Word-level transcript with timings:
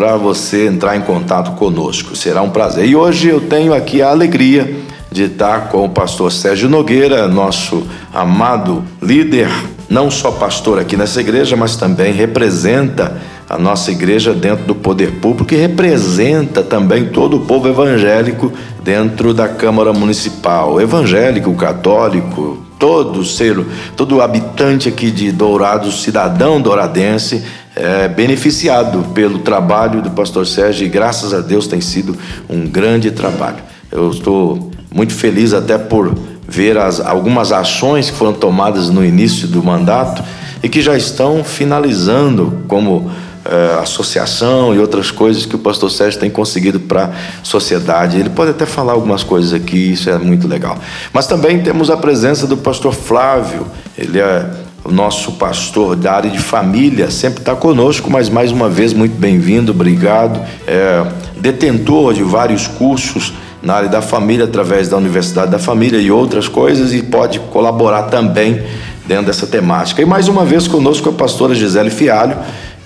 para 0.03 0.17
você 0.17 0.67
entrar 0.67 0.97
em 0.97 1.01
contato 1.01 1.53
conosco. 1.53 2.17
Será 2.17 2.43
um 2.43 2.51
prazer. 2.51 2.87
E 2.87 2.97
hoje 2.97 3.29
eu 3.29 3.41
tenho 3.41 3.73
aqui 3.73 4.03
a 4.03 4.11
alegria 4.11 4.79
de 5.13 5.27
estar 5.27 5.69
com 5.69 5.85
o 5.85 5.89
pastor 5.89 6.33
Sérgio 6.33 6.69
Nogueira, 6.69 7.29
nosso 7.29 7.87
amado 8.13 8.83
líder, 9.01 9.49
não 9.89 10.11
só 10.11 10.33
pastor 10.33 10.81
aqui 10.81 10.97
nessa 10.97 11.21
igreja, 11.21 11.55
mas 11.55 11.77
também 11.77 12.13
representa 12.13 13.17
a 13.49 13.57
nossa 13.57 13.93
igreja 13.93 14.35
dentro 14.35 14.65
do 14.65 14.75
poder 14.75 15.21
público 15.21 15.55
e 15.55 15.57
representa 15.57 16.65
também 16.65 17.11
todo 17.11 17.37
o 17.37 17.41
povo 17.47 17.69
evangélico 17.69 18.53
dentro 18.83 19.33
da 19.33 19.47
Câmara 19.47 19.93
Municipal, 19.93 20.81
evangélico, 20.81 21.55
católico, 21.55 22.59
todo 22.77 23.25
ser, 23.25 23.65
todo 23.97 24.21
habitante 24.21 24.89
aqui 24.89 25.13
de 25.13 25.31
Dourados, 25.31 26.03
cidadão 26.03 26.61
douradense, 26.61 27.45
é 27.75 28.07
beneficiado 28.09 29.13
pelo 29.15 29.39
trabalho 29.39 30.03
do 30.03 30.11
pastor 30.11 30.47
Sérgio 30.47 30.87
e 30.87 30.91
graças 30.91 31.33
a 31.33 31.41
Deus 31.41 31.67
tem 31.67 31.81
sido 31.81 32.17
um 32.49 32.67
grande 32.67 33.11
trabalho. 33.11 33.59
Eu 33.91 34.11
estou 34.11 34.71
muito 34.95 35.13
feliz 35.13 35.53
até 35.53 35.79
por 35.79 36.15
ver 36.47 36.77
as, 36.77 37.01
algumas 37.01 37.51
ações 37.51 38.11
que 38.11 38.17
foram 38.17 38.35
tomadas 38.35 38.91
no 38.91 39.05
início 39.05 39.49
do 39.49 39.63
mandato 39.63 40.23
e 40.63 40.69
que 40.69 40.83
já 40.83 40.97
estão 40.97 41.43
finalizando 41.43 42.63
como 42.69 43.11
uh, 43.47 43.81
associação 43.81 44.75
e 44.75 44.79
outras 44.79 45.11
coisas 45.11 45.47
que 45.47 45.57
o 45.57 45.59
pastor 45.59 45.91
Sérgio 45.91 46.21
tem 46.21 46.31
conseguido 46.31 46.79
para 46.81 47.07
a 47.07 47.11
sociedade. 47.43 48.19
Ele 48.19 48.31
pode 48.31 48.51
até 48.51 48.67
falar 48.67 48.93
algumas 48.93 49.23
coisas 49.23 49.53
aqui, 49.53 49.93
isso 49.93 50.11
é 50.11 50.19
muito 50.19 50.47
legal. 50.47 50.79
Mas 51.13 51.27
também 51.27 51.63
temos 51.63 51.91
a 51.91 51.97
presença 51.97 52.47
do 52.47 52.57
pastor 52.57 52.93
Flávio, 52.93 53.67
ele 53.97 54.21
é 54.21 54.47
o 54.85 54.91
nosso 54.91 55.33
pastor 55.33 55.95
da 55.95 56.13
área 56.13 56.31
de 56.31 56.39
família, 56.39 57.11
sempre 57.11 57.41
está 57.41 57.55
conosco, 57.55 58.11
mas 58.11 58.29
mais 58.29 58.51
uma 58.51 58.69
vez, 58.69 58.93
muito 58.93 59.15
bem-vindo, 59.17 59.71
obrigado. 59.71 60.41
É 60.67 61.07
detentor 61.37 62.15
de 62.15 62.23
vários 62.23 62.67
cursos 62.67 63.33
na 63.63 63.75
área 63.75 63.89
da 63.89 64.03
família, 64.03 64.45
através 64.45 64.89
da 64.89 64.97
Universidade 64.97 65.51
da 65.51 65.59
Família 65.59 66.01
e 66.01 66.11
outras 66.11 66.49
coisas, 66.49 66.93
e 66.93 67.03
pode 67.03 67.39
colaborar 67.39 68.05
também 68.05 68.61
dentro 69.07 69.27
dessa 69.27 69.47
temática. 69.47 70.03
E 70.03 70.05
mais 70.05 70.27
uma 70.27 70.45
vez 70.45 70.67
conosco 70.67 71.09
a 71.11 71.13
pastora 71.13 71.55
Gisele 71.55 71.91
Fialho, 71.91 72.37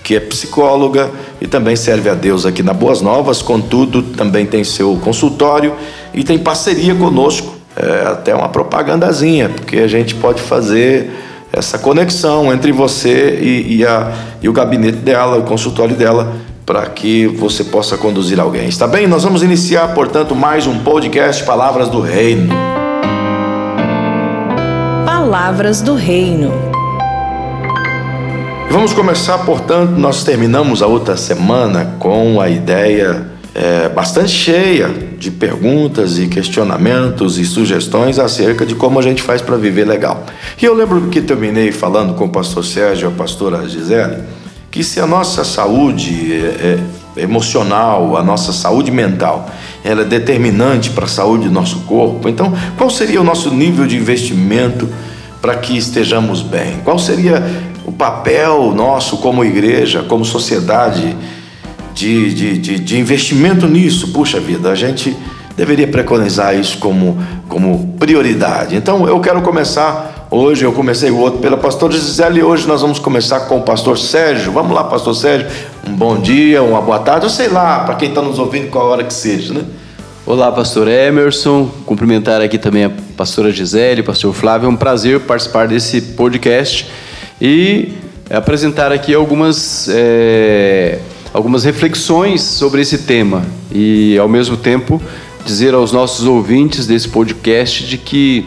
que 0.03 0.15
é 0.15 0.19
psicóloga 0.19 1.09
e 1.41 1.47
também 1.47 1.75
serve 1.75 2.09
a 2.09 2.13
Deus 2.13 2.45
aqui 2.45 2.61
na 2.61 2.73
Boas 2.73 3.01
Novas, 3.01 3.41
contudo, 3.41 4.01
também 4.01 4.45
tem 4.45 4.63
seu 4.63 4.95
consultório 4.97 5.73
e 6.13 6.23
tem 6.23 6.37
parceria 6.37 6.93
conosco, 6.95 7.55
é, 7.75 8.07
até 8.07 8.33
uma 8.33 8.49
propagandazinha, 8.49 9.49
porque 9.49 9.79
a 9.79 9.87
gente 9.87 10.15
pode 10.15 10.41
fazer 10.41 11.11
essa 11.51 11.77
conexão 11.77 12.51
entre 12.53 12.71
você 12.71 13.39
e, 13.41 13.77
e, 13.77 13.85
a, 13.85 14.11
e 14.41 14.49
o 14.49 14.53
gabinete 14.53 14.97
dela, 14.97 15.37
o 15.37 15.43
consultório 15.43 15.95
dela, 15.95 16.35
para 16.65 16.85
que 16.87 17.27
você 17.27 17.63
possa 17.63 17.97
conduzir 17.97 18.39
alguém. 18.39 18.67
Está 18.67 18.85
bem? 18.87 19.07
Nós 19.07 19.23
vamos 19.23 19.41
iniciar, 19.41 19.93
portanto, 19.93 20.35
mais 20.35 20.67
um 20.67 20.79
podcast 20.79 21.43
Palavras 21.43 21.87
do 21.87 22.01
Reino. 22.01 22.53
Palavras 25.05 25.81
do 25.81 25.95
Reino. 25.95 26.51
Vamos 28.69 28.93
começar, 28.93 29.37
portanto, 29.39 29.91
nós 29.91 30.23
terminamos 30.25 30.81
a 30.81 30.87
outra 30.87 31.15
semana 31.15 31.95
com 31.99 32.41
a 32.41 32.49
ideia 32.49 33.25
é, 33.55 33.87
bastante 33.89 34.29
cheia 34.29 35.06
de 35.17 35.31
perguntas 35.31 36.19
e 36.19 36.27
questionamentos 36.27 37.37
e 37.37 37.45
sugestões 37.45 38.19
acerca 38.19 38.65
de 38.65 38.75
como 38.75 38.99
a 38.99 39.01
gente 39.01 39.21
faz 39.21 39.41
para 39.41 39.57
viver 39.57 39.85
legal. 39.85 40.25
E 40.61 40.65
eu 40.65 40.73
lembro 40.73 41.09
que 41.09 41.21
terminei 41.21 41.71
falando 41.71 42.13
com 42.13 42.25
o 42.25 42.29
pastor 42.29 42.63
Sérgio 42.63 43.09
e 43.09 43.13
a 43.13 43.15
pastora 43.15 43.67
Gisele 43.67 44.23
que 44.69 44.83
se 44.83 44.99
a 44.99 45.07
nossa 45.07 45.43
saúde 45.43 46.33
é, 46.33 46.77
é 47.15 47.21
emocional, 47.23 48.15
a 48.15 48.23
nossa 48.23 48.53
saúde 48.53 48.91
mental, 48.91 49.49
ela 49.83 50.01
é 50.01 50.05
determinante 50.05 50.91
para 50.91 51.05
a 51.05 51.07
saúde 51.07 51.45
do 51.45 51.51
nosso 51.51 51.79
corpo, 51.79 52.29
então 52.29 52.53
qual 52.77 52.89
seria 52.89 53.19
o 53.19 53.23
nosso 53.23 53.49
nível 53.49 53.87
de 53.87 53.97
investimento 53.97 54.87
para 55.41 55.55
que 55.55 55.75
estejamos 55.75 56.43
bem? 56.43 56.79
Qual 56.83 56.99
seria 56.99 57.43
o 57.85 57.91
papel 57.91 58.73
nosso 58.75 59.17
como 59.17 59.43
igreja, 59.43 60.03
como 60.03 60.23
sociedade, 60.23 61.15
de, 61.97 62.31
de, 62.31 62.57
de, 62.59 62.79
de, 62.79 62.99
investimento 62.99 63.67
nisso. 63.67 64.09
Puxa 64.09 64.39
vida, 64.39 64.69
a 64.69 64.75
gente 64.75 65.17
deveria 65.55 65.87
preconizar 65.87 66.55
isso 66.55 66.77
como, 66.77 67.17
como 67.49 67.95
prioridade. 67.99 68.75
Então 68.75 69.07
eu 69.07 69.19
quero 69.19 69.41
começar 69.41 70.27
hoje, 70.29 70.63
eu 70.63 70.71
comecei 70.71 71.09
o 71.09 71.17
outro 71.17 71.39
pela 71.39 71.57
pastora 71.57 71.93
Gisele 71.93 72.39
e 72.39 72.43
hoje 72.43 72.67
nós 72.67 72.81
vamos 72.81 72.99
começar 72.99 73.41
com 73.41 73.57
o 73.57 73.61
pastor 73.63 73.97
Sérgio. 73.97 74.51
Vamos 74.51 74.75
lá, 74.75 74.83
pastor 74.83 75.15
Sérgio. 75.15 75.47
Um 75.87 75.95
bom 75.95 76.17
dia, 76.19 76.61
uma 76.61 76.81
boa 76.81 76.99
tarde, 76.99 77.25
eu 77.25 77.29
sei 77.31 77.47
lá, 77.47 77.79
para 77.79 77.95
quem 77.95 78.09
está 78.09 78.21
nos 78.21 78.37
ouvindo, 78.37 78.69
qual 78.69 78.85
hora 78.87 79.03
que 79.03 79.13
seja, 79.13 79.55
né? 79.55 79.63
Olá, 80.23 80.51
pastor 80.51 80.87
Emerson. 80.87 81.67
Cumprimentar 81.85 82.41
aqui 82.41 82.59
também 82.59 82.85
a 82.85 82.91
pastora 83.15 83.51
Gisele, 83.51 84.03
pastor 84.03 84.33
Flávio. 84.35 84.67
É 84.67 84.69
um 84.69 84.75
prazer 84.75 85.21
participar 85.21 85.67
desse 85.67 85.99
podcast 86.01 86.87
e 87.41 87.93
apresentar 88.29 88.91
aqui 88.91 89.15
algumas, 89.15 89.87
é, 89.89 90.99
algumas 91.33 91.63
reflexões 91.63 92.41
sobre 92.41 92.81
esse 92.81 92.99
tema 92.99 93.45
e, 93.71 94.17
ao 94.17 94.27
mesmo 94.27 94.57
tempo, 94.57 95.01
dizer 95.45 95.73
aos 95.73 95.91
nossos 95.91 96.25
ouvintes 96.25 96.87
desse 96.87 97.07
podcast 97.07 97.85
de 97.85 97.97
que 97.97 98.45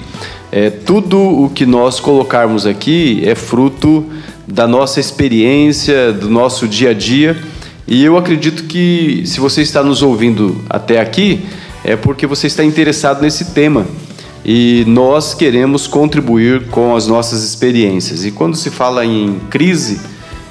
é, 0.52 0.68
tudo 0.68 1.18
o 1.18 1.48
que 1.48 1.64
nós 1.64 2.00
colocarmos 2.00 2.66
aqui 2.66 3.22
é 3.24 3.34
fruto 3.34 4.04
da 4.46 4.66
nossa 4.66 4.98
experiência, 4.98 6.12
do 6.12 6.28
nosso 6.28 6.66
dia 6.66 6.90
a 6.90 6.94
dia. 6.94 7.40
E 7.86 8.04
eu 8.04 8.16
acredito 8.16 8.64
que 8.64 9.22
se 9.24 9.40
você 9.40 9.62
está 9.62 9.82
nos 9.82 10.02
ouvindo 10.02 10.62
até 10.68 11.00
aqui, 11.00 11.44
é 11.84 11.96
porque 11.96 12.26
você 12.26 12.46
está 12.46 12.64
interessado 12.64 13.22
nesse 13.22 13.52
tema 13.52 13.86
e 14.44 14.84
nós 14.86 15.34
queremos 15.34 15.86
contribuir 15.86 16.66
com 16.68 16.96
as 16.96 17.06
nossas 17.06 17.44
experiências. 17.44 18.24
E 18.24 18.30
quando 18.30 18.56
se 18.56 18.70
fala 18.70 19.04
em 19.04 19.40
crise 19.50 20.00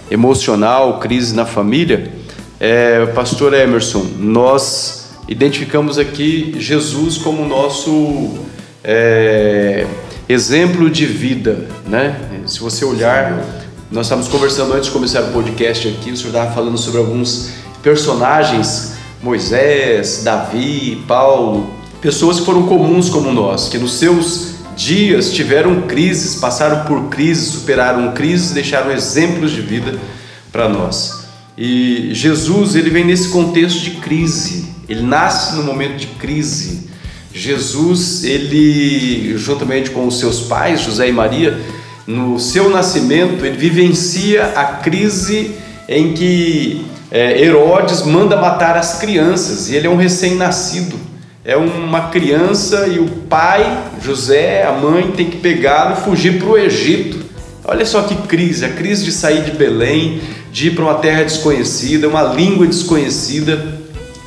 emocional, 0.09 0.99
crise 0.99 1.35
na 1.35 1.45
família, 1.45 2.11
é, 2.59 3.06
Pastor 3.07 3.53
Emerson, 3.53 4.06
nós 4.19 5.11
identificamos 5.27 5.97
aqui 5.97 6.56
Jesus 6.57 7.17
como 7.17 7.45
nosso 7.47 8.39
é, 8.83 9.85
exemplo 10.27 10.89
de 10.89 11.06
vida, 11.06 11.67
né? 11.88 12.19
Se 12.45 12.59
você 12.59 12.83
olhar, 12.83 13.44
nós 13.91 14.07
estávamos 14.07 14.29
conversando 14.29 14.73
antes 14.73 14.88
de 14.88 14.91
começar 14.91 15.21
o 15.21 15.31
podcast 15.31 15.88
aqui, 15.88 16.11
o 16.11 16.17
senhor 16.17 16.29
estava 16.29 16.51
falando 16.51 16.77
sobre 16.77 17.00
alguns 17.00 17.51
personagens, 17.81 18.94
Moisés, 19.21 20.23
Davi, 20.23 21.03
Paulo, 21.07 21.79
Pessoas 22.01 22.39
que 22.39 22.45
foram 22.45 22.65
comuns 22.65 23.09
como 23.09 23.29
nós, 23.29 23.67
que 23.67 23.77
nos 23.77 23.95
seus 23.95 24.51
dias 24.77 25.33
tiveram 25.33 25.81
crises, 25.81 26.35
passaram 26.35 26.85
por 26.85 27.09
crises, 27.09 27.50
superaram 27.50 28.13
crises, 28.13 28.51
deixaram 28.51 28.89
exemplos 28.89 29.51
de 29.51 29.59
vida 29.59 30.00
para 30.50 30.69
nós. 30.69 31.19
E 31.61 32.11
Jesus, 32.13 32.73
ele 32.73 32.89
vem 32.89 33.03
nesse 33.03 33.27
contexto 33.27 33.81
de 33.81 33.91
crise. 33.91 34.69
Ele 34.88 35.01
nasce 35.01 35.57
no 35.57 35.63
momento 35.63 35.97
de 35.97 36.07
crise. 36.07 36.88
Jesus, 37.33 38.23
ele, 38.23 39.38
juntamente 39.38 39.89
com 39.89 40.07
os 40.07 40.19
seus 40.19 40.39
pais, 40.39 40.79
José 40.79 41.09
e 41.09 41.11
Maria, 41.11 41.59
no 42.07 42.39
seu 42.39 42.69
nascimento, 42.69 43.45
ele 43.45 43.57
vivencia 43.57 44.53
a 44.56 44.63
crise 44.77 45.51
em 45.89 46.13
que 46.13 46.85
é, 47.11 47.41
Herodes 47.41 48.03
manda 48.03 48.38
matar 48.38 48.77
as 48.77 48.97
crianças 48.97 49.69
e 49.69 49.75
ele 49.75 49.88
é 49.88 49.89
um 49.89 49.97
recém-nascido. 49.97 50.97
É 51.44 51.57
uma 51.57 52.07
criança 52.07 52.88
e 52.88 53.00
o 53.00 53.07
pai, 53.29 53.83
José, 54.01 54.63
a 54.63 54.71
mãe, 54.71 55.12
tem 55.12 55.29
que 55.29 55.38
pegá-lo 55.38 55.97
e 56.00 56.03
fugir 56.05 56.39
para 56.39 56.47
o 56.47 56.57
Egito. 56.57 57.19
Olha 57.65 57.85
só 57.85 58.03
que 58.03 58.15
crise, 58.27 58.63
a 58.63 58.69
crise 58.69 59.03
de 59.03 59.12
sair 59.12 59.44
de 59.44 59.51
Belém, 59.51 60.21
de 60.51 60.68
ir 60.68 60.75
para 60.75 60.84
uma 60.84 60.96
terra 60.96 61.24
desconhecida, 61.24 62.07
uma 62.07 62.24
língua 62.24 62.66
desconhecida. 62.66 63.80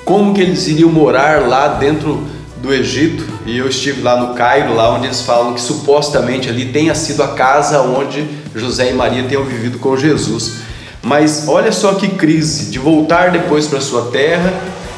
Como 0.04 0.34
que 0.34 0.40
eles 0.40 0.66
iriam 0.68 0.90
morar 0.90 1.48
lá 1.48 1.68
dentro 1.68 2.22
do 2.60 2.72
Egito? 2.72 3.24
E 3.46 3.58
eu 3.58 3.68
estive 3.68 4.02
lá 4.02 4.16
no 4.16 4.34
Cairo, 4.34 4.74
lá 4.74 4.94
onde 4.94 5.06
eles 5.06 5.22
falam 5.22 5.54
que 5.54 5.60
supostamente 5.60 6.48
ali 6.48 6.66
tenha 6.66 6.94
sido 6.94 7.22
a 7.22 7.28
casa 7.28 7.80
onde 7.82 8.26
José 8.54 8.90
e 8.90 8.94
Maria 8.94 9.24
tenham 9.24 9.44
vivido 9.44 9.78
com 9.78 9.96
Jesus. 9.96 10.54
Mas 11.02 11.48
olha 11.48 11.72
só 11.72 11.94
que 11.94 12.08
crise 12.08 12.70
de 12.70 12.78
voltar 12.78 13.30
depois 13.30 13.66
para 13.66 13.80
sua 13.80 14.10
terra, 14.10 14.52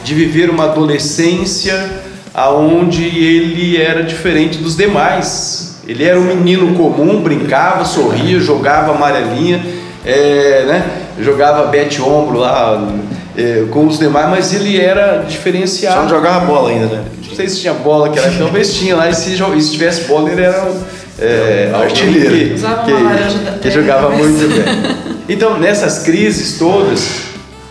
de 0.05 0.15
viver 0.15 0.51
uma 0.51 0.65
adolescência 0.65 2.03
aonde 2.35 3.05
ele 3.05 3.81
era 3.81 4.03
diferente 4.03 4.59
dos 4.59 4.77
demais. 4.77 5.77
Ele 5.87 6.05
era 6.05 6.19
um 6.19 6.25
menino 6.25 6.75
comum, 6.75 7.23
brincava, 7.23 7.85
sorria, 7.85 8.41
jogava 8.41 8.95
amarelinha, 8.95 9.65
é, 10.05 10.65
né? 10.67 11.04
Jogava 11.21 11.67
bete 11.67 12.01
ombro 12.01 12.39
lá 12.39 12.89
é, 13.37 13.65
com 13.71 13.87
os 13.87 13.99
demais, 13.99 14.29
mas 14.31 14.53
ele 14.53 14.81
era 14.81 15.25
diferenciado. 15.29 15.97
Só 15.97 16.03
não 16.03 16.09
jogava 16.09 16.47
bola 16.47 16.71
ainda, 16.71 16.87
né? 16.87 17.05
Não 17.27 17.35
sei 17.35 17.49
se 17.49 17.61
tinha 17.61 17.75
bola, 17.75 18.09
que 18.11 18.19
era 18.19 18.33
talvez 18.39 18.75
tinha 18.75 18.97
lá, 18.97 19.09
e 19.09 19.15
se, 19.15 19.37
se 19.37 19.71
tivesse 19.73 20.03
bola 20.05 20.31
ele 20.31 20.43
era 20.43 20.71
é, 21.19 21.73
artilheiro. 21.75 22.31
Que, 22.31 22.55
que, 22.55 23.59
que 23.61 23.71
jogava 23.71 24.11
muito 24.17 24.49
bem. 24.49 25.15
Então, 25.29 25.59
nessas 25.59 26.01
crises 26.01 26.59
todas, 26.59 27.23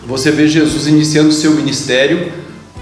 você 0.05 0.31
vê 0.31 0.47
Jesus 0.47 0.87
iniciando 0.87 1.29
o 1.29 1.33
seu 1.33 1.51
ministério, 1.51 2.31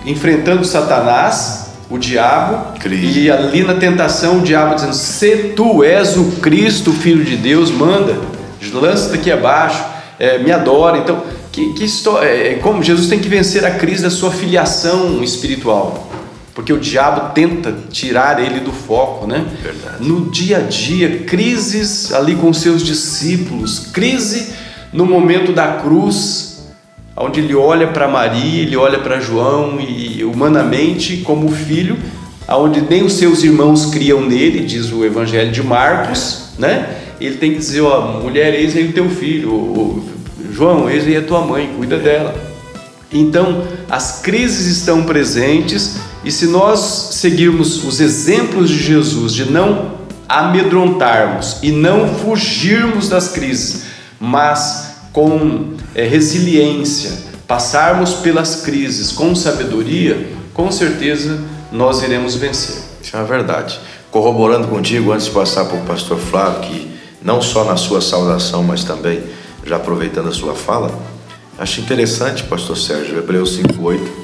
enfrentando 0.06 0.66
Satanás, 0.66 1.72
o 1.90 1.98
diabo, 1.98 2.80
Cristo. 2.80 3.19
e 3.19 3.30
ali 3.30 3.63
na 3.63 3.75
tentação 3.75 4.40
o 4.40 4.42
diabo 4.42 4.75
dizendo: 4.75 4.94
Se 4.94 5.36
tu 5.56 5.84
és 5.84 6.16
o 6.16 6.24
Cristo, 6.42 6.94
filho 6.94 7.24
de 7.24 7.36
Deus, 7.36 7.69
manda, 7.69 8.18
lança 8.74 9.10
daqui 9.10 9.30
abaixo, 9.30 9.84
é, 10.22 10.38
me 10.38 10.52
adora. 10.52 11.00
Então, 11.00 11.24
que, 11.52 11.74
que 11.74 11.84
história, 11.84 12.28
é, 12.28 12.54
é, 12.54 12.56
como 12.56 12.84
Jesus 12.84 13.08
tem 13.08 13.20
que 13.20 13.28
vencer 13.28 13.66
a 13.66 13.72
crise 13.72 14.04
da 14.04 14.12
sua 14.12 14.30
filiação 14.30 15.24
espiritual 15.24 16.10
porque 16.54 16.74
o 16.74 16.80
diabo 16.80 17.34
tenta 17.34 17.74
tirar 17.90 18.44
ele 18.44 18.60
do 18.60 18.74
foco, 18.74 19.26
né? 19.26 19.46
Verdade. 19.64 20.06
No 20.06 20.30
dia 20.30 20.58
a 20.58 20.60
dia, 20.60 21.20
crises 21.20 22.12
ali 22.12 22.36
com 22.36 22.52
seus 22.54 22.84
discípulos, 22.84 23.88
crise 23.94 24.54
no 24.92 25.06
momento 25.06 25.54
da 25.54 25.78
cruz, 25.78 26.74
onde 27.16 27.40
ele 27.40 27.56
olha 27.56 27.88
para 27.88 28.08
Maria, 28.08 28.64
ele 28.64 28.76
olha 28.76 29.00
para 29.00 29.20
João 29.20 29.80
e 29.80 30.24
humanamente 30.26 31.18
como 31.18 31.50
filho, 31.50 31.98
aonde 32.46 32.82
nem 32.82 33.02
os 33.04 33.14
seus 33.14 33.44
irmãos 33.44 33.86
criam 33.86 34.22
nele, 34.22 34.66
diz 34.66 34.92
o 34.92 35.06
Evangelho 35.06 35.52
de 35.52 35.64
Marcos, 35.64 36.50
né? 36.60 36.98
Ele 37.22 37.38
tem 37.38 37.52
que 37.52 37.60
dizer, 37.60 37.82
ó, 37.82 38.20
mulher, 38.20 38.54
eis 38.56 38.76
aí 38.76 38.88
o 38.88 38.94
teu 38.94 39.10
filho, 39.10 40.04
João, 40.52 40.90
eis 40.90 41.06
aí 41.06 41.16
a 41.16 41.22
tua 41.22 41.42
mãe, 41.42 41.72
cuida 41.78 41.98
dela. 41.98 42.34
Então, 43.14 43.64
as 43.90 44.22
crises 44.22 44.78
estão 44.78 45.04
presentes 45.04 45.98
e 46.24 46.32
se 46.32 46.48
nós 46.48 47.10
seguirmos 47.14 47.84
os 47.84 48.00
exemplos 48.00 48.70
de 48.70 48.82
Jesus, 48.82 49.34
de 49.34 49.52
não 49.52 50.00
amedrontarmos 50.28 51.58
e 51.62 51.72
não 51.72 52.08
fugirmos 52.08 53.10
das 53.10 53.28
crises, 53.28 53.84
mas 54.20 54.96
com 55.12 55.74
é, 55.94 56.08
resiliência, 56.08 57.12
passarmos 57.46 58.14
pelas 58.14 58.58
crises 58.62 59.12
com 59.12 59.36
sabedoria, 59.36 60.30
com 60.54 60.72
certeza 60.72 61.40
nós 61.72 62.02
iremos 62.02 62.36
vencer. 62.36 62.78
Isso 63.02 63.16
é 63.16 63.20
uma 63.20 63.26
verdade. 63.26 63.80
Corroborando 64.10 64.68
contigo, 64.68 65.12
antes 65.12 65.26
de 65.26 65.32
passar 65.32 65.66
para 65.66 65.78
o 65.78 65.86
pastor 65.86 66.18
Flávio, 66.18 66.62
que 66.62 66.91
não 67.24 67.42
só 67.42 67.64
na 67.64 67.78
sua 67.78 68.02
saudação, 68.02 68.64
mas 68.64 68.84
também 68.84 69.24
já 69.66 69.76
aproveitando 69.76 70.30
a 70.30 70.32
sua 70.32 70.56
fala, 70.56 70.92
acho 71.58 71.82
interessante, 71.82 72.44
pastor 72.44 72.78
Sérgio, 72.78 73.18
Hebreus 73.18 73.58
5,8 73.58 74.22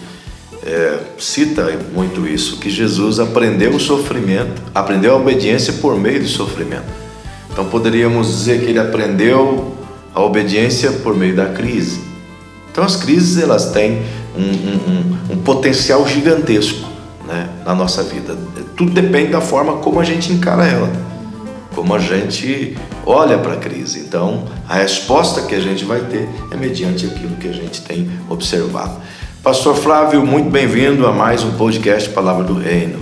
é, 0.67 0.99
cita 1.17 1.65
muito 1.93 2.27
isso, 2.27 2.57
que 2.57 2.69
Jesus 2.69 3.19
aprendeu 3.19 3.71
o 3.71 3.79
sofrimento, 3.79 4.61
aprendeu 4.75 5.13
a 5.13 5.17
obediência 5.17 5.73
por 5.73 5.97
meio 5.97 6.19
do 6.19 6.27
sofrimento. 6.27 7.07
Então 7.49 7.65
poderíamos 7.65 8.27
dizer 8.27 8.59
que 8.59 8.65
ele 8.65 8.79
aprendeu 8.79 9.75
a 10.13 10.21
obediência 10.21 10.91
por 10.91 11.15
meio 11.15 11.35
da 11.35 11.45
crise. 11.45 12.01
Então 12.69 12.83
as 12.83 12.97
crises 12.97 13.41
elas 13.41 13.71
têm 13.71 14.03
um, 14.35 14.41
um, 14.41 15.31
um, 15.31 15.33
um 15.35 15.37
potencial 15.37 16.05
gigantesco 16.05 16.85
né, 17.25 17.49
na 17.65 17.73
nossa 17.73 18.03
vida. 18.03 18.35
Tudo 18.75 18.91
depende 18.91 19.31
da 19.31 19.41
forma 19.41 19.77
como 19.77 20.01
a 20.01 20.03
gente 20.03 20.33
encara 20.33 20.67
ela, 20.67 20.91
como 21.77 21.93
a 21.93 21.99
gente 21.99 22.75
olha 23.05 23.37
para 23.37 23.53
a 23.53 23.57
crise. 23.57 23.99
Então 23.99 24.45
a 24.67 24.77
resposta 24.77 25.43
que 25.43 25.53
a 25.53 25.59
gente 25.59 25.85
vai 25.85 25.99
ter 25.99 26.27
é 26.49 26.57
mediante 26.57 27.05
aquilo 27.05 27.35
que 27.35 27.47
a 27.47 27.51
gente 27.51 27.83
tem 27.83 28.09
observado. 28.27 28.99
Pastor 29.43 29.75
Flávio, 29.75 30.25
muito 30.25 30.49
bem-vindo 30.49 31.05
a 31.05 31.11
mais 31.11 31.43
um 31.43 31.51
podcast 31.51 32.09
Palavra 32.09 32.43
do 32.43 32.55
Reino. 32.55 32.99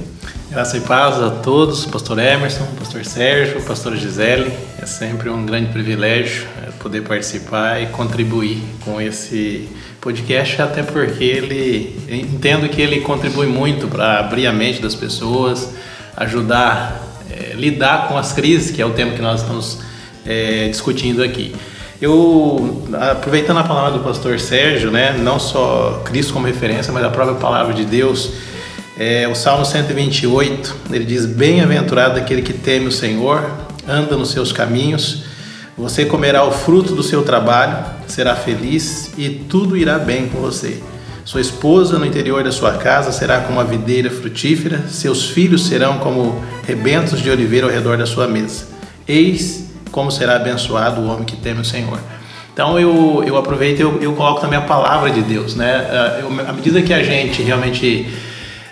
Graça 0.52 0.76
e 0.76 0.82
paz 0.82 1.22
a 1.22 1.30
todos, 1.30 1.86
Pastor 1.86 2.20
Emerson, 2.20 2.66
Pastor 2.78 3.06
Sérgio, 3.06 3.62
Pastor 3.62 3.96
Gisele. 3.96 4.52
É 4.82 4.86
sempre 4.86 5.30
um 5.30 5.46
grande 5.46 5.72
privilégio 5.72 6.46
é, 6.62 6.72
poder 6.72 7.02
participar 7.04 7.82
e 7.82 7.88
contribuir 7.88 8.62
com 8.84 9.00
esse 9.00 9.70
podcast, 10.02 10.62
até 10.62 10.84
porque 10.84 11.24
ele 11.24 11.98
entendo 12.10 12.68
que 12.68 12.82
ele 12.82 13.00
contribui 13.00 13.48
muito 13.48 13.88
para 13.88 14.20
abrir 14.20 14.48
a 14.48 14.52
mente 14.52 14.82
das 14.82 14.96
pessoas, 14.96 15.74
ajudar 16.18 17.15
é, 17.36 17.54
lidar 17.54 18.08
com 18.08 18.18
as 18.18 18.32
crises, 18.32 18.72
que 18.72 18.82
é 18.82 18.86
o 18.86 18.92
tema 18.92 19.12
que 19.12 19.22
nós 19.22 19.42
estamos 19.42 19.80
é, 20.26 20.68
discutindo 20.70 21.22
aqui. 21.22 21.54
Eu, 22.02 22.84
aproveitando 23.12 23.58
a 23.58 23.64
palavra 23.64 23.98
do 23.98 24.04
pastor 24.04 24.40
Sérgio, 24.40 24.92
né, 24.92 25.16
não 25.18 25.40
só 25.40 26.02
Cristo 26.06 26.34
como 26.34 26.46
referência, 26.46 26.92
mas 26.92 27.04
a 27.04 27.10
própria 27.10 27.38
palavra 27.38 27.74
de 27.74 27.86
Deus, 27.86 28.32
é, 28.98 29.28
o 29.28 29.36
Salmo 29.36 29.66
128, 29.66 30.76
ele 30.92 31.06
diz: 31.06 31.26
Bem-aventurado 31.26 32.20
aquele 32.20 32.42
que 32.42 32.54
teme 32.54 32.88
o 32.88 32.92
Senhor, 32.92 33.50
anda 33.88 34.16
nos 34.18 34.32
seus 34.32 34.52
caminhos, 34.52 35.24
você 35.78 36.06
comerá 36.06 36.44
o 36.44 36.52
fruto 36.52 36.96
do 36.96 37.04
seu 37.04 37.24
trabalho, 37.24 37.78
será 38.08 38.36
feliz 38.36 39.12
e 39.18 39.30
tudo 39.30 39.76
irá 39.76 39.98
bem 39.98 40.28
com 40.28 40.40
você. 40.40 40.82
Sua 41.26 41.42
esposa 41.42 41.98
no 41.98 42.06
interior 42.06 42.44
da 42.44 42.52
sua 42.52 42.74
casa 42.74 43.12
será 43.12 43.42
como 43.42 43.60
a 43.60 43.64
videira 43.64 44.12
frutífera, 44.12 44.84
seus 44.88 45.28
filhos 45.28 45.66
serão 45.66 45.98
como 45.98 46.40
rebentos 46.68 47.20
de 47.20 47.32
oliveira 47.32 47.66
ao 47.66 47.74
redor 47.74 47.98
da 47.98 48.06
sua 48.06 48.28
mesa. 48.28 48.68
Eis 49.08 49.66
como 49.92 50.12
será 50.12 50.36
abençoado 50.36 51.02
o 51.02 51.08
homem 51.08 51.26
que 51.26 51.36
teme 51.36 51.62
o 51.62 51.66
Senhor. 51.66 52.00
Então 52.54 52.80
eu, 52.80 53.24
eu 53.26 53.38
aproveito 53.38 53.80
e 53.80 53.82
eu, 53.82 54.00
eu 54.04 54.14
coloco 54.14 54.40
também 54.40 54.60
a 54.60 54.62
palavra 54.62 55.10
de 55.10 55.24
Deus, 55.24 55.56
né? 55.56 55.88
Ah, 55.90 56.20
eu, 56.22 56.28
à 56.48 56.54
medida 56.54 56.80
que 56.84 56.94
a 56.94 57.02
gente 57.02 57.42
realmente 57.42 58.08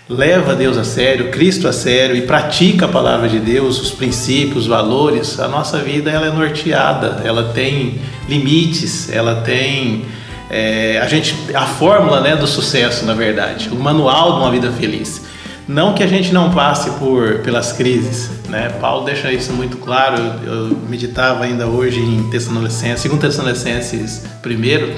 leva 0.07 0.55
Deus 0.55 0.77
a 0.77 0.83
sério, 0.83 1.31
Cristo 1.31 1.67
a 1.67 1.73
sério 1.73 2.15
e 2.15 2.21
pratica 2.21 2.85
a 2.85 2.87
palavra 2.87 3.27
de 3.27 3.39
Deus, 3.39 3.81
os 3.81 3.89
princípios, 3.89 4.63
os 4.63 4.67
valores, 4.67 5.39
a 5.39 5.47
nossa 5.47 5.79
vida 5.79 6.11
ela 6.11 6.27
é 6.27 6.31
norteada, 6.31 7.23
ela 7.25 7.51
tem 7.51 7.99
limites, 8.29 9.11
ela 9.11 9.41
tem 9.41 10.05
é, 10.53 10.99
a 10.99 11.07
gente 11.07 11.35
a 11.55 11.65
fórmula 11.65 12.21
né, 12.21 12.35
do 12.35 12.45
sucesso, 12.45 13.05
na 13.05 13.15
verdade, 13.15 13.69
o 13.69 13.75
manual 13.75 14.33
de 14.33 14.39
uma 14.41 14.51
vida 14.51 14.71
feliz. 14.71 15.23
Não 15.67 15.93
que 15.93 16.03
a 16.03 16.07
gente 16.07 16.33
não 16.33 16.51
passe 16.51 16.91
por 16.99 17.39
pelas 17.39 17.71
crises, 17.71 18.29
né? 18.49 18.69
Paulo 18.81 19.05
deixa 19.05 19.31
isso 19.31 19.51
muito 19.53 19.77
claro. 19.77 20.21
Eu, 20.45 20.53
eu 20.53 20.77
meditava 20.87 21.45
ainda 21.45 21.65
hoje 21.65 22.01
em 22.01 22.29
Tessalonicenses, 22.29 22.99
segundo 22.99 23.21
Tessalonicenses 23.21 24.25
primeiro, 24.41 24.93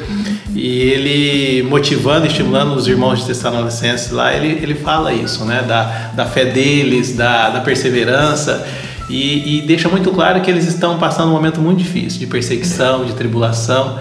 e 0.53 0.67
ele 0.67 1.63
motivando, 1.69 2.25
estimulando 2.25 2.75
os 2.75 2.87
irmãos 2.87 3.19
de 3.19 3.27
Tessalonicenses 3.27 4.11
lá, 4.11 4.33
ele, 4.33 4.47
ele 4.61 4.75
fala 4.75 5.13
isso, 5.13 5.45
né? 5.45 5.63
Da, 5.65 6.11
da 6.15 6.25
fé 6.25 6.45
deles, 6.45 7.15
da, 7.15 7.51
da 7.51 7.61
perseverança. 7.61 8.67
E, 9.07 9.59
e 9.59 9.61
deixa 9.61 9.87
muito 9.87 10.11
claro 10.11 10.41
que 10.41 10.49
eles 10.49 10.65
estão 10.65 10.97
passando 10.97 11.29
um 11.29 11.33
momento 11.33 11.61
muito 11.61 11.77
difícil 11.77 12.19
de 12.19 12.25
perseguição, 12.25 13.05
de 13.05 13.13
tribulação. 13.13 13.99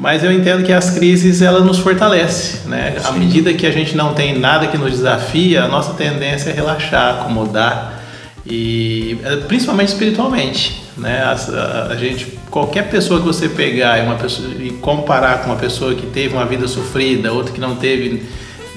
Mas 0.00 0.22
eu 0.22 0.32
entendo 0.32 0.64
que 0.64 0.72
as 0.72 0.90
crises 0.90 1.42
ela 1.42 1.58
nos 1.58 1.80
fortalece, 1.80 2.68
né? 2.68 2.96
À 3.04 3.10
medida 3.10 3.52
que 3.52 3.66
a 3.66 3.72
gente 3.72 3.96
não 3.96 4.14
tem 4.14 4.38
nada 4.38 4.68
que 4.68 4.78
nos 4.78 4.92
desafia, 4.92 5.64
a 5.64 5.68
nossa 5.68 5.94
tendência 5.94 6.50
é 6.50 6.52
relaxar, 6.52 7.16
acomodar 7.16 8.00
e 8.46 9.18
é, 9.24 9.36
principalmente 9.48 9.88
espiritualmente, 9.88 10.80
né? 10.96 11.22
A, 11.22 11.32
a, 11.32 11.86
a, 11.92 11.96
gente, 11.96 12.38
qualquer 12.48 12.88
pessoa 12.88 13.18
que 13.18 13.26
você 13.26 13.48
pegar 13.48 13.98
e, 13.98 14.02
uma 14.02 14.14
pessoa, 14.14 14.48
e 14.60 14.70
comparar 14.70 15.42
com 15.42 15.50
uma 15.50 15.56
pessoa 15.58 15.92
que 15.96 16.06
teve 16.06 16.32
uma 16.32 16.46
vida 16.46 16.68
sofrida, 16.68 17.32
outra 17.32 17.52
que 17.52 17.60
não 17.60 17.74
teve, 17.74 18.22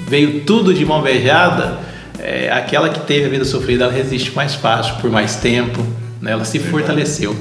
veio 0.08 0.40
tudo 0.40 0.74
de 0.74 0.84
mão 0.84 1.02
beijada, 1.02 1.78
é, 2.18 2.50
aquela 2.50 2.88
que 2.88 2.98
teve 2.98 3.26
a 3.26 3.28
vida 3.28 3.44
sofrida, 3.44 3.84
ela 3.84 3.92
resiste 3.92 4.34
mais 4.34 4.56
fácil, 4.56 4.96
por 4.96 5.08
mais 5.08 5.36
tempo, 5.36 5.86
né? 6.20 6.32
ela 6.32 6.44
se 6.44 6.58
fortaleceu. 6.58 7.36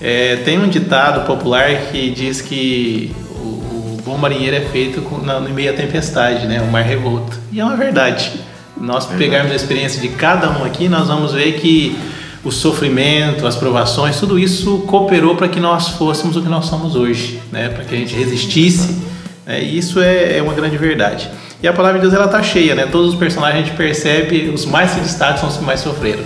É, 0.00 0.36
tem 0.36 0.58
um 0.58 0.68
ditado 0.68 1.26
popular 1.26 1.70
que 1.90 2.10
diz 2.10 2.40
que 2.40 3.14
o, 3.30 3.96
o 3.96 4.02
bom 4.04 4.16
marinheiro 4.16 4.56
é 4.56 4.60
feito 4.60 5.00
com, 5.02 5.18
na, 5.18 5.40
no 5.40 5.50
meio 5.50 5.72
da 5.72 5.78
tempestade, 5.78 6.46
né? 6.46 6.60
o 6.60 6.70
mar 6.70 6.82
revolto. 6.82 7.38
E 7.52 7.60
é 7.60 7.64
uma 7.64 7.76
verdade 7.76 8.32
nós 8.76 9.06
pegarmos 9.06 9.52
a 9.52 9.54
experiência 9.56 10.00
de 10.00 10.08
cada 10.08 10.50
um 10.50 10.64
aqui, 10.64 10.88
nós 10.88 11.08
vamos 11.08 11.32
ver 11.32 11.52
que 11.54 11.96
o 12.42 12.50
sofrimento, 12.50 13.46
as 13.46 13.56
provações, 13.56 14.18
tudo 14.18 14.38
isso 14.38 14.78
cooperou 14.86 15.34
para 15.36 15.48
que 15.48 15.58
nós 15.58 15.88
fôssemos 15.90 16.36
o 16.36 16.42
que 16.42 16.48
nós 16.48 16.66
somos 16.66 16.94
hoje, 16.94 17.40
né? 17.50 17.68
Para 17.68 17.84
que 17.84 17.94
a 17.94 17.98
gente 17.98 18.14
resistisse. 18.14 19.00
Né? 19.46 19.62
E 19.62 19.78
isso 19.78 20.00
é, 20.00 20.38
é, 20.38 20.42
uma 20.42 20.52
grande 20.52 20.76
verdade. 20.76 21.30
E 21.62 21.68
a 21.68 21.72
palavra 21.72 21.98
de 21.98 22.02
Deus 22.06 22.14
ela 22.14 22.28
tá 22.28 22.42
cheia, 22.42 22.74
né? 22.74 22.86
Todos 22.86 23.14
os 23.14 23.18
personagens 23.18 23.62
a 23.62 23.66
gente 23.66 23.76
percebe, 23.76 24.50
os 24.50 24.66
mais 24.66 24.90
se 24.90 25.00
destacam 25.00 25.38
são 25.38 25.48
os 25.48 25.56
que 25.56 25.64
mais 25.64 25.80
sofreram. 25.80 26.22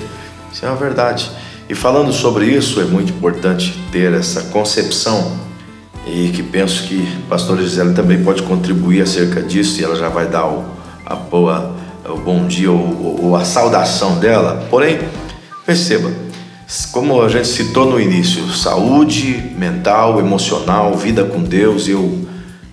Isso 0.52 0.64
é 0.64 0.68
uma 0.68 0.76
verdade. 0.76 1.30
E 1.68 1.74
falando 1.74 2.12
sobre 2.12 2.46
isso, 2.46 2.80
é 2.80 2.84
muito 2.84 3.12
importante 3.12 3.78
ter 3.92 4.14
essa 4.14 4.42
concepção 4.44 5.36
e 6.06 6.30
que 6.30 6.42
penso 6.42 6.84
que 6.84 7.06
a 7.26 7.28
pastora 7.28 7.62
Gisele 7.62 7.92
também 7.92 8.24
pode 8.24 8.42
contribuir 8.42 9.02
acerca 9.02 9.42
disso 9.42 9.78
e 9.78 9.84
ela 9.84 9.94
já 9.94 10.08
vai 10.08 10.26
dar 10.26 10.46
o, 10.46 10.64
a 11.04 11.14
boa 11.14 11.76
o 12.08 12.16
bom 12.16 12.46
dia 12.46 12.70
ou, 12.70 13.26
ou 13.26 13.36
a 13.36 13.44
saudação 13.44 14.18
dela. 14.18 14.66
Porém, 14.70 14.98
perceba, 15.66 16.10
como 16.90 17.20
a 17.20 17.28
gente 17.28 17.48
citou 17.48 17.90
no 17.90 18.00
início, 18.00 18.48
saúde 18.48 19.52
mental, 19.56 20.18
emocional, 20.18 20.96
vida 20.96 21.24
com 21.24 21.42
Deus, 21.42 21.86
eu 21.86 22.26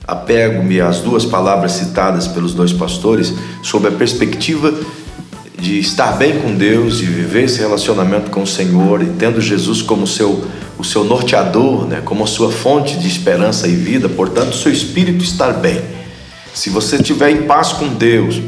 apego-me 0.07 0.79
às 0.79 0.99
duas 0.99 1.25
palavras 1.25 1.73
citadas 1.73 2.27
pelos 2.27 2.53
dois 2.53 2.71
pastores 2.71 3.33
sobre 3.61 3.89
a 3.89 3.91
perspectiva 3.91 4.73
de 5.57 5.79
estar 5.79 6.13
bem 6.13 6.39
com 6.39 6.53
Deus, 6.53 6.97
de 6.97 7.05
viver 7.05 7.45
esse 7.45 7.59
relacionamento 7.59 8.29
com 8.29 8.43
o 8.43 8.47
Senhor 8.47 9.01
e 9.01 9.07
tendo 9.17 9.39
Jesus 9.41 9.81
como 9.81 10.05
seu, 10.05 10.45
o 10.77 10.83
seu 10.83 11.03
norteador, 11.03 11.85
né, 11.85 12.01
como 12.03 12.23
a 12.23 12.27
sua 12.27 12.51
fonte 12.51 12.97
de 12.97 13.07
esperança 13.07 13.67
e 13.67 13.75
vida, 13.75 14.09
portanto, 14.09 14.55
seu 14.55 14.71
espírito 14.71 15.23
estar 15.23 15.53
bem. 15.53 15.81
Se 16.53 16.69
você 16.69 16.97
estiver 16.97 17.31
em 17.31 17.43
paz 17.43 17.73
com 17.73 17.87
Deus, 17.87 18.41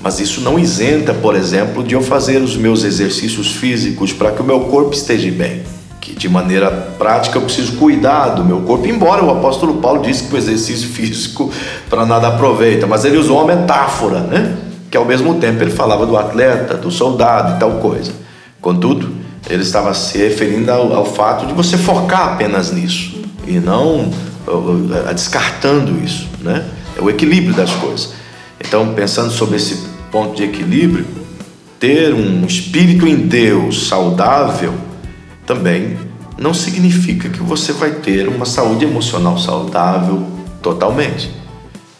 mas 0.00 0.18
isso 0.18 0.40
não 0.40 0.58
isenta, 0.58 1.14
por 1.14 1.36
exemplo, 1.36 1.84
de 1.84 1.94
eu 1.94 2.02
fazer 2.02 2.42
os 2.42 2.56
meus 2.56 2.82
exercícios 2.82 3.52
físicos 3.52 4.12
para 4.12 4.32
que 4.32 4.42
o 4.42 4.44
meu 4.44 4.60
corpo 4.62 4.92
esteja 4.92 5.30
bem. 5.30 5.62
Que 6.00 6.12
de 6.12 6.28
maneira 6.28 6.68
prática 6.98 7.38
eu 7.38 7.42
preciso 7.42 7.76
cuidar 7.76 8.30
do 8.30 8.44
meu 8.44 8.62
corpo, 8.62 8.88
embora 8.88 9.22
o 9.22 9.30
apóstolo 9.30 9.74
Paulo 9.74 10.02
disse 10.02 10.24
que 10.24 10.34
o 10.34 10.36
exercício 10.36 10.88
físico 10.90 11.52
para 11.88 12.04
nada 12.04 12.28
aproveita, 12.28 12.86
mas 12.86 13.04
ele 13.04 13.16
usou 13.16 13.38
uma 13.38 13.54
metáfora, 13.54 14.20
né? 14.20 14.71
Que 14.92 14.96
ao 14.96 15.04
mesmo 15.04 15.40
tempo 15.40 15.60
ele 15.60 15.72
falava 15.72 16.06
do 16.06 16.16
atleta, 16.16 16.74
do 16.74 16.90
soldado 16.90 17.56
e 17.56 17.58
tal 17.58 17.80
coisa. 17.80 18.12
Contudo, 18.60 19.12
ele 19.48 19.62
estava 19.62 19.92
se 19.94 20.18
referindo 20.18 20.70
ao, 20.70 20.92
ao 20.92 21.04
fato 21.04 21.46
de 21.46 21.54
você 21.54 21.76
focar 21.76 22.34
apenas 22.34 22.70
nisso 22.70 23.20
e 23.46 23.58
não 23.58 24.10
uh, 24.46 24.50
uh, 24.50 25.14
descartando 25.14 25.98
isso, 26.04 26.28
né? 26.40 26.64
É 26.96 27.00
o 27.00 27.08
equilíbrio 27.08 27.54
das 27.54 27.72
coisas. 27.72 28.12
Então, 28.60 28.92
pensando 28.94 29.32
sobre 29.32 29.56
esse 29.56 29.88
ponto 30.10 30.36
de 30.36 30.44
equilíbrio, 30.44 31.06
ter 31.80 32.12
um 32.14 32.44
espírito 32.44 33.08
em 33.08 33.16
Deus 33.16 33.88
saudável 33.88 34.74
também 35.46 35.96
não 36.38 36.52
significa 36.52 37.28
que 37.28 37.42
você 37.42 37.72
vai 37.72 37.92
ter 37.92 38.28
uma 38.28 38.44
saúde 38.44 38.84
emocional 38.84 39.38
saudável 39.38 40.22
totalmente. 40.60 41.41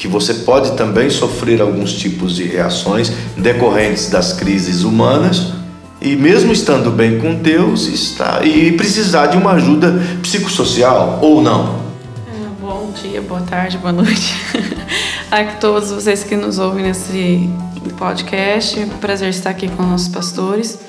Que 0.02 0.08
você 0.08 0.34
pode 0.34 0.72
também 0.72 1.08
sofrer 1.08 1.62
alguns 1.62 1.92
tipos 1.92 2.34
de 2.34 2.42
reações 2.42 3.12
decorrentes 3.36 4.10
das 4.10 4.32
crises 4.32 4.82
humanas 4.82 5.52
e 6.00 6.16
mesmo 6.16 6.52
estando 6.52 6.90
bem 6.90 7.20
com 7.20 7.36
Deus 7.36 7.86
está 7.86 8.44
e 8.44 8.72
precisar 8.72 9.28
de 9.28 9.36
uma 9.36 9.52
ajuda 9.52 10.02
psicossocial 10.20 11.20
ou 11.22 11.40
não. 11.40 11.84
É, 12.26 12.60
bom 12.60 12.92
dia, 13.00 13.22
boa 13.22 13.42
tarde, 13.42 13.78
boa 13.78 13.92
noite 13.92 14.34
a 15.30 15.44
todos 15.60 15.92
vocês 15.92 16.24
que 16.24 16.34
nos 16.34 16.58
ouvem 16.58 16.82
nesse 16.82 17.48
podcast. 17.96 18.80
É 18.80 18.86
prazer 19.00 19.28
estar 19.28 19.50
aqui 19.50 19.68
com 19.68 19.84
nossos 19.84 20.08
pastores. 20.08 20.80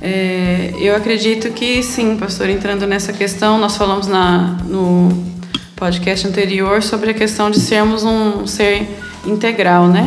É, 0.00 0.72
eu 0.78 0.96
acredito 0.96 1.50
que 1.50 1.82
sim, 1.82 2.16
pastor, 2.16 2.48
entrando 2.48 2.86
nessa 2.86 3.12
questão, 3.12 3.58
nós 3.58 3.76
falamos 3.76 4.06
na, 4.06 4.56
no 4.64 5.37
podcast 5.78 6.26
anterior 6.26 6.82
sobre 6.82 7.10
a 7.10 7.14
questão 7.14 7.50
de 7.50 7.60
sermos 7.60 8.02
um 8.02 8.46
ser 8.46 8.86
integral, 9.24 9.86
né? 9.86 10.04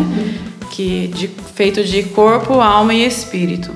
Que, 0.70 1.08
de, 1.08 1.28
feito 1.56 1.84
de 1.84 2.04
corpo, 2.04 2.60
alma 2.60 2.94
e 2.94 3.06
espírito. 3.06 3.72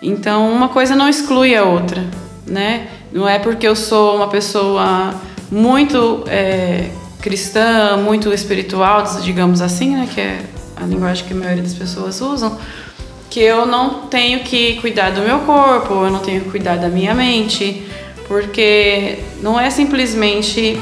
Então, 0.00 0.52
uma 0.52 0.68
coisa 0.68 0.94
não 0.94 1.08
exclui 1.08 1.54
a 1.54 1.64
outra, 1.64 2.04
né? 2.46 2.88
Não 3.12 3.28
é 3.28 3.38
porque 3.38 3.66
eu 3.66 3.74
sou 3.74 4.16
uma 4.16 4.28
pessoa 4.28 5.14
muito 5.50 6.24
é, 6.28 6.90
cristã, 7.20 7.96
muito 7.96 8.32
espiritual, 8.32 9.04
digamos 9.22 9.60
assim, 9.60 9.96
né? 9.96 10.08
Que 10.12 10.20
é 10.20 10.40
a 10.76 10.84
linguagem 10.84 11.24
que 11.26 11.32
a 11.32 11.36
maioria 11.36 11.62
das 11.62 11.74
pessoas 11.74 12.20
usam, 12.20 12.56
que 13.28 13.40
eu 13.40 13.66
não 13.66 14.06
tenho 14.06 14.40
que 14.40 14.80
cuidar 14.80 15.10
do 15.10 15.22
meu 15.22 15.40
corpo, 15.40 15.94
eu 15.94 16.10
não 16.10 16.20
tenho 16.20 16.42
que 16.42 16.50
cuidar 16.50 16.76
da 16.76 16.88
minha 16.88 17.14
mente, 17.14 17.86
porque 18.28 19.18
não 19.40 19.58
é 19.58 19.70
simplesmente 19.70 20.78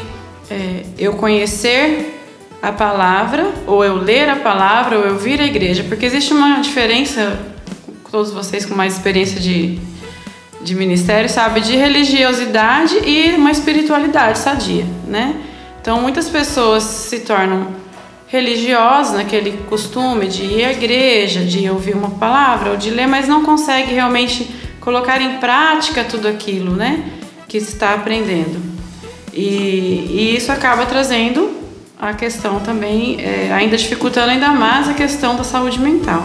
é, 0.50 0.82
eu 0.98 1.14
conhecer 1.14 2.18
a 2.60 2.72
palavra, 2.72 3.50
ou 3.66 3.84
eu 3.84 3.96
ler 3.96 4.28
a 4.28 4.36
palavra, 4.36 4.98
ou 4.98 5.04
eu 5.04 5.16
vir 5.16 5.40
à 5.40 5.44
igreja, 5.44 5.84
porque 5.84 6.04
existe 6.04 6.34
uma 6.34 6.60
diferença, 6.60 7.38
todos 8.10 8.32
vocês 8.32 8.66
com 8.66 8.74
mais 8.74 8.94
experiência 8.94 9.40
de, 9.40 9.78
de 10.60 10.74
ministério, 10.74 11.30
sabe, 11.30 11.60
de 11.60 11.76
religiosidade 11.76 12.96
e 13.06 13.34
uma 13.36 13.50
espiritualidade 13.50 14.38
sadia, 14.38 14.84
né? 15.06 15.36
Então 15.80 16.02
muitas 16.02 16.28
pessoas 16.28 16.82
se 16.82 17.20
tornam 17.20 17.68
religiosos, 18.26 19.14
naquele 19.14 19.52
costume 19.68 20.26
de 20.28 20.44
ir 20.44 20.64
à 20.64 20.72
igreja, 20.72 21.40
de 21.40 21.68
ouvir 21.70 21.96
uma 21.96 22.10
palavra 22.10 22.70
ou 22.70 22.76
de 22.76 22.90
ler, 22.90 23.06
mas 23.06 23.26
não 23.26 23.42
consegue 23.42 23.92
realmente 23.92 24.48
colocar 24.80 25.20
em 25.20 25.38
prática 25.38 26.04
tudo 26.04 26.28
aquilo, 26.28 26.76
né, 26.76 27.02
que 27.48 27.56
está 27.56 27.94
aprendendo. 27.94 28.79
E, 29.32 30.08
e 30.10 30.36
isso 30.36 30.50
acaba 30.50 30.86
trazendo 30.86 31.50
a 32.00 32.14
questão 32.14 32.60
também, 32.60 33.20
é, 33.20 33.52
ainda 33.52 33.76
dificultando 33.76 34.30
ainda 34.30 34.48
mais 34.48 34.88
a 34.88 34.94
questão 34.94 35.36
da 35.36 35.44
saúde 35.44 35.78
mental. 35.78 36.24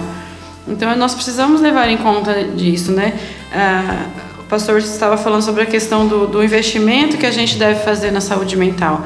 Então 0.68 0.96
nós 0.96 1.14
precisamos 1.14 1.62
levar 1.62 1.90
em 1.90 1.98
conta 1.98 2.44
disso, 2.44 2.92
né? 2.92 3.14
Ah, 3.54 4.06
o 4.40 4.44
pastor 4.44 4.80
estava 4.80 5.18
falando 5.18 5.42
sobre 5.42 5.64
a 5.64 5.66
questão 5.66 6.08
do, 6.08 6.28
do 6.28 6.44
investimento 6.44 7.18
que 7.18 7.26
a 7.26 7.32
gente 7.32 7.58
deve 7.58 7.82
fazer 7.82 8.12
na 8.12 8.22
saúde 8.22 8.56
mental. 8.56 9.06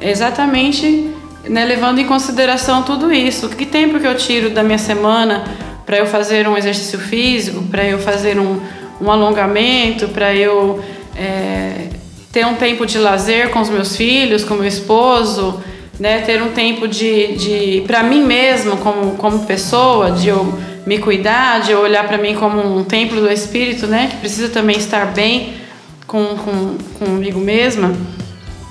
É 0.00 0.10
exatamente 0.10 1.10
né, 1.48 1.64
levando 1.64 1.98
em 1.98 2.06
consideração 2.06 2.82
tudo 2.82 3.12
isso. 3.12 3.48
Que 3.48 3.64
tempo 3.64 3.98
que 4.00 4.06
eu 4.06 4.16
tiro 4.16 4.50
da 4.50 4.62
minha 4.62 4.78
semana 4.78 5.44
para 5.86 5.98
eu 5.98 6.06
fazer 6.06 6.46
um 6.48 6.56
exercício 6.56 6.98
físico, 6.98 7.62
para 7.64 7.84
eu 7.84 7.98
fazer 7.98 8.38
um, 8.38 8.60
um 9.00 9.10
alongamento, 9.10 10.08
para 10.08 10.34
eu 10.34 10.82
é, 11.16 11.88
ter 12.32 12.46
um 12.46 12.54
tempo 12.54 12.84
de 12.84 12.98
lazer 12.98 13.50
com 13.50 13.60
os 13.60 13.70
meus 13.70 13.96
filhos, 13.96 14.44
com 14.44 14.54
meu 14.54 14.66
esposo, 14.66 15.62
né, 15.98 16.20
ter 16.20 16.42
um 16.42 16.52
tempo 16.52 16.86
de, 16.86 17.34
de 17.34 17.84
para 17.86 18.02
mim 18.02 18.22
mesmo 18.22 18.76
como, 18.76 19.12
como 19.16 19.46
pessoa, 19.46 20.12
de 20.12 20.28
eu 20.28 20.58
me 20.86 20.98
cuidar, 20.98 21.60
de 21.60 21.72
eu 21.72 21.80
olhar 21.80 22.06
para 22.06 22.18
mim 22.18 22.34
como 22.34 22.78
um 22.78 22.84
templo 22.84 23.20
do 23.20 23.30
Espírito, 23.30 23.86
né, 23.86 24.08
que 24.10 24.16
precisa 24.18 24.48
também 24.48 24.76
estar 24.76 25.06
bem 25.06 25.54
com, 26.06 26.24
com, 26.36 26.78
comigo 26.98 27.40
mesma. 27.40 27.94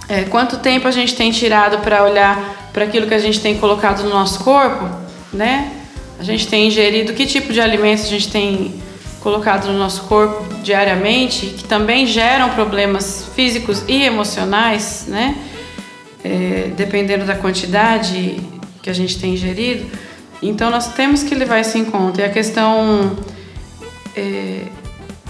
É, 0.09 0.23
quanto 0.23 0.57
tempo 0.57 0.87
a 0.87 0.91
gente 0.91 1.15
tem 1.15 1.31
tirado 1.31 1.79
para 1.79 2.03
olhar 2.03 2.69
para 2.71 2.85
aquilo 2.85 3.07
que 3.07 3.13
a 3.13 3.19
gente 3.19 3.39
tem 3.39 3.57
colocado 3.57 4.03
no 4.03 4.09
nosso 4.09 4.43
corpo, 4.43 4.87
né? 5.33 5.71
A 6.19 6.23
gente 6.23 6.47
tem 6.47 6.67
ingerido 6.67 7.13
que 7.13 7.25
tipo 7.25 7.51
de 7.51 7.59
alimentos 7.59 8.05
a 8.05 8.07
gente 8.07 8.29
tem 8.29 8.73
colocado 9.21 9.67
no 9.67 9.77
nosso 9.77 10.03
corpo 10.03 10.43
diariamente, 10.63 11.47
que 11.47 11.63
também 11.63 12.05
geram 12.05 12.49
problemas 12.49 13.29
físicos 13.35 13.83
e 13.87 14.03
emocionais, 14.03 15.05
né? 15.07 15.37
É, 16.23 16.71
dependendo 16.75 17.25
da 17.25 17.35
quantidade 17.35 18.39
que 18.81 18.89
a 18.89 18.93
gente 18.93 19.19
tem 19.19 19.33
ingerido. 19.33 19.85
Então 20.41 20.69
nós 20.69 20.93
temos 20.93 21.23
que 21.23 21.35
levar 21.35 21.59
isso 21.59 21.77
em 21.77 21.85
conta. 21.85 22.21
E 22.21 22.25
a 22.25 22.29
questão. 22.29 23.17
É, 24.15 24.63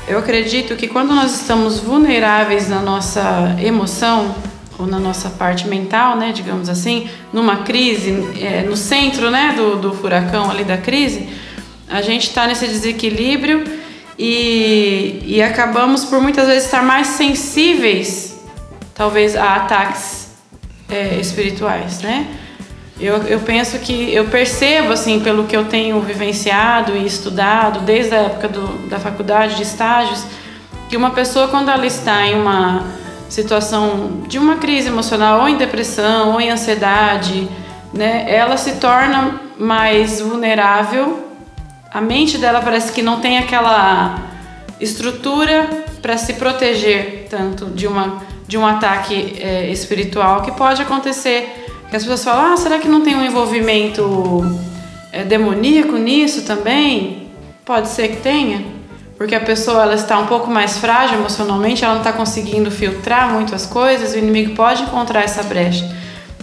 eu 0.07 0.19
acredito 0.19 0.75
que 0.75 0.87
quando 0.87 1.13
nós 1.13 1.35
estamos 1.41 1.79
vulneráveis 1.79 2.69
na 2.69 2.79
nossa 2.81 3.57
emoção, 3.61 4.33
ou 4.79 4.85
na 4.85 4.99
nossa 4.99 5.29
parte 5.29 5.67
mental, 5.67 6.15
né, 6.15 6.31
digamos 6.31 6.69
assim, 6.69 7.09
numa 7.33 7.57
crise, 7.57 8.11
é, 8.39 8.61
no 8.61 8.77
centro 8.77 9.31
né, 9.31 9.53
do, 9.57 9.75
do 9.77 9.93
furacão 9.93 10.49
ali 10.49 10.63
da 10.63 10.77
crise, 10.77 11.27
a 11.89 12.01
gente 12.01 12.27
está 12.27 12.45
nesse 12.47 12.67
desequilíbrio 12.67 13.63
e, 14.17 15.21
e 15.25 15.41
acabamos 15.41 16.05
por 16.05 16.21
muitas 16.21 16.47
vezes 16.47 16.65
estar 16.65 16.81
mais 16.81 17.07
sensíveis, 17.07 18.39
talvez, 18.93 19.35
a 19.35 19.55
ataques 19.55 20.29
é, 20.89 21.15
espirituais, 21.19 22.01
né? 22.01 22.27
Eu, 22.99 23.17
eu 23.23 23.39
penso 23.41 23.77
que 23.77 24.11
eu 24.11 24.25
percebo 24.25 24.91
assim 24.91 25.19
pelo 25.19 25.43
que 25.43 25.55
eu 25.55 25.65
tenho 25.65 26.01
vivenciado 26.01 26.97
e 26.97 27.05
estudado 27.05 27.81
desde 27.81 28.15
a 28.15 28.21
época 28.21 28.47
do, 28.47 28.89
da 28.89 28.99
faculdade 28.99 29.55
de 29.55 29.61
estágios 29.61 30.25
que 30.89 30.97
uma 30.97 31.11
pessoa 31.11 31.47
quando 31.47 31.69
ela 31.69 31.85
está 31.85 32.25
em 32.25 32.41
uma 32.41 32.87
situação 33.29 34.23
de 34.27 34.39
uma 34.39 34.55
crise 34.55 34.87
emocional 34.87 35.41
ou 35.41 35.47
em 35.47 35.57
depressão 35.57 36.31
ou 36.31 36.41
em 36.41 36.49
ansiedade 36.49 37.47
né 37.93 38.25
ela 38.27 38.57
se 38.57 38.77
torna 38.77 39.41
mais 39.59 40.19
vulnerável 40.19 41.26
a 41.97 42.01
mente 42.01 42.37
dela 42.37 42.61
parece 42.61 42.91
que 42.91 43.01
não 43.01 43.19
tem 43.19 43.39
aquela 43.39 44.19
estrutura 44.79 45.67
para 45.99 46.15
se 46.15 46.33
proteger 46.33 47.25
tanto 47.27 47.65
de 47.65 47.87
uma 47.87 48.21
de 48.47 48.55
um 48.55 48.65
ataque 48.65 49.35
é, 49.41 49.69
espiritual 49.71 50.43
que 50.43 50.51
pode 50.51 50.81
acontecer 50.81 51.65
que 51.89 51.95
as 51.95 52.03
pessoas 52.03 52.23
falam, 52.23 52.53
ah, 52.53 52.57
será 52.57 52.77
que 52.79 52.87
não 52.87 53.01
tem 53.01 53.15
um 53.15 53.25
envolvimento 53.25 54.43
é, 55.11 55.23
demoníaco 55.23 55.93
nisso 55.97 56.43
também? 56.43 57.29
Pode 57.65 57.87
ser 57.89 58.09
que 58.09 58.17
tenha, 58.17 58.63
porque 59.17 59.33
a 59.33 59.39
pessoa 59.39 59.81
ela 59.81 59.95
está 59.95 60.19
um 60.19 60.27
pouco 60.27 60.51
mais 60.51 60.77
frágil 60.77 61.17
emocionalmente, 61.17 61.83
ela 61.83 61.95
não 61.95 62.01
está 62.01 62.13
conseguindo 62.13 62.69
filtrar 62.69 63.33
muitas 63.33 63.65
coisas, 63.65 64.13
o 64.13 64.17
inimigo 64.17 64.53
pode 64.53 64.83
encontrar 64.83 65.23
essa 65.23 65.43
brecha. 65.43 65.89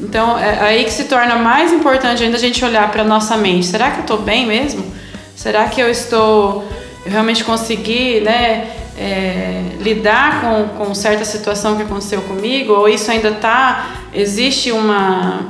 Então 0.00 0.37
é 0.37 0.61
aí 0.61 0.84
que 0.84 0.92
se 0.92 1.04
torna 1.04 1.37
mais 1.37 1.73
importante 1.73 2.23
ainda 2.23 2.37
a 2.37 2.40
gente 2.40 2.62
olhar 2.64 2.90
para 2.90 3.04
nossa 3.04 3.37
mente. 3.37 3.66
Será 3.66 3.92
que 3.92 3.99
eu 3.99 4.02
estou 4.02 4.18
bem 4.18 4.46
mesmo? 4.46 5.03
Será 5.36 5.68
que 5.68 5.80
eu 5.80 5.90
estou 5.90 6.64
eu 7.04 7.10
realmente 7.10 7.44
consegui, 7.44 8.20
né? 8.20 8.70
é, 8.96 9.76
lidar 9.80 10.40
com, 10.40 10.84
com 10.84 10.94
certa 10.94 11.24
situação 11.24 11.76
que 11.76 11.82
aconteceu 11.82 12.22
comigo, 12.22 12.72
ou 12.72 12.88
isso 12.88 13.10
ainda 13.10 13.32
tá, 13.32 13.90
existe 14.12 14.70
uma, 14.70 15.46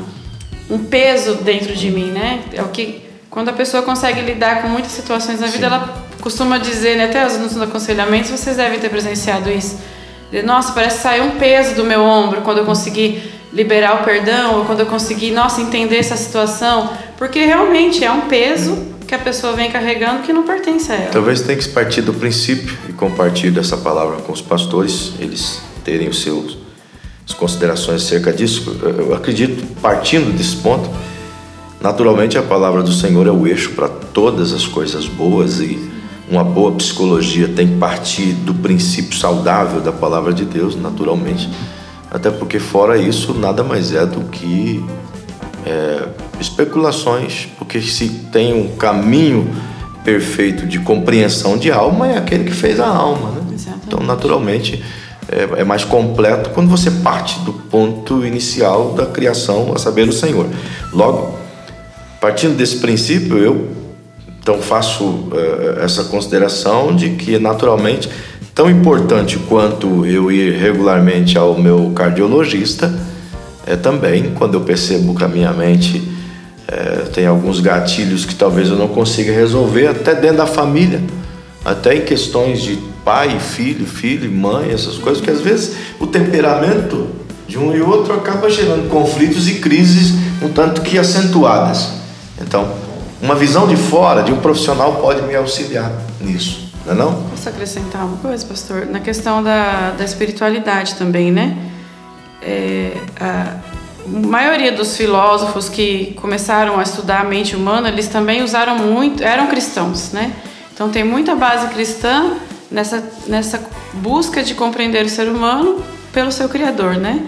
um 0.70 0.78
peso 0.78 1.36
dentro 1.36 1.74
de 1.74 1.90
mim, 1.90 2.10
né? 2.10 2.42
É 2.52 2.62
o 2.62 2.68
que, 2.68 3.02
quando 3.30 3.50
a 3.50 3.52
pessoa 3.52 3.82
consegue 3.82 4.20
lidar 4.22 4.62
com 4.62 4.68
muitas 4.68 4.92
situações 4.92 5.40
na 5.40 5.46
vida, 5.46 5.68
Sim. 5.68 5.74
ela 5.74 6.04
costuma 6.20 6.56
dizer, 6.56 6.96
né, 6.96 7.04
até 7.04 7.24
nos 7.36 7.60
aconselhamentos, 7.60 8.30
vocês 8.30 8.56
devem 8.56 8.78
ter 8.78 8.88
presenciado 8.88 9.50
isso. 9.50 9.78
Nossa, 10.44 10.72
parece 10.72 11.02
saiu 11.02 11.24
um 11.24 11.32
peso 11.32 11.74
do 11.74 11.84
meu 11.84 12.02
ombro 12.02 12.40
quando 12.40 12.58
eu 12.58 12.64
consegui 12.64 13.22
liberar 13.52 14.00
o 14.00 14.04
perdão, 14.04 14.58
ou 14.58 14.64
quando 14.64 14.80
eu 14.80 14.86
consegui, 14.86 15.30
nossa, 15.30 15.60
entender 15.60 15.98
essa 15.98 16.16
situação, 16.16 16.90
porque 17.16 17.44
realmente 17.44 18.04
é 18.04 18.10
um 18.10 18.22
peso 18.22 18.93
que 19.06 19.14
a 19.14 19.18
pessoa 19.18 19.54
vem 19.54 19.70
carregando 19.70 20.22
que 20.22 20.32
não 20.32 20.44
pertence 20.44 20.90
a 20.90 20.94
ela. 20.94 21.10
Talvez 21.10 21.40
tenha 21.42 21.58
que 21.58 21.68
partir 21.68 22.02
do 22.02 22.12
princípio 22.12 22.76
e 22.88 22.92
compartilhar 22.92 23.60
essa 23.60 23.76
palavra 23.76 24.16
com 24.18 24.32
os 24.32 24.40
pastores, 24.40 25.12
eles 25.18 25.60
terem 25.84 26.08
os 26.08 26.22
seus 26.22 26.64
as 27.26 27.32
considerações 27.32 28.02
acerca 28.02 28.32
disso. 28.32 28.76
Eu 28.82 29.14
acredito, 29.14 29.64
partindo 29.80 30.36
desse 30.36 30.56
ponto, 30.56 30.88
naturalmente 31.80 32.36
a 32.36 32.42
palavra 32.42 32.82
do 32.82 32.92
Senhor 32.92 33.26
é 33.26 33.30
o 33.30 33.46
eixo 33.46 33.70
para 33.70 33.88
todas 33.88 34.52
as 34.52 34.66
coisas 34.66 35.06
boas 35.06 35.60
e 35.60 35.90
uma 36.30 36.44
boa 36.44 36.72
psicologia 36.72 37.48
tem 37.48 37.68
que 37.68 37.76
partir 37.76 38.32
do 38.32 38.54
princípio 38.54 39.16
saudável 39.18 39.80
da 39.80 39.92
palavra 39.92 40.32
de 40.32 40.44
Deus, 40.44 40.76
naturalmente. 40.76 41.48
Até 42.10 42.30
porque 42.30 42.58
fora 42.58 42.96
isso 42.96 43.34
nada 43.34 43.62
mais 43.62 43.92
é 43.92 44.06
do 44.06 44.22
que 44.24 44.84
é, 45.66 46.08
especulações, 46.40 47.48
porque 47.58 47.80
se 47.80 48.08
tem 48.30 48.52
um 48.52 48.76
caminho 48.76 49.48
perfeito 50.04 50.66
de 50.66 50.78
compreensão 50.80 51.56
de 51.56 51.70
alma 51.70 52.08
é 52.08 52.18
aquele 52.18 52.44
que 52.44 52.52
fez 52.52 52.78
a 52.78 52.86
alma, 52.86 53.30
né? 53.30 53.40
Então, 53.86 54.00
naturalmente, 54.00 54.82
é, 55.28 55.60
é, 55.60 55.64
mais 55.64 55.84
completo 55.84 56.50
quando 56.50 56.68
você 56.68 56.90
parte 56.90 57.38
do 57.40 57.52
ponto 57.52 58.24
inicial 58.26 58.92
da 58.92 59.06
criação, 59.06 59.72
a 59.74 59.78
saber, 59.78 60.08
o 60.08 60.12
Senhor. 60.12 60.46
Logo, 60.92 61.38
partindo 62.20 62.56
desse 62.56 62.76
princípio, 62.78 63.38
eu 63.38 63.68
então 64.40 64.60
faço 64.60 65.28
é, 65.32 65.84
essa 65.84 66.04
consideração 66.04 66.94
de 66.94 67.10
que, 67.10 67.38
naturalmente, 67.38 68.10
tão 68.54 68.70
importante 68.70 69.38
quanto 69.38 70.04
eu 70.04 70.30
ir 70.30 70.52
regularmente 70.58 71.38
ao 71.38 71.58
meu 71.58 71.92
cardiologista, 71.94 72.92
é 73.66 73.76
também 73.76 74.32
quando 74.34 74.54
eu 74.54 74.60
percebo 74.60 75.14
que 75.14 75.24
a 75.24 75.28
minha 75.28 75.52
mente 75.52 76.02
é, 76.68 77.08
tem 77.12 77.26
alguns 77.26 77.60
gatilhos 77.60 78.24
que 78.24 78.34
talvez 78.34 78.68
eu 78.68 78.76
não 78.76 78.88
consiga 78.88 79.32
resolver, 79.32 79.86
até 79.88 80.14
dentro 80.14 80.38
da 80.38 80.46
família, 80.46 81.00
até 81.64 81.96
em 81.96 82.02
questões 82.02 82.62
de 82.62 82.78
pai, 83.04 83.38
filho, 83.38 83.86
filho, 83.86 84.30
mãe, 84.30 84.70
essas 84.70 84.96
coisas, 84.96 85.22
que 85.22 85.30
às 85.30 85.40
vezes 85.40 85.76
o 86.00 86.06
temperamento 86.06 87.08
de 87.46 87.58
um 87.58 87.74
e 87.74 87.80
outro 87.80 88.14
acaba 88.14 88.48
gerando 88.50 88.88
conflitos 88.88 89.48
e 89.48 89.56
crises 89.56 90.14
um 90.42 90.48
tanto 90.48 90.80
que 90.80 90.98
acentuadas. 90.98 91.90
Então, 92.40 92.74
uma 93.20 93.34
visão 93.34 93.66
de 93.66 93.76
fora 93.76 94.22
de 94.22 94.32
um 94.32 94.38
profissional 94.38 94.96
pode 94.96 95.22
me 95.22 95.34
auxiliar 95.34 95.92
nisso, 96.20 96.72
não 96.84 96.92
é 96.92 96.96
não? 96.96 97.12
Posso 97.30 97.48
acrescentar 97.48 98.04
uma 98.04 98.16
coisa, 98.16 98.44
pastor? 98.44 98.86
Na 98.86 99.00
questão 99.00 99.42
da, 99.42 99.90
da 99.90 100.04
espiritualidade 100.04 100.94
também, 100.94 101.30
né? 101.30 101.56
É, 102.44 102.92
a 103.18 103.56
maioria 104.06 104.70
dos 104.70 104.96
filósofos 104.96 105.68
que 105.68 106.12
começaram 106.20 106.78
a 106.78 106.82
estudar 106.82 107.22
a 107.22 107.24
mente 107.24 107.56
humana, 107.56 107.88
eles 107.88 108.08
também 108.08 108.42
usaram 108.42 108.78
muito, 108.78 109.22
eram 109.22 109.46
cristãos, 109.46 110.12
né? 110.12 110.32
Então 110.72 110.90
tem 110.90 111.02
muita 111.02 111.34
base 111.34 111.68
cristã 111.68 112.34
nessa, 112.70 113.02
nessa 113.26 113.66
busca 113.94 114.42
de 114.42 114.54
compreender 114.54 115.04
o 115.04 115.08
ser 115.08 115.28
humano 115.28 115.82
pelo 116.12 116.30
seu 116.30 116.48
criador, 116.48 116.96
né? 116.96 117.26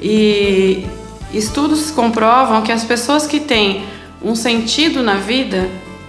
E 0.00 0.84
estudos 1.32 1.90
comprovam 1.90 2.62
que 2.62 2.72
as 2.72 2.84
pessoas 2.84 3.26
que 3.26 3.38
têm 3.38 3.84
um 4.22 4.34
sentido 4.34 5.02
na 5.02 5.14
vida, 5.14 5.68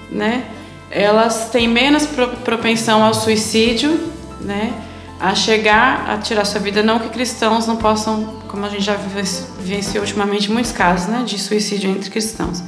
né, 0.10 0.46
elas 0.90 1.50
têm 1.50 1.68
menos 1.68 2.08
propensão 2.44 3.04
ao 3.04 3.14
suicídio, 3.14 4.00
né? 4.42 4.74
a 5.20 5.34
chegar 5.34 6.10
a 6.10 6.18
tirar 6.18 6.46
sua 6.46 6.60
vida. 6.60 6.84
Não 6.84 7.00
que 7.00 7.10
cristãos 7.10 7.68
não 7.68 7.76
possam, 7.76 8.37
como 8.48 8.66
a 8.66 8.70
gente 8.70 8.84
já 8.84 8.96
vivenciou 9.60 10.04
ultimamente 10.04 10.52
muitos 10.52 10.72
casos 10.72 11.08
né, 11.08 11.24
de 11.26 11.38
suicídio 11.40 11.90
entre 11.90 12.10
cristãos. 12.10 12.64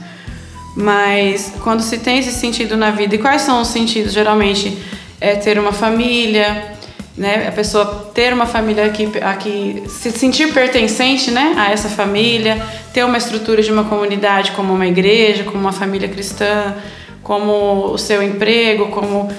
Mas 0.76 1.54
quando 1.64 1.82
se 1.82 1.98
tem 1.98 2.20
esse 2.20 2.32
sentido 2.32 2.78
na 2.78 2.92
vida, 2.92 3.16
e 3.16 3.18
quais 3.18 3.42
são 3.42 3.62
os 3.62 3.68
sentidos? 3.68 4.14
Geralmente 4.14 4.78
é 5.20 5.36
ter 5.36 5.60
uma 5.60 5.74
família, 5.74 6.78
né? 7.18 7.48
A 7.50 7.52
pessoa 7.52 8.12
ter 8.14 8.32
uma 8.34 8.46
família 8.46 8.86
aqui, 8.86 9.10
aqui 9.22 9.84
se 9.90 10.10
sentir 10.12 10.54
pertencente, 10.54 11.32
né, 11.32 11.54
a 11.58 11.70
essa 11.70 11.90
família, 11.90 12.66
ter 12.94 13.04
uma 13.04 13.18
estrutura 13.18 13.62
de 13.62 13.72
uma 13.72 13.84
comunidade 13.84 14.52
como 14.54 14.74
uma 14.74 14.88
igreja, 14.88 15.44
como 15.44 15.58
uma 15.58 15.74
família 15.74 16.08
cristã, 16.08 16.76
como 17.22 17.92
o 17.92 17.98
seu 17.98 18.24
emprego, 18.24 18.88
como 18.88 19.30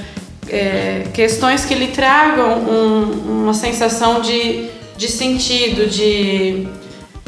é, 0.49 1.05
questões 1.15 1.65
que 1.65 1.75
lhe 1.75 1.89
tragam 1.89 2.59
um, 2.59 3.45
uma 3.45 3.55
sensação 3.55 4.21
de, 4.21 4.69
de 5.01 5.09
sentido, 5.09 5.89
de, 5.89 6.69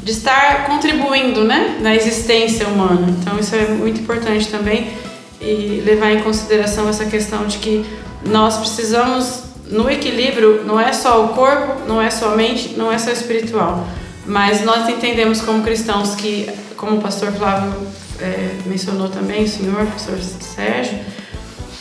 de 0.03 0.13
estar 0.13 0.67
contribuindo 0.67 1.43
né, 1.43 1.79
na 1.81 1.95
existência 1.95 2.69
humana. 2.69 3.09
Então, 3.09 3.39
isso 3.39 3.57
é 3.57 3.67
muito 3.69 3.99
importante 3.99 4.49
também 4.49 4.91
e 5.41 5.83
levar 5.83 6.13
em 6.13 6.21
consideração 6.21 6.87
essa 6.87 7.07
questão 7.07 7.47
de 7.47 7.57
que 7.57 7.87
nós 8.27 8.59
precisamos, 8.59 9.45
no 9.71 9.89
equilíbrio, 9.89 10.65
não 10.67 10.79
é 10.79 10.93
só 10.93 11.25
o 11.25 11.29
corpo, 11.29 11.89
não 11.89 12.01
é 12.01 12.11
só 12.11 12.35
a 12.35 12.37
mente, 12.37 12.75
não 12.77 12.93
é 12.93 12.99
só 12.99 13.11
espiritual, 13.11 13.89
mas 14.27 14.63
nós 14.63 14.87
entendemos 14.91 15.41
como 15.41 15.63
cristãos 15.63 16.15
que, 16.15 16.51
como 16.77 16.99
o 16.99 17.01
pastor 17.01 17.33
Flávio 17.33 17.73
é, 18.21 18.51
mencionou 18.67 19.09
também, 19.09 19.45
o 19.45 19.49
senhor, 19.49 19.85
o 19.85 19.87
pastor 19.87 20.19
Sérgio, 20.19 20.99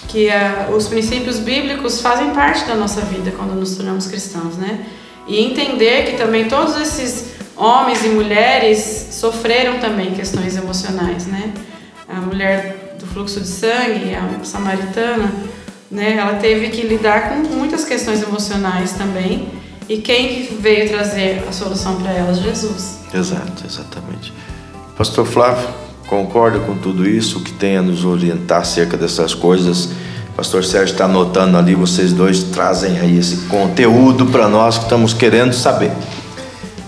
que 0.08 0.30
uh, 0.30 0.74
os 0.74 0.88
princípios 0.88 1.38
bíblicos 1.38 2.00
fazem 2.00 2.30
parte 2.30 2.64
da 2.64 2.76
nossa 2.76 3.02
vida 3.02 3.32
quando 3.32 3.56
nos 3.56 3.76
tornamos 3.76 4.08
cristãos, 4.08 4.56
né? 4.56 4.86
E 5.28 5.40
entender 5.40 6.06
que 6.06 6.18
também 6.18 6.48
todos 6.48 6.76
esses 6.80 7.32
homens 7.56 8.04
e 8.04 8.10
mulheres 8.10 9.08
sofreram 9.12 9.80
também 9.80 10.12
questões 10.12 10.58
emocionais, 10.58 11.28
né? 11.28 11.54
A 12.10 12.20
mulher 12.22 12.96
do 13.00 13.06
fluxo 13.06 13.40
de 13.40 13.48
sangue, 13.48 14.16
a 14.16 14.44
samaritana, 14.44 15.32
né? 15.90 16.18
Ela 16.18 16.36
teve 16.36 16.70
que 16.70 16.82
lidar 16.82 17.30
com 17.30 17.36
muitas 17.56 17.86
questões 17.86 18.22
emocionais 18.22 18.94
também. 18.94 19.50
E 19.88 19.98
quem 19.98 20.46
veio 20.60 20.90
trazer 20.90 21.44
a 21.48 21.52
solução 21.52 22.02
para 22.02 22.12
elas? 22.12 22.40
Jesus. 22.40 23.00
Exato, 23.14 23.64
exatamente. 23.66 24.32
Pastor 24.98 25.26
Flávio, 25.26 25.68
concorda 26.08 26.60
com 26.60 26.78
tudo 26.78 27.08
isso, 27.08 27.42
que 27.42 27.52
tem 27.52 27.78
a 27.78 27.82
nos 27.82 28.06
orientar 28.06 28.62
acerca 28.62 28.96
dessas 28.96 29.34
coisas. 29.34 29.90
Pastor 30.42 30.66
Sérgio 30.66 30.94
está 30.94 31.06
anotando 31.06 31.56
ali, 31.56 31.76
vocês 31.76 32.14
dois 32.14 32.42
trazem 32.42 33.00
aí 33.00 33.16
esse 33.16 33.46
conteúdo 33.46 34.26
para 34.26 34.48
nós 34.48 34.76
que 34.76 34.86
estamos 34.86 35.14
querendo 35.14 35.54
saber. 35.54 35.92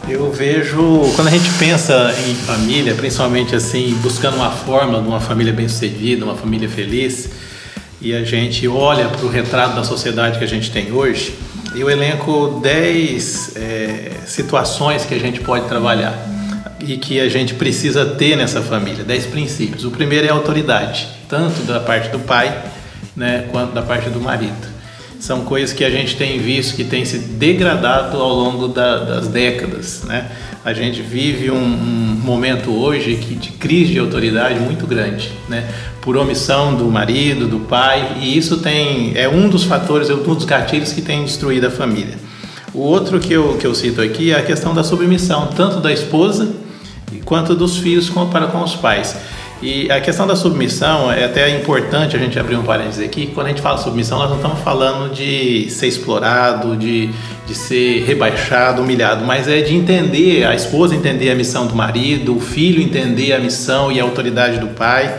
Eu 0.09 0.31
vejo, 0.31 1.03
quando 1.15 1.27
a 1.27 1.29
gente 1.29 1.51
pensa 1.59 2.11
em 2.27 2.33
família, 2.33 2.95
principalmente 2.95 3.55
assim, 3.55 3.95
buscando 4.01 4.37
uma 4.37 4.49
forma 4.49 4.99
de 4.99 5.07
uma 5.07 5.19
família 5.19 5.53
bem-sucedida, 5.53 6.25
uma 6.25 6.33
família 6.33 6.67
feliz, 6.67 7.29
e 8.01 8.15
a 8.15 8.23
gente 8.23 8.67
olha 8.67 9.07
para 9.07 9.23
o 9.23 9.29
retrato 9.29 9.75
da 9.75 9.83
sociedade 9.83 10.39
que 10.39 10.43
a 10.43 10.47
gente 10.47 10.71
tem 10.71 10.91
hoje, 10.91 11.35
eu 11.75 11.87
elenco 11.91 12.59
10 12.59 13.51
é, 13.55 14.11
situações 14.25 15.05
que 15.05 15.13
a 15.13 15.19
gente 15.19 15.41
pode 15.41 15.67
trabalhar 15.67 16.17
e 16.79 16.97
que 16.97 17.19
a 17.19 17.29
gente 17.29 17.53
precisa 17.53 18.03
ter 18.03 18.35
nessa 18.35 18.63
família, 18.63 19.03
10 19.03 19.27
princípios. 19.27 19.85
O 19.85 19.91
primeiro 19.91 20.25
é 20.25 20.31
autoridade, 20.31 21.07
tanto 21.29 21.61
da 21.61 21.79
parte 21.79 22.09
do 22.09 22.17
pai 22.17 22.73
né, 23.15 23.47
quanto 23.51 23.73
da 23.73 23.81
parte 23.81 24.09
do 24.09 24.19
marido. 24.19 24.73
São 25.19 25.45
coisas 25.45 25.71
que 25.71 25.85
a 25.85 25.89
gente 25.89 26.17
tem 26.17 26.39
visto 26.39 26.75
que 26.75 26.83
tem 26.83 27.05
se 27.05 27.17
degradado 27.17 28.17
ao 28.17 28.33
longo 28.33 28.67
da, 28.67 28.97
das 28.97 29.27
décadas. 29.27 30.03
Né? 30.03 30.29
A 30.65 30.73
gente 30.73 31.01
vive 31.01 31.49
um, 31.49 31.55
um 31.55 32.19
momento 32.21 32.71
hoje 32.71 33.15
que, 33.15 33.35
de 33.35 33.51
crise 33.51 33.93
de 33.93 33.99
autoridade 33.99 34.59
muito 34.59 34.85
grande. 34.85 35.31
Né? 35.47 35.65
por 36.03 36.17
omissão 36.17 36.75
do 36.75 36.85
marido, 36.85 37.47
do 37.47 37.61
pai, 37.61 38.17
e 38.19 38.37
isso 38.37 38.57
tem 38.57 39.13
é 39.15 39.27
um 39.27 39.47
dos 39.47 39.63
fatores, 39.63 40.09
é 40.09 40.13
um 40.13 40.21
dos 40.21 40.43
gatilhos 40.43 40.91
que 40.91 41.01
tem 41.01 41.23
destruído 41.23 41.67
a 41.67 41.71
família. 41.71 42.15
O 42.73 42.79
outro 42.79 43.19
que 43.19 43.31
eu, 43.31 43.57
que 43.57 43.65
eu 43.65 43.73
cito 43.73 44.01
aqui 44.01 44.31
é 44.31 44.35
a 44.37 44.43
questão 44.43 44.73
da 44.73 44.83
submissão, 44.83 45.47
tanto 45.55 45.79
da 45.79 45.93
esposa 45.93 46.49
quanto 47.23 47.55
dos 47.55 47.77
filhos 47.77 48.09
para 48.09 48.47
com 48.47 48.61
os 48.61 48.75
pais. 48.75 49.15
E 49.63 49.89
a 49.89 50.01
questão 50.01 50.27
da 50.27 50.35
submissão 50.35 51.09
é 51.09 51.23
até 51.23 51.49
importante 51.57 52.17
a 52.17 52.19
gente 52.19 52.37
abrir 52.37 52.57
um 52.57 52.63
parênteses 52.63 53.01
aqui. 53.01 53.27
Quando 53.27 53.45
a 53.45 53.49
gente 53.49 53.61
fala 53.61 53.77
submissão, 53.77 54.19
nós 54.19 54.29
não 54.29 54.35
estamos 54.35 54.59
falando 54.59 55.15
de 55.15 55.69
ser 55.69 55.87
explorado, 55.87 56.75
de, 56.75 57.09
de 57.47 57.55
ser 57.55 58.03
rebaixado, 58.03 58.81
humilhado, 58.81 59.23
mas 59.23 59.47
é 59.47 59.61
de 59.61 59.73
entender, 59.73 60.43
a 60.43 60.53
esposa 60.53 60.93
entender 60.93 61.31
a 61.31 61.35
missão 61.35 61.65
do 61.65 61.73
marido, 61.73 62.35
o 62.35 62.41
filho 62.41 62.81
entender 62.81 63.31
a 63.31 63.39
missão 63.39 63.89
e 63.89 64.01
a 64.01 64.03
autoridade 64.03 64.59
do 64.59 64.67
pai. 64.67 65.17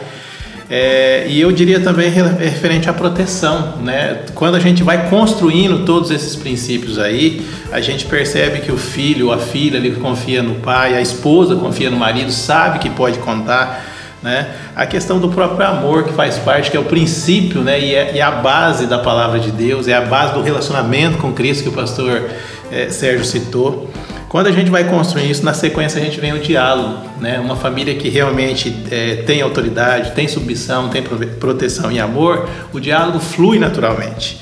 É, 0.69 1.27
e 1.27 1.41
eu 1.41 1.51
diria 1.51 1.81
também 1.81 2.11
referente 2.11 2.87
à 2.91 2.93
proteção, 2.93 3.79
né? 3.79 4.25
Quando 4.35 4.57
a 4.57 4.61
gente 4.61 4.83
vai 4.83 5.09
construindo 5.09 5.87
todos 5.87 6.11
esses 6.11 6.37
princípios 6.37 6.99
aí, 6.99 7.41
a 7.73 7.81
gente 7.81 8.05
percebe 8.05 8.61
que 8.61 8.71
o 8.71 8.77
filho, 8.77 9.33
a 9.33 9.39
filha, 9.39 9.79
ele 9.79 9.93
confia 9.93 10.43
no 10.43 10.57
pai, 10.57 10.95
a 10.95 11.01
esposa 11.01 11.57
confia 11.57 11.91
no 11.91 11.97
marido, 11.97 12.31
sabe 12.31 12.79
que 12.79 12.91
pode 12.91 13.19
contar, 13.21 13.94
né? 14.25 14.55
A 14.75 14.87
questão 14.87 15.21
do 15.21 15.29
próprio 15.29 15.67
amor 15.67 16.05
que 16.05 16.13
faz 16.15 16.39
parte, 16.39 16.71
que 16.71 16.77
é 16.77 16.81
o 16.81 16.85
princípio, 16.85 17.61
né? 17.61 17.79
E 17.79 17.95
é, 17.95 18.13
e 18.15 18.19
é 18.19 18.23
a 18.23 18.31
base 18.31 18.87
da 18.87 18.99
palavra 18.99 19.39
de 19.39 19.51
Deus, 19.51 19.87
é 19.87 19.93
a 19.93 20.01
base 20.01 20.33
do 20.33 20.41
relacionamento 20.41 21.19
com 21.19 21.31
Cristo 21.31 21.65
que 21.65 21.69
o 21.69 21.73
pastor 21.73 22.31
é, 22.73 22.89
Sérgio 22.89 23.27
citou. 23.27 23.91
Quando 24.31 24.47
a 24.47 24.51
gente 24.51 24.71
vai 24.71 24.85
construir 24.85 25.31
isso, 25.31 25.45
na 25.45 25.53
sequência 25.53 26.01
a 26.01 26.05
gente 26.05 26.19
vem 26.19 26.33
o 26.33 26.39
diálogo, 26.39 27.07
né? 27.21 27.39
Uma 27.39 27.55
família 27.55 27.95
que 27.95 28.09
realmente 28.09 28.75
é, 28.91 29.17
tem 29.27 29.43
autoridade, 29.43 30.13
tem 30.13 30.27
submissão, 30.27 30.89
tem 30.89 31.03
proteção 31.39 31.93
e 31.93 32.01
amor, 32.01 32.49
o 32.73 32.81
diálogo 32.81 33.21
flui 33.21 33.59
naturalmente. 33.59 34.41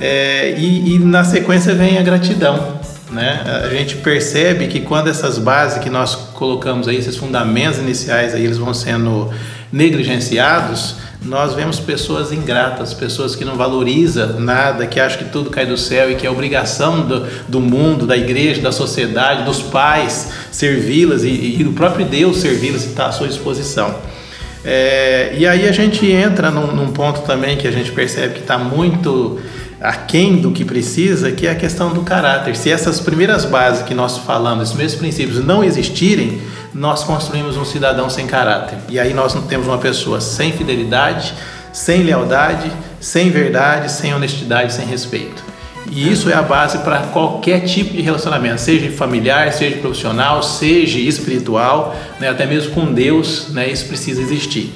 É, 0.00 0.54
e, 0.56 0.94
e, 0.94 0.98
na 1.00 1.22
sequência 1.22 1.74
vem 1.74 1.98
a 1.98 2.02
gratidão, 2.02 2.78
né? 3.10 3.42
A 3.64 3.68
gente 3.68 3.96
percebe 3.96 4.66
que 4.66 4.80
quando 4.80 5.08
essas 5.08 5.38
bases 5.38 5.78
que 5.78 5.90
nós 5.90 6.14
colocamos 6.14 6.88
aí, 6.88 6.96
esses 6.96 7.16
fundamentos 7.16 7.78
iniciais 7.78 8.34
aí, 8.34 8.44
eles 8.44 8.58
vão 8.58 8.74
sendo 8.74 9.30
negligenciados, 9.72 10.96
nós 11.22 11.52
vemos 11.52 11.80
pessoas 11.80 12.32
ingratas, 12.32 12.94
pessoas 12.94 13.34
que 13.34 13.44
não 13.44 13.56
valorizam 13.56 14.38
nada, 14.38 14.86
que 14.86 15.00
acham 15.00 15.18
que 15.18 15.24
tudo 15.30 15.50
cai 15.50 15.66
do 15.66 15.76
céu 15.76 16.10
e 16.10 16.14
que 16.14 16.26
é 16.26 16.30
obrigação 16.30 17.06
do, 17.06 17.26
do 17.48 17.60
mundo, 17.60 18.06
da 18.06 18.16
igreja, 18.16 18.62
da 18.62 18.70
sociedade, 18.70 19.42
dos 19.42 19.60
pais 19.60 20.30
servi-las 20.52 21.24
e, 21.24 21.56
e 21.58 21.64
do 21.64 21.72
próprio 21.72 22.06
Deus 22.06 22.38
servi-las 22.38 22.84
e 22.84 22.88
estar 22.88 23.04
tá 23.04 23.08
à 23.08 23.12
sua 23.12 23.26
disposição. 23.26 23.96
É, 24.64 25.34
e 25.36 25.46
aí 25.46 25.68
a 25.68 25.72
gente 25.72 26.06
entra 26.10 26.50
num, 26.50 26.68
num 26.68 26.92
ponto 26.92 27.22
também 27.22 27.56
que 27.56 27.66
a 27.66 27.70
gente 27.70 27.90
percebe 27.90 28.34
que 28.34 28.40
está 28.40 28.58
muito 28.58 29.40
aquém 29.80 30.36
do 30.36 30.50
que 30.50 30.64
precisa, 30.64 31.30
que 31.32 31.46
é 31.46 31.50
a 31.50 31.54
questão 31.54 31.92
do 31.92 32.02
caráter. 32.02 32.56
Se 32.56 32.70
essas 32.70 33.00
primeiras 33.00 33.44
bases 33.44 33.82
que 33.82 33.94
nós 33.94 34.18
falamos, 34.18 34.68
esses 34.68 34.76
mesmos 34.76 35.00
princípios 35.00 35.44
não 35.44 35.62
existirem, 35.62 36.40
nós 36.74 37.04
construímos 37.04 37.56
um 37.56 37.64
cidadão 37.64 38.10
sem 38.10 38.26
caráter. 38.26 38.78
E 38.88 38.98
aí 38.98 39.14
nós 39.14 39.34
temos 39.48 39.66
uma 39.66 39.78
pessoa 39.78 40.20
sem 40.20 40.52
fidelidade, 40.52 41.34
sem 41.72 42.02
lealdade, 42.02 42.70
sem 43.00 43.30
verdade, 43.30 43.90
sem 43.90 44.14
honestidade, 44.14 44.72
sem 44.72 44.86
respeito. 44.86 45.42
E 45.90 46.10
isso 46.10 46.28
é 46.28 46.34
a 46.34 46.42
base 46.42 46.78
para 46.78 46.98
qualquer 46.98 47.60
tipo 47.60 47.94
de 47.94 48.02
relacionamento, 48.02 48.60
seja 48.60 48.90
familiar, 48.90 49.52
seja 49.52 49.78
profissional, 49.78 50.42
seja 50.42 50.98
espiritual, 50.98 51.96
né, 52.20 52.28
até 52.28 52.44
mesmo 52.44 52.74
com 52.74 52.92
Deus, 52.92 53.48
né, 53.50 53.68
isso 53.68 53.86
precisa 53.86 54.20
existir. 54.20 54.70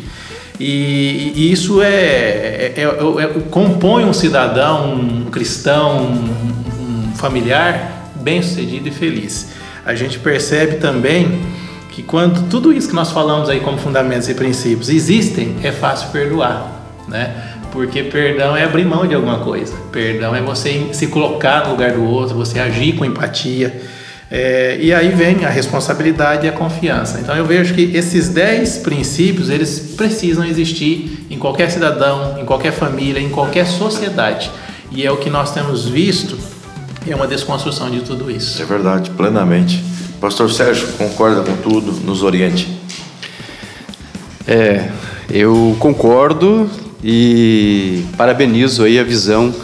E, 0.64 1.33
e 1.35 1.53
isso 1.53 1.83
é, 1.83 1.88
é, 1.88 2.75
é, 2.77 2.83
é, 2.85 3.40
compõe 3.51 4.05
um 4.05 4.12
cidadão, 4.12 4.94
um 4.94 5.25
cristão, 5.25 6.03
um, 6.03 7.11
um 7.11 7.14
familiar 7.16 8.12
bem-sucedido 8.14 8.87
e 8.87 8.92
feliz. 8.92 9.55
A 9.85 9.92
gente 9.96 10.20
percebe 10.20 10.77
também 10.77 11.40
que 11.90 12.01
quando 12.01 12.48
tudo 12.48 12.72
isso 12.72 12.88
que 12.88 12.94
nós 12.94 13.11
falamos 13.11 13.48
aí 13.48 13.59
como 13.59 13.77
fundamentos 13.77 14.29
e 14.29 14.35
princípios 14.35 14.88
existem, 14.88 15.57
é 15.64 15.72
fácil 15.72 16.11
perdoar, 16.11 16.70
né? 17.09 17.57
Porque 17.72 18.05
perdão 18.05 18.57
é 18.57 18.62
abrir 18.62 18.85
mão 18.85 19.05
de 19.05 19.16
alguma 19.16 19.40
coisa. 19.40 19.75
Perdão 19.90 20.33
é 20.33 20.40
você 20.40 20.90
se 20.92 21.09
colocar 21.09 21.64
no 21.64 21.72
lugar 21.72 21.90
do 21.90 22.05
outro, 22.05 22.37
você 22.37 22.61
agir 22.61 22.92
com 22.92 23.05
empatia. 23.05 23.83
É, 24.35 24.79
e 24.81 24.95
aí 24.95 25.11
vem 25.11 25.45
a 25.45 25.51
responsabilidade 25.51 26.47
e 26.47 26.49
a 26.49 26.53
confiança. 26.53 27.21
Então 27.21 27.37
eu 27.37 27.45
vejo 27.45 27.75
que 27.75 27.95
esses 27.95 28.31
dez 28.31 28.79
princípios 28.79 29.51
eles 29.51 29.92
precisam 29.95 30.42
existir 30.42 31.27
em 31.29 31.38
qualquer 31.38 31.71
cidadão, 31.71 32.38
em 32.40 32.45
qualquer 32.47 32.73
família, 32.73 33.21
em 33.21 33.29
qualquer 33.29 33.66
sociedade. 33.66 34.51
E 34.90 35.05
é 35.05 35.12
o 35.12 35.18
que 35.18 35.29
nós 35.29 35.53
temos 35.53 35.87
visto, 35.87 36.38
é 37.07 37.14
uma 37.14 37.27
desconstrução 37.27 37.90
de 37.90 38.01
tudo 38.01 38.31
isso. 38.31 38.62
É 38.62 38.64
verdade, 38.64 39.11
plenamente. 39.11 39.85
Pastor 40.18 40.51
Sérgio, 40.51 40.88
concorda 40.97 41.42
com 41.42 41.55
tudo? 41.59 41.92
Nos 42.03 42.23
oriente. 42.23 42.68
É, 44.49 44.88
eu 45.29 45.77
concordo 45.79 46.71
e 47.05 48.03
parabenizo 48.16 48.83
aí 48.83 48.99
a 48.99 49.05
visão 49.05 49.55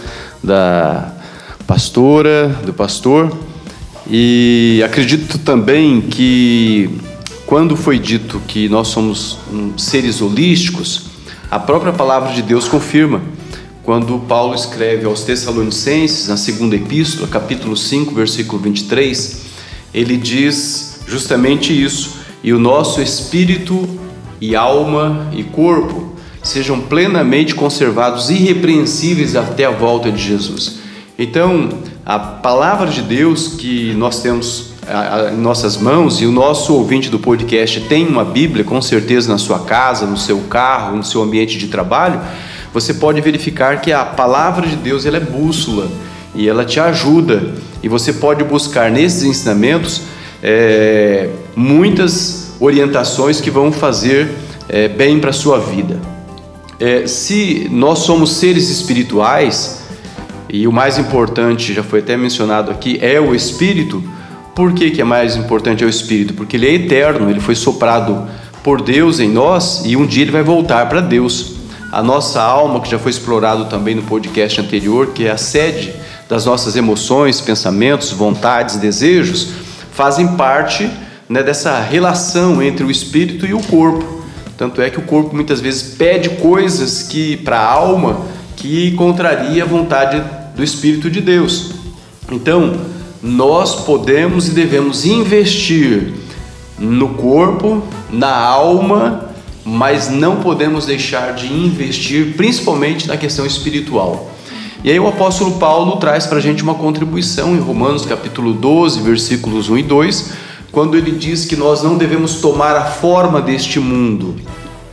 da 0.44 1.10
pastora, 1.66 2.48
do 2.66 2.74
pastor 2.74 3.47
e 4.10 4.82
acredito 4.84 5.38
também 5.38 6.00
que 6.00 6.90
quando 7.44 7.76
foi 7.76 7.98
dito 7.98 8.40
que 8.46 8.68
nós 8.68 8.88
somos 8.88 9.38
seres 9.76 10.20
holísticos, 10.20 11.06
a 11.50 11.58
própria 11.58 11.92
palavra 11.92 12.32
de 12.32 12.42
Deus 12.42 12.68
confirma. 12.68 13.22
Quando 13.82 14.18
Paulo 14.28 14.54
escreve 14.54 15.06
aos 15.06 15.22
Tessalonicenses, 15.22 16.28
na 16.28 16.36
segunda 16.36 16.76
epístola, 16.76 17.26
capítulo 17.26 17.74
5, 17.74 18.14
versículo 18.14 18.60
23, 18.60 19.46
ele 19.94 20.16
diz 20.16 21.00
justamente 21.06 21.72
isso: 21.72 22.18
e 22.44 22.52
o 22.52 22.58
nosso 22.58 23.00
espírito 23.00 23.88
e 24.40 24.54
alma 24.54 25.30
e 25.34 25.42
corpo 25.42 26.14
sejam 26.42 26.80
plenamente 26.80 27.54
conservados 27.54 28.30
irrepreensíveis 28.30 29.36
até 29.36 29.64
a 29.64 29.70
volta 29.70 30.10
de 30.12 30.22
Jesus. 30.22 30.78
Então, 31.18 31.68
a 32.08 32.18
palavra 32.18 32.86
de 32.86 33.02
Deus 33.02 33.48
que 33.48 33.92
nós 33.92 34.22
temos 34.22 34.70
em 35.30 35.36
nossas 35.36 35.76
mãos 35.76 36.22
e 36.22 36.24
o 36.24 36.32
nosso 36.32 36.72
ouvinte 36.72 37.10
do 37.10 37.18
podcast 37.18 37.82
tem 37.82 38.06
uma 38.06 38.24
Bíblia, 38.24 38.64
com 38.64 38.80
certeza, 38.80 39.30
na 39.30 39.36
sua 39.36 39.58
casa, 39.58 40.06
no 40.06 40.16
seu 40.16 40.40
carro, 40.48 40.96
no 40.96 41.04
seu 41.04 41.22
ambiente 41.22 41.58
de 41.58 41.68
trabalho, 41.68 42.18
você 42.72 42.94
pode 42.94 43.20
verificar 43.20 43.82
que 43.82 43.92
a 43.92 44.06
palavra 44.06 44.66
de 44.66 44.76
Deus 44.76 45.04
ela 45.04 45.18
é 45.18 45.20
bússola 45.20 45.86
e 46.34 46.48
ela 46.48 46.64
te 46.64 46.80
ajuda 46.80 47.52
e 47.82 47.88
você 47.88 48.14
pode 48.14 48.42
buscar 48.42 48.90
nesses 48.90 49.24
ensinamentos 49.24 50.00
é, 50.42 51.28
muitas 51.54 52.54
orientações 52.58 53.38
que 53.38 53.50
vão 53.50 53.70
fazer 53.70 54.34
é, 54.66 54.88
bem 54.88 55.20
para 55.20 55.28
a 55.28 55.34
sua 55.34 55.58
vida. 55.58 56.00
É, 56.80 57.06
se 57.06 57.68
nós 57.70 57.98
somos 57.98 58.32
seres 58.36 58.70
espirituais, 58.70 59.77
e 60.48 60.66
o 60.66 60.72
mais 60.72 60.98
importante, 60.98 61.74
já 61.74 61.82
foi 61.82 62.00
até 62.00 62.16
mencionado 62.16 62.70
aqui, 62.70 62.98
é 63.02 63.20
o 63.20 63.34
Espírito, 63.34 64.02
por 64.54 64.72
que, 64.72 64.90
que 64.90 65.00
é 65.00 65.04
mais 65.04 65.36
importante 65.36 65.84
é 65.84 65.86
o 65.86 65.90
Espírito? 65.90 66.34
Porque 66.34 66.56
ele 66.56 66.66
é 66.66 66.74
eterno, 66.74 67.30
ele 67.30 67.38
foi 67.38 67.54
soprado 67.54 68.26
por 68.64 68.82
Deus 68.82 69.20
em 69.20 69.28
nós 69.28 69.82
e 69.84 69.96
um 69.96 70.04
dia 70.04 70.22
ele 70.22 70.32
vai 70.32 70.42
voltar 70.42 70.88
para 70.88 71.00
Deus. 71.00 71.58
A 71.92 72.02
nossa 72.02 72.42
alma, 72.42 72.80
que 72.80 72.90
já 72.90 72.98
foi 72.98 73.10
explorado 73.10 73.66
também 73.66 73.94
no 73.94 74.02
podcast 74.02 74.60
anterior, 74.60 75.08
que 75.14 75.26
é 75.26 75.30
a 75.30 75.36
sede 75.36 75.94
das 76.28 76.44
nossas 76.44 76.76
emoções, 76.76 77.40
pensamentos, 77.40 78.10
vontades, 78.10 78.76
desejos, 78.76 79.52
fazem 79.92 80.28
parte 80.36 80.90
né, 81.28 81.42
dessa 81.42 81.78
relação 81.80 82.62
entre 82.62 82.84
o 82.84 82.90
espírito 82.90 83.46
e 83.46 83.54
o 83.54 83.60
corpo. 83.60 84.22
Tanto 84.56 84.82
é 84.82 84.90
que 84.90 84.98
o 84.98 85.02
corpo 85.02 85.34
muitas 85.34 85.60
vezes 85.60 85.94
pede 85.94 86.30
coisas 86.30 87.02
que 87.02 87.36
para 87.38 87.58
a 87.58 87.72
alma 87.72 88.22
que 88.56 88.90
contraria 88.96 89.62
a 89.62 89.66
vontade 89.66 90.20
do 90.58 90.64
espírito 90.64 91.08
de 91.08 91.20
Deus. 91.20 91.70
Então, 92.32 92.74
nós 93.22 93.76
podemos 93.84 94.48
e 94.48 94.50
devemos 94.50 95.06
investir 95.06 96.12
no 96.76 97.10
corpo, 97.10 97.80
na 98.10 98.36
alma, 98.36 99.30
mas 99.64 100.10
não 100.10 100.36
podemos 100.36 100.84
deixar 100.84 101.32
de 101.32 101.46
investir, 101.46 102.34
principalmente 102.36 103.06
na 103.06 103.16
questão 103.16 103.46
espiritual. 103.46 104.34
E 104.82 104.90
aí 104.90 104.98
o 104.98 105.06
apóstolo 105.06 105.58
Paulo 105.58 105.96
traz 105.96 106.26
para 106.26 106.38
a 106.38 106.40
gente 106.40 106.62
uma 106.62 106.74
contribuição 106.74 107.54
em 107.54 107.60
Romanos 107.60 108.04
capítulo 108.04 108.52
12, 108.52 109.00
versículos 109.00 109.68
1 109.68 109.78
e 109.78 109.82
2, 109.84 110.32
quando 110.72 110.96
ele 110.96 111.12
diz 111.12 111.44
que 111.44 111.56
nós 111.56 111.84
não 111.84 111.96
devemos 111.96 112.40
tomar 112.40 112.74
a 112.76 112.84
forma 112.84 113.40
deste 113.40 113.78
mundo. 113.78 114.34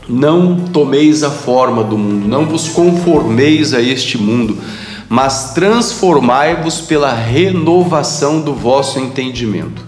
Não 0.08 0.56
tomeis 0.72 1.24
a 1.24 1.30
forma 1.30 1.82
do 1.82 1.98
mundo, 1.98 2.28
não 2.28 2.46
vos 2.46 2.68
conformeis 2.68 3.74
a 3.74 3.80
este 3.80 4.16
mundo, 4.16 4.56
mas 5.08 5.52
transformai-vos 5.54 6.80
pela 6.80 7.12
renovação 7.12 8.40
do 8.40 8.54
vosso 8.54 8.98
entendimento, 8.98 9.82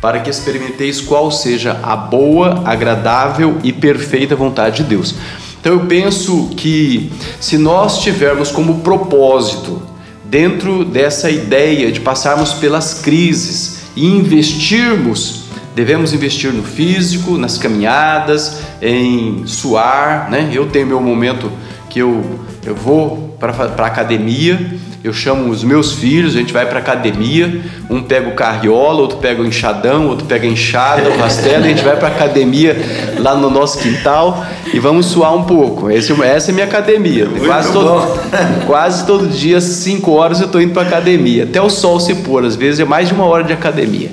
para 0.00 0.20
que 0.20 0.30
experimenteis 0.30 1.00
qual 1.00 1.30
seja 1.30 1.78
a 1.82 1.96
boa, 1.96 2.62
agradável 2.64 3.58
e 3.62 3.72
perfeita 3.72 4.34
vontade 4.34 4.78
de 4.78 4.84
Deus. 4.84 5.14
Então 5.60 5.72
eu 5.72 5.86
penso 5.86 6.50
que 6.56 7.12
se 7.40 7.58
nós 7.58 8.00
tivermos 8.00 8.50
como 8.50 8.80
propósito, 8.80 9.82
dentro 10.24 10.84
dessa 10.84 11.30
ideia 11.30 11.90
de 11.90 12.00
passarmos 12.00 12.52
pelas 12.54 12.94
crises 12.94 13.82
e 13.96 14.06
investirmos, 14.06 15.42
devemos 15.74 16.12
investir 16.12 16.52
no 16.52 16.62
físico, 16.62 17.36
nas 17.36 17.58
caminhadas, 17.58 18.58
em 18.80 19.46
suar, 19.46 20.30
né? 20.30 20.50
Eu 20.52 20.68
tenho 20.68 20.86
meu 20.86 21.00
momento 21.00 21.50
que 21.96 22.00
eu, 22.00 22.22
eu 22.66 22.74
vou 22.74 23.34
para 23.40 23.54
a 23.54 23.86
academia, 23.86 24.60
eu 25.02 25.14
chamo 25.14 25.48
os 25.48 25.64
meus 25.64 25.94
filhos, 25.94 26.36
a 26.36 26.40
gente 26.40 26.52
vai 26.52 26.66
para 26.66 26.78
academia, 26.78 27.62
um 27.88 28.02
pega 28.02 28.28
o 28.28 28.34
carriola, 28.34 29.00
outro 29.00 29.16
pega 29.16 29.40
o 29.40 29.46
enxadão, 29.46 30.06
outro 30.08 30.26
pega 30.26 30.46
a 30.46 30.50
enxada, 30.50 31.08
o 31.08 31.16
rastelo, 31.16 31.64
a 31.64 31.68
gente 31.68 31.82
vai 31.82 31.96
para 31.96 32.08
academia 32.08 32.76
lá 33.18 33.34
no 33.34 33.48
nosso 33.48 33.78
quintal 33.78 34.44
e 34.74 34.78
vamos 34.78 35.06
suar 35.06 35.34
um 35.34 35.44
pouco. 35.44 35.90
Esse, 35.90 36.12
essa 36.22 36.50
é 36.50 36.52
minha 36.52 36.66
academia. 36.66 37.26
quase 37.46 37.72
todo, 37.72 38.20
quase 38.66 39.06
todo 39.06 39.26
dia, 39.26 39.58
5 39.58 40.10
horas, 40.12 40.40
eu 40.40 40.46
estou 40.46 40.60
indo 40.60 40.74
para 40.74 40.82
academia, 40.82 41.44
até 41.44 41.62
o 41.62 41.70
sol 41.70 41.98
se 41.98 42.14
pôr, 42.16 42.44
às 42.44 42.56
vezes 42.56 42.78
é 42.78 42.84
mais 42.84 43.08
de 43.08 43.14
uma 43.14 43.24
hora 43.24 43.42
de 43.42 43.54
academia. 43.54 44.10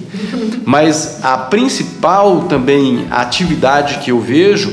Mas 0.64 1.20
a 1.22 1.38
principal 1.38 2.44
também 2.44 3.08
atividade 3.12 3.98
que 3.98 4.10
eu 4.10 4.22
vejo 4.22 4.72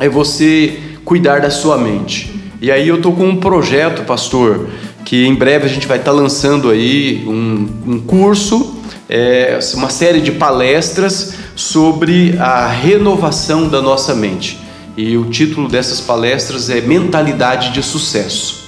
é 0.00 0.08
você 0.08 0.78
cuidar 1.08 1.40
da 1.40 1.50
sua 1.50 1.78
mente. 1.78 2.37
E 2.60 2.72
aí 2.72 2.88
eu 2.88 2.96
estou 2.96 3.12
com 3.12 3.28
um 3.28 3.36
projeto, 3.36 4.02
pastor, 4.02 4.68
que 5.04 5.24
em 5.24 5.34
breve 5.34 5.66
a 5.66 5.68
gente 5.68 5.86
vai 5.86 5.98
estar 5.98 6.10
tá 6.10 6.16
lançando 6.16 6.70
aí 6.70 7.24
um, 7.24 7.68
um 7.86 8.00
curso, 8.00 8.74
é, 9.08 9.60
uma 9.74 9.88
série 9.88 10.20
de 10.20 10.32
palestras 10.32 11.34
sobre 11.54 12.36
a 12.36 12.66
renovação 12.66 13.68
da 13.68 13.80
nossa 13.80 14.12
mente. 14.12 14.58
E 14.96 15.16
o 15.16 15.26
título 15.26 15.68
dessas 15.68 16.00
palestras 16.00 16.68
é 16.68 16.80
Mentalidade 16.80 17.70
de 17.70 17.80
Sucesso. 17.80 18.66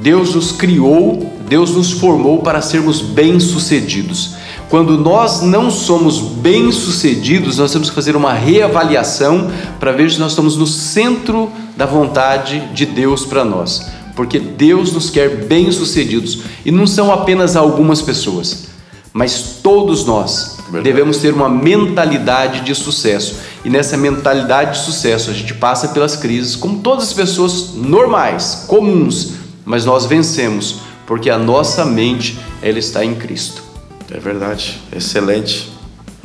Deus 0.00 0.36
nos 0.36 0.52
criou, 0.52 1.36
Deus 1.48 1.72
nos 1.72 1.90
formou 1.90 2.38
para 2.38 2.62
sermos 2.62 3.00
bem-sucedidos. 3.00 4.36
Quando 4.68 4.96
nós 4.96 5.42
não 5.42 5.72
somos 5.72 6.20
bem-sucedidos, 6.20 7.58
nós 7.58 7.72
temos 7.72 7.88
que 7.88 7.96
fazer 7.96 8.14
uma 8.14 8.32
reavaliação 8.32 9.50
para 9.80 9.90
ver 9.90 10.08
se 10.08 10.20
nós 10.20 10.32
estamos 10.32 10.56
no 10.56 10.68
centro 10.68 11.50
da 11.78 11.86
vontade 11.86 12.58
de 12.74 12.84
Deus 12.84 13.24
para 13.24 13.44
nós. 13.44 13.86
Porque 14.16 14.40
Deus 14.40 14.90
nos 14.90 15.10
quer 15.10 15.44
bem-sucedidos 15.44 16.40
e 16.64 16.72
não 16.72 16.88
são 16.88 17.12
apenas 17.12 17.54
algumas 17.54 18.02
pessoas, 18.02 18.64
mas 19.12 19.60
todos 19.62 20.04
nós 20.04 20.56
Verdade. 20.64 20.82
devemos 20.82 21.18
ter 21.18 21.32
uma 21.32 21.48
mentalidade 21.48 22.62
de 22.62 22.74
sucesso. 22.74 23.36
E 23.64 23.70
nessa 23.70 23.96
mentalidade 23.96 24.72
de 24.72 24.84
sucesso, 24.84 25.30
a 25.30 25.32
gente 25.32 25.54
passa 25.54 25.88
pelas 25.88 26.16
crises 26.16 26.56
como 26.56 26.80
todas 26.80 27.04
as 27.04 27.12
pessoas 27.12 27.74
normais, 27.74 28.64
comuns, 28.66 29.34
mas 29.64 29.84
nós 29.84 30.04
vencemos 30.04 30.80
porque 31.06 31.30
a 31.30 31.38
nossa 31.38 31.84
mente 31.84 32.36
ela 32.60 32.78
está 32.80 33.04
em 33.04 33.14
Cristo. 33.14 33.62
É 34.10 34.18
verdade, 34.18 34.80
excelente. 34.92 35.70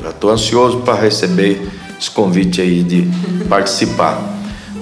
Já 0.02 0.10
estou 0.10 0.32
ansioso 0.32 0.80
para 0.80 1.00
receber 1.00 1.70
esse 2.00 2.10
convite 2.10 2.60
aí 2.60 2.82
de 2.82 3.08
participar. 3.48 4.33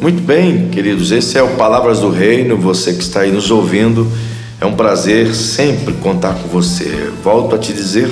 Muito 0.02 0.24
bem, 0.24 0.68
queridos, 0.70 1.12
esse 1.12 1.38
é 1.38 1.44
o 1.44 1.50
Palavras 1.50 2.00
do 2.00 2.10
Reino. 2.10 2.58
Você 2.58 2.92
que 2.92 3.04
está 3.04 3.20
aí 3.20 3.32
nos 3.32 3.52
ouvindo, 3.52 4.12
é 4.60 4.66
um 4.66 4.74
prazer 4.74 5.36
sempre 5.36 5.94
contar 5.94 6.34
com 6.34 6.48
você. 6.48 7.12
Volto 7.24 7.56
a 7.56 7.60
te 7.60 7.72
dizer, 7.72 8.12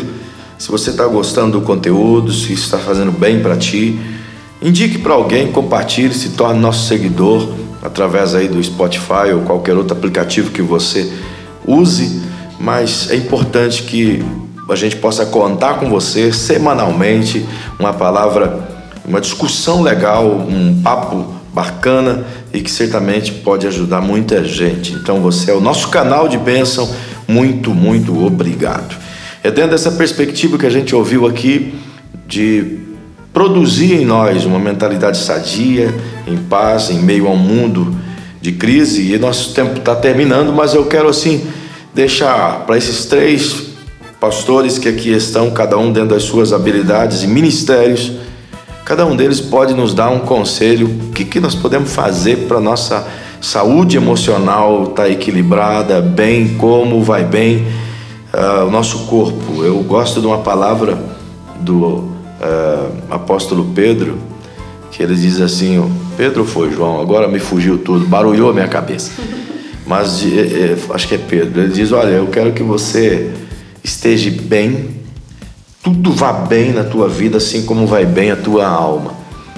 se 0.55 0.69
você 0.69 0.91
está 0.91 1.07
gostando 1.07 1.59
do 1.59 1.65
conteúdo, 1.65 2.31
se 2.31 2.53
está 2.53 2.77
fazendo 2.77 3.11
bem 3.11 3.39
para 3.39 3.57
ti, 3.57 3.99
indique 4.61 4.99
para 4.99 5.13
alguém, 5.13 5.51
compartilhe, 5.51 6.13
se 6.13 6.29
torne 6.29 6.59
nosso 6.59 6.87
seguidor 6.87 7.55
através 7.81 8.35
aí 8.35 8.47
do 8.47 8.63
Spotify 8.63 9.33
ou 9.33 9.41
qualquer 9.41 9.75
outro 9.75 9.97
aplicativo 9.97 10.51
que 10.51 10.61
você 10.61 11.11
use. 11.65 12.21
Mas 12.59 13.09
é 13.09 13.15
importante 13.15 13.81
que 13.81 14.23
a 14.69 14.75
gente 14.75 14.95
possa 14.97 15.25
contar 15.25 15.79
com 15.79 15.89
você 15.89 16.31
semanalmente, 16.31 17.43
uma 17.79 17.93
palavra, 17.93 18.59
uma 19.03 19.19
discussão 19.19 19.81
legal, 19.81 20.27
um 20.27 20.83
papo 20.83 21.38
bacana 21.59 22.23
e 22.53 22.61
que 22.61 22.71
certamente 22.71 23.33
pode 23.33 23.67
ajudar 23.67 23.99
muita 23.99 24.43
gente. 24.45 24.93
Então 24.93 25.19
você 25.19 25.51
é 25.51 25.53
o 25.53 25.59
nosso 25.59 25.89
canal 25.89 26.29
de 26.29 26.37
bênção. 26.37 26.89
Muito, 27.27 27.71
muito 27.71 28.25
obrigado. 28.25 28.95
É 29.43 29.51
dentro 29.51 29.71
dessa 29.71 29.91
perspectiva 29.91 30.57
que 30.57 30.65
a 30.65 30.69
gente 30.69 30.95
ouviu 30.95 31.27
aqui 31.27 31.73
de 32.27 32.79
produzir 33.33 33.93
em 33.93 34.05
nós 34.05 34.45
uma 34.45 34.59
mentalidade 34.59 35.17
sadia, 35.17 35.93
em 36.25 36.37
paz, 36.37 36.89
em 36.89 36.99
meio 36.99 37.27
a 37.27 37.31
um 37.31 37.37
mundo 37.37 37.93
de 38.41 38.53
crise. 38.53 39.13
E 39.13 39.17
nosso 39.17 39.53
tempo 39.53 39.79
está 39.79 39.95
terminando, 39.95 40.53
mas 40.53 40.73
eu 40.73 40.85
quero 40.85 41.09
assim 41.09 41.45
deixar 41.93 42.65
para 42.65 42.77
esses 42.77 43.05
três 43.05 43.67
pastores 44.19 44.77
que 44.77 44.87
aqui 44.87 45.11
estão, 45.11 45.51
cada 45.51 45.77
um 45.77 45.91
dentro 45.91 46.09
das 46.09 46.23
suas 46.23 46.53
habilidades 46.53 47.23
e 47.23 47.27
ministérios, 47.27 48.11
cada 48.85 49.05
um 49.05 49.15
deles 49.15 49.39
pode 49.39 49.73
nos 49.73 49.93
dar 49.93 50.09
um 50.09 50.19
conselho, 50.19 50.87
o 50.87 51.11
que, 51.11 51.25
que 51.25 51.39
nós 51.39 51.55
podemos 51.55 51.93
fazer 51.93 52.47
para 52.47 52.59
nossa 52.59 53.07
saúde 53.41 53.97
emocional 53.97 54.83
estar 54.83 55.03
tá 55.03 55.09
equilibrada, 55.09 56.01
bem, 56.01 56.55
como 56.57 57.01
vai 57.01 57.23
bem 57.23 57.67
uh, 58.33 58.65
o 58.67 58.71
nosso 58.71 59.05
corpo. 59.05 59.63
Eu 59.63 59.81
gosto 59.83 60.19
de 60.19 60.27
uma 60.27 60.39
palavra 60.39 60.97
do 61.59 61.85
uh, 61.85 62.91
apóstolo 63.09 63.71
Pedro, 63.73 64.17
que 64.91 65.03
ele 65.03 65.15
diz 65.15 65.39
assim, 65.39 65.89
Pedro 66.17 66.43
foi, 66.43 66.71
João, 66.71 66.99
agora 66.99 67.27
me 67.27 67.39
fugiu 67.39 67.77
tudo, 67.77 68.05
barulhou 68.05 68.49
a 68.49 68.53
minha 68.53 68.67
cabeça. 68.67 69.11
Mas 69.85 70.23
é, 70.23 70.27
é, 70.27 70.77
acho 70.93 71.07
que 71.07 71.15
é 71.15 71.17
Pedro. 71.17 71.61
Ele 71.61 71.73
diz, 71.73 71.91
olha, 71.91 72.09
eu 72.09 72.27
quero 72.27 72.51
que 72.51 72.61
você 72.61 73.31
esteja 73.83 74.29
bem, 74.43 74.98
tudo 75.89 76.11
vá 76.11 76.31
bem 76.31 76.71
na 76.71 76.83
tua 76.83 77.09
vida, 77.09 77.37
assim 77.37 77.65
como 77.65 77.87
vai 77.87 78.05
bem 78.05 78.29
a 78.29 78.35
tua 78.35 78.67
alma. 78.67 79.11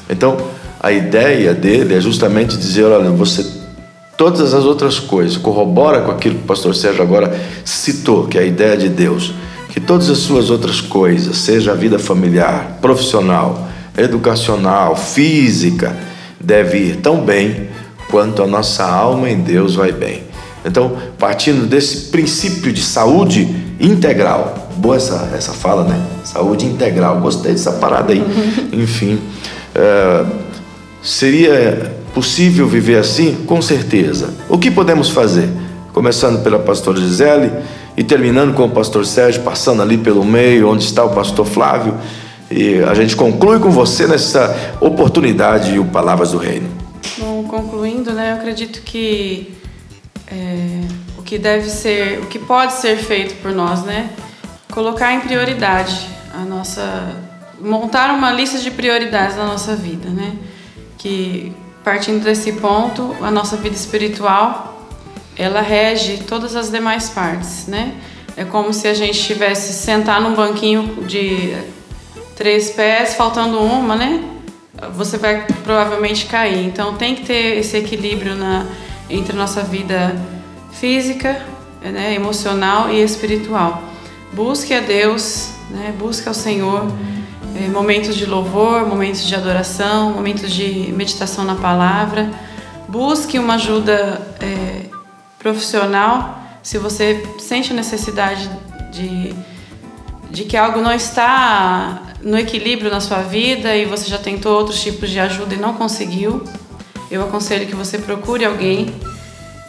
Então, 0.10 0.38
a 0.80 0.90
ideia 0.90 1.54
dele 1.54 1.94
é 1.94 2.00
justamente 2.00 2.58
dizer: 2.58 2.86
olha, 2.86 3.10
você, 3.10 3.46
todas 4.16 4.54
as 4.54 4.64
outras 4.64 4.98
coisas, 4.98 5.36
corrobora 5.36 6.02
com 6.02 6.12
aquilo 6.12 6.36
que 6.36 6.44
o 6.44 6.48
pastor 6.48 6.74
Sérgio 6.74 7.02
agora 7.02 7.38
citou, 7.66 8.28
que 8.28 8.38
é 8.38 8.42
a 8.42 8.46
ideia 8.46 8.78
de 8.78 8.88
Deus, 8.88 9.34
que 9.70 9.82
todas 9.82 10.10
as 10.10 10.20
suas 10.20 10.50
outras 10.50 10.80
coisas, 10.80 11.36
seja 11.36 11.74
a 11.74 11.76
vida 11.76 12.00
familiar, 12.00 12.78
profissional, 12.82 13.68
educacional, 13.98 14.96
física, 14.96 15.98
deve 16.40 16.78
ir 16.78 16.96
tão 16.98 17.26
bem 17.26 17.68
quanto 18.10 18.42
a 18.42 18.48
nossa 18.48 18.86
alma 18.86 19.30
em 19.30 19.42
Deus 19.42 19.76
vai 19.76 19.92
bem. 19.92 20.24
Então, 20.64 20.96
partindo 21.18 21.68
desse 21.68 22.10
princípio 22.10 22.72
de 22.72 22.82
saúde 22.82 23.71
integral, 23.82 24.70
boa 24.78 24.96
essa, 24.96 25.30
essa 25.36 25.54
fala, 25.54 25.84
né? 25.84 26.02
Saúde 26.24 26.66
integral, 26.66 27.20
gostei 27.20 27.52
dessa 27.52 27.74
parada 27.74 28.14
aí. 28.14 28.24
Enfim, 28.72 29.20
é, 29.74 30.26
seria 31.02 31.96
possível 32.14 32.68
viver 32.68 32.98
assim? 32.98 33.36
Com 33.46 33.62
certeza. 33.62 34.34
O 34.48 34.58
que 34.58 34.70
podemos 34.70 35.10
fazer? 35.10 35.50
Começando 35.94 36.44
pela 36.44 36.60
pastora 36.60 37.00
Gisele 37.00 37.52
e 37.98 38.04
terminando 38.04 38.54
com 38.54 38.66
o 38.66 38.70
pastor 38.70 39.06
Sérgio, 39.06 39.42
passando 39.42 39.82
ali 39.82 39.98
pelo 39.98 40.24
meio, 40.24 40.70
onde 40.70 40.84
está 40.84 41.04
o 41.04 41.10
pastor 41.10 41.46
Flávio. 41.46 41.96
E 42.50 42.80
a 42.84 42.94
gente 42.94 43.16
conclui 43.16 43.60
com 43.60 43.70
você 43.70 44.08
nessa 44.08 44.76
oportunidade 44.80 45.74
e 45.74 45.80
o 45.80 45.86
Palavras 45.86 46.32
do 46.32 46.38
Reino. 46.38 46.70
Bom, 47.18 47.44
concluindo, 47.44 48.12
né, 48.12 48.32
eu 48.32 48.36
acredito 48.36 48.82
que 48.82 49.54
é, 50.28 50.82
que 51.32 51.38
deve 51.38 51.70
ser, 51.70 52.20
o 52.20 52.26
que 52.26 52.38
pode 52.38 52.74
ser 52.74 52.98
feito 52.98 53.42
por 53.42 53.54
nós, 53.54 53.84
né? 53.84 54.10
Colocar 54.70 55.14
em 55.14 55.22
prioridade 55.22 56.10
a 56.34 56.40
nossa, 56.40 57.16
montar 57.58 58.14
uma 58.14 58.34
lista 58.34 58.58
de 58.58 58.70
prioridades 58.70 59.38
na 59.38 59.46
nossa 59.46 59.74
vida, 59.74 60.10
né? 60.10 60.34
Que 60.98 61.54
partindo 61.86 62.22
desse 62.22 62.52
ponto, 62.52 63.16
a 63.22 63.32
nossa 63.32 63.56
vida 63.56 63.74
espiritual, 63.74 64.86
ela 65.38 65.62
rege 65.62 66.18
todas 66.28 66.54
as 66.54 66.70
demais 66.70 67.10
partes, 67.10 67.66
né? 67.66 67.94
É 68.36 68.44
como 68.44 68.74
se 68.74 68.90
a 68.90 68.94
gente 68.94 69.24
tivesse 69.24 69.72
sentar 69.72 70.20
num 70.20 70.36
banquinho 70.36 71.06
de 71.06 71.56
três 72.36 72.72
pés, 72.72 73.14
faltando 73.14 73.58
uma, 73.58 73.96
né? 73.96 74.22
você 74.96 75.18
vai 75.18 75.48
provavelmente 75.64 76.26
cair. 76.26 76.66
Então 76.66 76.96
tem 76.96 77.16
que 77.16 77.24
ter 77.24 77.60
esse 77.60 77.78
equilíbrio 77.78 78.36
na, 78.36 78.66
entre 79.10 79.34
nossa 79.34 79.62
vida 79.62 80.14
física, 80.74 81.46
né, 81.82 82.14
emocional 82.14 82.90
e 82.90 83.02
espiritual. 83.02 83.84
Busque 84.34 84.74
a 84.74 84.80
Deus, 84.80 85.50
né, 85.70 85.94
busque 85.98 86.28
ao 86.28 86.34
Senhor 86.34 86.92
é, 87.56 87.68
momentos 87.68 88.16
de 88.16 88.26
louvor, 88.26 88.88
momentos 88.88 89.26
de 89.26 89.36
adoração, 89.36 90.12
momentos 90.14 90.52
de 90.52 90.92
meditação 90.94 91.44
na 91.44 91.56
palavra. 91.56 92.30
Busque 92.88 93.38
uma 93.38 93.56
ajuda 93.56 94.22
é, 94.40 94.86
profissional 95.40 96.40
se 96.64 96.78
você 96.78 97.26
sente 97.40 97.72
a 97.72 97.76
necessidade 97.76 98.50
de, 98.92 99.34
de 100.30 100.44
que 100.44 100.56
algo 100.56 100.80
não 100.80 100.94
está 100.94 102.02
no 102.22 102.38
equilíbrio 102.38 102.92
na 102.92 103.00
sua 103.00 103.22
vida 103.22 103.76
e 103.76 103.86
você 103.86 104.08
já 104.08 104.18
tentou 104.18 104.58
outros 104.58 104.82
tipos 104.82 105.10
de 105.10 105.20
ajuda 105.20 105.56
e 105.56 105.58
não 105.58 105.74
conseguiu. 105.74 106.44
Eu 107.10 107.24
aconselho 107.24 107.68
que 107.68 107.76
você 107.76 107.98
procure 107.98 108.46
alguém 108.46 108.94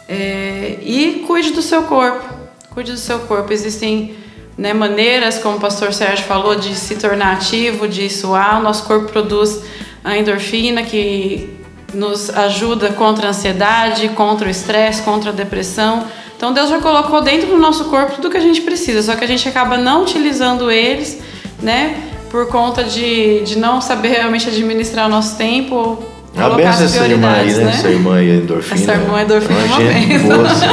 é, 0.07 0.77
e 0.81 1.23
cuide 1.27 1.51
do 1.51 1.61
seu 1.61 1.83
corpo. 1.83 2.23
Cuide 2.71 2.91
do 2.91 2.97
seu 2.97 3.19
corpo. 3.19 3.51
Existem 3.53 4.15
né, 4.57 4.73
maneiras, 4.73 5.37
como 5.39 5.57
o 5.57 5.59
pastor 5.59 5.93
Sérgio 5.93 6.25
falou, 6.25 6.55
de 6.55 6.75
se 6.75 6.95
tornar 6.95 7.33
ativo, 7.33 7.87
de 7.87 8.09
suar. 8.09 8.59
O 8.59 8.63
nosso 8.63 8.85
corpo 8.85 9.11
produz 9.11 9.61
a 10.03 10.17
endorfina 10.17 10.83
que 10.83 11.57
nos 11.93 12.29
ajuda 12.29 12.91
contra 12.93 13.27
a 13.27 13.29
ansiedade, 13.29 14.09
contra 14.09 14.47
o 14.47 14.51
estresse, 14.51 15.01
contra 15.03 15.29
a 15.29 15.33
depressão. 15.33 16.07
Então 16.35 16.51
Deus 16.51 16.69
já 16.69 16.79
colocou 16.79 17.21
dentro 17.21 17.47
do 17.47 17.57
nosso 17.57 17.85
corpo 17.85 18.15
tudo 18.15 18.29
que 18.29 18.37
a 18.37 18.41
gente 18.41 18.61
precisa, 18.61 19.01
só 19.01 19.15
que 19.15 19.23
a 19.23 19.27
gente 19.27 19.47
acaba 19.47 19.77
não 19.77 20.01
utilizando 20.01 20.69
eles, 20.69 21.21
né? 21.61 22.09
Por 22.29 22.47
conta 22.47 22.83
de, 22.83 23.41
de 23.41 23.57
não 23.57 23.79
saber 23.79 24.09
realmente 24.09 24.49
administrar 24.49 25.05
o 25.05 25.09
nosso 25.09 25.37
tempo, 25.37 26.03
a 26.35 26.49
benção 26.49 26.85
essa 26.85 27.07
irmã 27.07 27.33
aí, 27.33 27.53
né? 27.53 27.71
Essa 27.71 27.89
irmã 27.89 28.15
aí, 28.17 28.37
endorfina. 28.37 28.75
Essa 28.75 28.93
irmã 28.93 29.21
endorfina 29.21 29.59
é 29.59 29.63
uma 29.65 29.79
benção. 29.79 30.69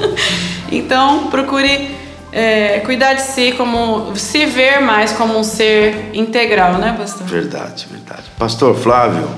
então, 0.72 1.28
procure 1.28 1.90
é, 2.32 2.80
cuidar 2.80 3.14
de 3.14 3.22
si 3.22 3.52
como 3.52 4.14
se 4.16 4.46
ver 4.46 4.80
mais 4.80 5.12
como 5.12 5.38
um 5.38 5.44
ser 5.44 6.10
integral, 6.12 6.74
né, 6.74 6.94
pastor? 6.96 7.26
Verdade, 7.26 7.86
verdade. 7.90 8.22
Pastor 8.38 8.76
Flávio. 8.76 9.28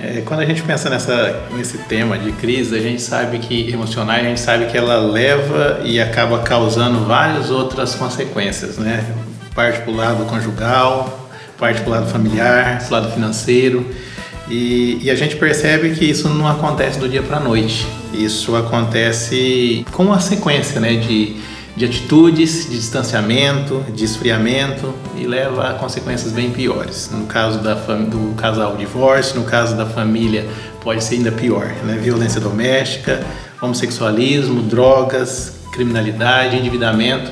É, 0.00 0.22
quando 0.22 0.40
a 0.40 0.46
gente 0.46 0.62
pensa 0.62 0.90
nessa, 0.90 1.44
nesse 1.52 1.78
tema 1.78 2.18
de 2.18 2.32
crise, 2.32 2.74
a 2.76 2.80
gente 2.80 3.00
sabe 3.00 3.38
que 3.38 3.70
emocional, 3.70 4.16
a 4.16 4.22
gente 4.22 4.40
sabe 4.40 4.66
que 4.66 4.76
ela 4.76 4.96
leva 4.96 5.80
e 5.84 6.00
acaba 6.00 6.40
causando 6.40 7.04
várias 7.04 7.50
outras 7.50 7.94
consequências, 7.94 8.78
né? 8.78 9.04
Parte 9.54 9.80
para 9.82 9.92
o 9.92 9.94
lado 9.94 10.24
conjugal, 10.24 11.30
parte 11.58 11.82
para 11.82 11.88
o 11.88 11.92
lado 11.92 12.10
familiar, 12.10 12.78
para 12.78 12.88
o 12.88 12.92
lado 13.00 13.12
financeiro. 13.12 13.86
E, 14.48 14.98
e, 15.02 15.10
a 15.10 15.14
gente 15.14 15.36
percebe 15.36 15.90
que 15.90 16.04
isso 16.04 16.28
não 16.28 16.46
acontece 16.46 16.98
do 16.98 17.08
dia 17.08 17.22
para 17.22 17.36
a 17.36 17.40
noite. 17.40 17.86
Isso 18.12 18.54
acontece 18.56 19.84
com 19.92 20.04
uma 20.04 20.20
sequência 20.20 20.80
né, 20.80 20.96
de, 20.96 21.36
de 21.76 21.84
atitudes, 21.84 22.68
de 22.68 22.76
distanciamento, 22.76 23.84
de 23.94 24.04
esfriamento 24.04 24.92
e 25.16 25.26
leva 25.26 25.70
a 25.70 25.74
consequências 25.74 26.32
bem 26.32 26.50
piores. 26.50 27.10
No 27.12 27.26
caso 27.26 27.60
da 27.60 27.74
do 27.74 28.34
casal, 28.34 28.76
divórcio, 28.76 29.40
no 29.40 29.46
caso 29.46 29.76
da 29.76 29.86
família, 29.86 30.46
pode 30.82 31.02
ser 31.02 31.14
ainda 31.16 31.32
pior. 31.32 31.72
Né? 31.84 31.98
Violência 32.02 32.40
doméstica, 32.40 33.24
homossexualismo, 33.60 34.62
drogas, 34.62 35.54
criminalidade, 35.72 36.56
endividamento. 36.56 37.30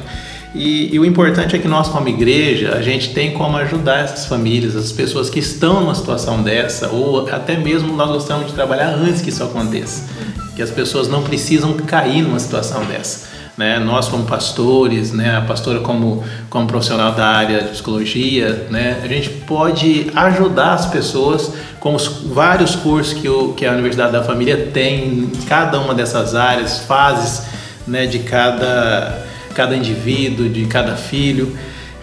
E, 0.55 0.93
e, 0.93 0.99
o 0.99 1.05
importante 1.05 1.55
é 1.55 1.59
que 1.59 1.69
nós, 1.69 1.89
como 1.89 2.09
igreja, 2.09 2.75
a 2.75 2.83
gente 2.83 3.15
tem 3.15 3.33
como 3.33 3.57
ajudar 3.59 4.01
essas 4.01 4.27
famílias, 4.27 4.75
as 4.75 4.91
pessoas 4.91 5.31
que 5.31 5.39
estão 5.39 5.81
numa 5.81 5.95
situação 5.95 6.43
dessa, 6.43 6.89
ou 6.89 7.29
até 7.29 7.57
mesmo 7.57 7.95
nós 7.97 8.09
gostamos 8.11 8.49
de 8.49 8.53
trabalhar 8.53 8.89
antes 8.89 9.23
que 9.23 9.31
isso 9.31 9.45
aconteça, 9.45 10.09
que 10.57 10.63
as 10.63 10.71
pessoas 10.71 11.07
não 11.07 11.23
precisam 11.23 11.75
cair 11.75 12.23
numa 12.23 12.39
situação 12.41 12.85
dessa. 12.85 13.29
Né? 13.57 13.79
Nós, 13.79 14.09
como 14.09 14.25
pastores, 14.25 15.13
né? 15.13 15.37
a 15.37 15.43
pastora, 15.43 15.81
como, 15.81 16.25
como 16.49 16.67
profissional 16.67 17.13
da 17.13 17.27
área 17.27 17.63
de 17.63 17.69
psicologia, 17.69 18.67
né? 18.71 19.01
a 19.05 19.07
gente 19.07 19.29
pode 19.29 20.11
ajudar 20.17 20.73
as 20.73 20.87
pessoas 20.87 21.53
com 21.79 21.95
os 21.95 22.09
vários 22.25 22.75
cursos 22.75 23.13
que, 23.13 23.29
o, 23.29 23.53
que 23.53 23.65
a 23.65 23.73
Universidade 23.73 24.13
da 24.13 24.25
Família 24.25 24.71
tem 24.73 25.05
em 25.05 25.31
cada 25.47 25.79
uma 25.79 25.95
dessas 25.95 26.35
áreas, 26.35 26.81
fases 26.81 27.47
né? 27.87 28.07
de 28.07 28.21
cada 28.21 29.27
cada 29.61 29.77
indivíduo, 29.77 30.49
de 30.49 30.65
cada 30.65 30.97
filho, 30.97 31.55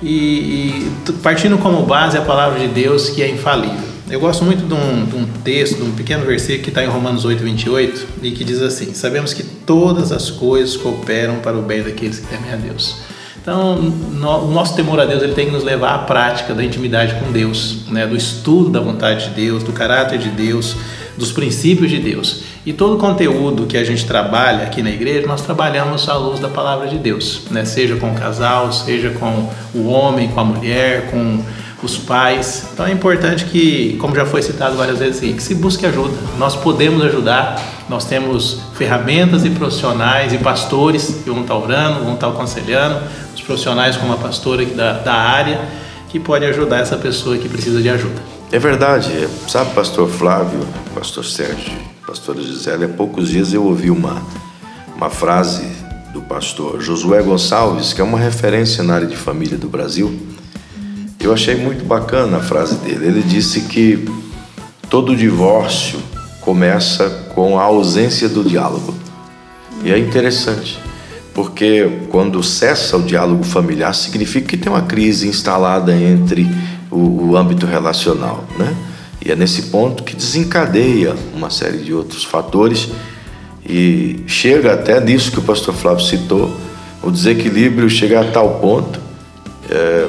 e, 0.01 0.87
e 1.07 1.11
partindo 1.23 1.57
como 1.57 1.83
base 1.87 2.15
a 2.15 2.21
palavra 2.21 2.59
de 2.59 2.67
Deus 2.67 3.09
que 3.09 3.23
é 3.23 3.27
infalível. 3.27 3.97
Eu 4.07 4.19
gosto 4.19 4.45
muito 4.45 4.63
de 4.63 4.73
um, 4.75 5.05
de 5.05 5.15
um 5.15 5.25
texto, 5.43 5.77
de 5.77 5.83
um 5.83 5.91
pequeno 5.91 6.23
versículo 6.23 6.63
que 6.63 6.69
está 6.69 6.83
em 6.83 6.87
Romanos 6.87 7.25
8, 7.25 7.43
28, 7.43 8.07
e 8.21 8.31
que 8.31 8.43
diz 8.43 8.61
assim: 8.61 8.93
Sabemos 8.93 9.33
que 9.33 9.41
todas 9.43 10.11
as 10.11 10.29
coisas 10.29 10.77
cooperam 10.77 11.39
para 11.39 11.57
o 11.57 11.63
bem 11.63 11.81
daqueles 11.81 12.19
que 12.19 12.27
temem 12.27 12.53
a 12.53 12.55
Deus. 12.55 13.01
Então, 13.47 13.75
no, 13.77 14.39
o 14.39 14.51
nosso 14.51 14.75
temor 14.75 14.99
a 14.99 15.05
Deus 15.05 15.23
ele 15.23 15.31
tem 15.31 15.45
que 15.45 15.53
nos 15.53 15.63
levar 15.63 15.95
à 15.95 15.99
prática 15.99 16.53
da 16.53 16.61
intimidade 16.61 17.15
com 17.15 17.31
Deus, 17.31 17.85
né? 17.87 18.05
do 18.05 18.13
estudo 18.13 18.69
da 18.69 18.81
vontade 18.81 19.29
de 19.29 19.35
Deus, 19.35 19.63
do 19.63 19.71
caráter 19.71 20.19
de 20.19 20.27
Deus, 20.27 20.75
dos 21.15 21.31
princípios 21.31 21.89
de 21.89 21.97
Deus. 21.97 22.41
E 22.65 22.73
todo 22.73 22.95
o 22.95 22.97
conteúdo 22.97 23.65
que 23.65 23.77
a 23.77 23.85
gente 23.85 24.05
trabalha 24.05 24.63
aqui 24.63 24.83
na 24.83 24.89
igreja, 24.89 25.25
nós 25.25 25.43
trabalhamos 25.43 26.09
à 26.09 26.17
luz 26.17 26.41
da 26.41 26.49
palavra 26.49 26.89
de 26.89 26.97
Deus, 26.97 27.43
né? 27.49 27.63
seja 27.63 27.95
com 27.95 28.11
o 28.11 28.15
casal, 28.15 28.69
seja 28.73 29.11
com 29.11 29.49
o 29.73 29.87
homem, 29.87 30.27
com 30.27 30.41
a 30.41 30.43
mulher, 30.43 31.09
com 31.09 31.41
os 31.81 31.97
pais. 31.97 32.67
Então 32.73 32.85
é 32.85 32.91
importante 32.91 33.45
que, 33.45 33.95
como 34.01 34.13
já 34.13 34.25
foi 34.25 34.41
citado 34.41 34.75
várias 34.75 34.99
vezes, 34.99 35.21
que 35.21 35.41
se 35.41 35.55
busque 35.55 35.85
ajuda. 35.85 36.17
Nós 36.37 36.53
podemos 36.55 37.01
ajudar, 37.05 37.55
nós 37.87 38.03
temos 38.03 38.59
ferramentas 38.73 39.45
e 39.45 39.49
profissionais 39.49 40.33
e 40.33 40.37
pastores 40.37 41.21
que 41.23 41.29
vão 41.29 41.43
estar 41.43 41.55
orando, 41.55 42.03
vão 42.03 42.15
estar 42.15 42.27
aconselhando, 42.27 42.99
profissionais 43.47 43.95
como 43.97 44.13
a 44.13 44.17
pastora 44.17 44.63
da, 44.65 44.99
da 44.99 45.13
área, 45.13 45.59
que 46.09 46.19
pode 46.19 46.45
ajudar 46.45 46.79
essa 46.79 46.97
pessoa 46.97 47.37
que 47.37 47.49
precisa 47.49 47.81
de 47.81 47.89
ajuda. 47.89 48.21
É 48.51 48.59
verdade, 48.59 49.27
sabe, 49.47 49.73
pastor 49.73 50.09
Flávio, 50.09 50.59
pastor 50.93 51.25
Sérgio, 51.25 51.73
pastora 52.05 52.41
Gisele, 52.41 52.85
há 52.85 52.89
poucos 52.89 53.29
dias 53.29 53.53
eu 53.53 53.65
ouvi 53.65 53.89
uma, 53.89 54.21
uma 54.95 55.09
frase 55.09 55.65
do 56.13 56.21
pastor 56.21 56.79
Josué 56.79 57.21
Gonçalves, 57.21 57.93
que 57.93 58.01
é 58.01 58.03
uma 58.03 58.19
referência 58.19 58.83
na 58.83 58.95
área 58.95 59.07
de 59.07 59.17
família 59.17 59.57
do 59.57 59.67
Brasil. 59.67 60.17
Eu 61.19 61.33
achei 61.33 61.55
muito 61.55 61.83
bacana 61.83 62.37
a 62.37 62.39
frase 62.39 62.75
dele. 62.75 63.07
Ele 63.07 63.21
disse 63.21 63.61
que 63.61 64.09
todo 64.89 65.15
divórcio 65.15 65.99
começa 66.39 67.09
com 67.35 67.59
a 67.59 67.63
ausência 67.63 68.29
do 68.29 68.43
diálogo. 68.43 68.95
E 69.83 69.91
é 69.91 69.97
interessante, 69.97 70.79
porque 71.37 71.99
quando 72.09 72.41
cessa 72.41 72.97
o 72.97 73.03
diálogo 73.03 73.43
familiar, 73.43 73.93
significa 73.93 74.47
que 74.47 74.57
tem 74.57 74.71
uma 74.71 74.81
crise 74.81 75.27
instalada 75.27 75.95
entre 75.95 76.49
o, 76.89 77.27
o 77.29 77.37
âmbito 77.37 77.67
relacional, 77.67 78.43
né? 78.57 78.75
E 79.23 79.31
é 79.31 79.35
nesse 79.35 79.63
ponto 79.63 80.01
que 80.01 80.15
desencadeia 80.15 81.13
uma 81.35 81.51
série 81.51 81.77
de 81.77 81.93
outros 81.93 82.23
fatores 82.23 82.89
e 83.63 84.23
chega 84.25 84.73
até 84.73 84.99
nisso 84.99 85.31
que 85.31 85.37
o 85.37 85.43
pastor 85.43 85.75
Flávio 85.75 86.03
citou, 86.03 86.51
o 87.03 87.11
desequilíbrio 87.11 87.87
chega 87.87 88.21
a 88.21 88.31
tal 88.31 88.55
ponto, 88.55 88.99
é, 89.69 90.07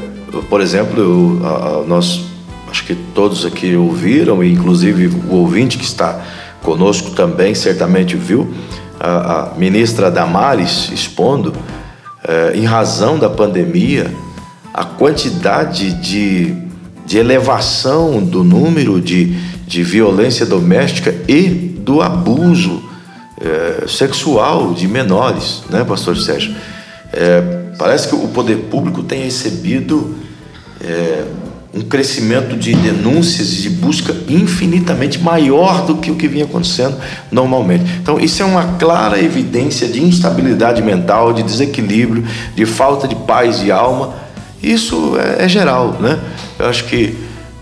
por 0.48 0.62
exemplo, 0.62 0.98
eu, 0.98 1.46
a, 1.46 1.48
a, 1.50 1.84
nós 1.86 2.22
acho 2.70 2.86
que 2.86 2.94
todos 3.14 3.44
aqui 3.44 3.76
ouviram, 3.76 4.42
e 4.42 4.50
inclusive 4.50 5.08
o 5.28 5.34
ouvinte 5.34 5.76
que 5.76 5.84
está 5.84 6.24
conosco 6.62 7.10
também 7.10 7.54
certamente 7.54 8.16
viu, 8.16 8.50
a, 9.00 9.52
a 9.52 9.54
ministra 9.56 10.10
Damares 10.10 10.90
expondo, 10.92 11.52
é, 12.26 12.52
em 12.56 12.64
razão 12.64 13.18
da 13.18 13.28
pandemia, 13.28 14.12
a 14.72 14.84
quantidade 14.84 15.92
de 15.94 16.68
de 17.08 17.16
elevação 17.16 18.22
do 18.22 18.44
número 18.44 19.00
de, 19.00 19.34
de 19.66 19.82
violência 19.82 20.44
doméstica 20.44 21.14
e 21.26 21.48
do 21.48 22.02
abuso 22.02 22.82
é, 23.40 23.88
sexual 23.88 24.74
de 24.74 24.86
menores, 24.86 25.62
né, 25.70 25.82
Pastor 25.84 26.18
Sérgio? 26.18 26.54
É, 27.10 27.40
parece 27.78 28.08
que 28.08 28.14
o 28.14 28.28
poder 28.28 28.56
público 28.70 29.02
tem 29.02 29.24
recebido 29.24 30.16
um 31.72 31.82
crescimento 31.82 32.56
de 32.56 32.74
denúncias 32.74 33.52
e 33.52 33.62
de 33.62 33.70
busca 33.70 34.14
infinitamente 34.28 35.18
maior 35.18 35.84
do 35.84 35.96
que 35.96 36.10
o 36.10 36.16
que 36.16 36.26
vinha 36.26 36.44
acontecendo 36.44 36.96
normalmente. 37.30 37.84
Então, 38.00 38.18
isso 38.18 38.42
é 38.42 38.44
uma 38.44 38.78
clara 38.78 39.20
evidência 39.20 39.86
de 39.86 40.02
instabilidade 40.02 40.82
mental, 40.82 41.32
de 41.32 41.42
desequilíbrio, 41.42 42.24
de 42.54 42.64
falta 42.64 43.06
de 43.06 43.14
paz 43.14 43.60
de 43.60 43.70
alma. 43.70 44.14
Isso 44.62 45.16
é, 45.18 45.44
é 45.44 45.48
geral, 45.48 45.96
né? 46.00 46.18
Eu 46.58 46.66
acho 46.66 46.84
que 46.84 47.14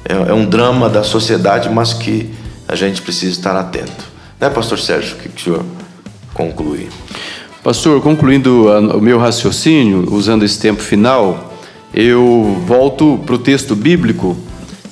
é, 0.08 0.30
é, 0.30 0.32
um 0.32 0.44
drama 0.44 0.88
da 0.88 1.02
sociedade, 1.02 1.68
mas 1.68 1.92
que 1.92 2.30
a 2.68 2.76
gente 2.76 3.02
precisa 3.02 3.32
estar 3.32 3.56
atento. 3.56 4.04
Né, 4.40 4.48
Pastor 4.48 4.78
Sérgio? 4.78 5.16
O 5.16 5.18
que, 5.18 5.28
que 5.28 5.40
o 5.40 5.44
senhor 5.44 5.64
conclui? 6.32 6.88
Pastor, 7.62 8.00
concluindo 8.00 8.68
o 8.96 9.00
meu 9.00 9.18
raciocínio, 9.18 10.06
usando 10.14 10.44
esse 10.44 10.60
tempo 10.60 10.80
final, 10.80 11.55
eu 11.94 12.62
volto 12.66 13.20
para 13.24 13.34
o 13.34 13.38
texto 13.38 13.74
bíblico 13.74 14.36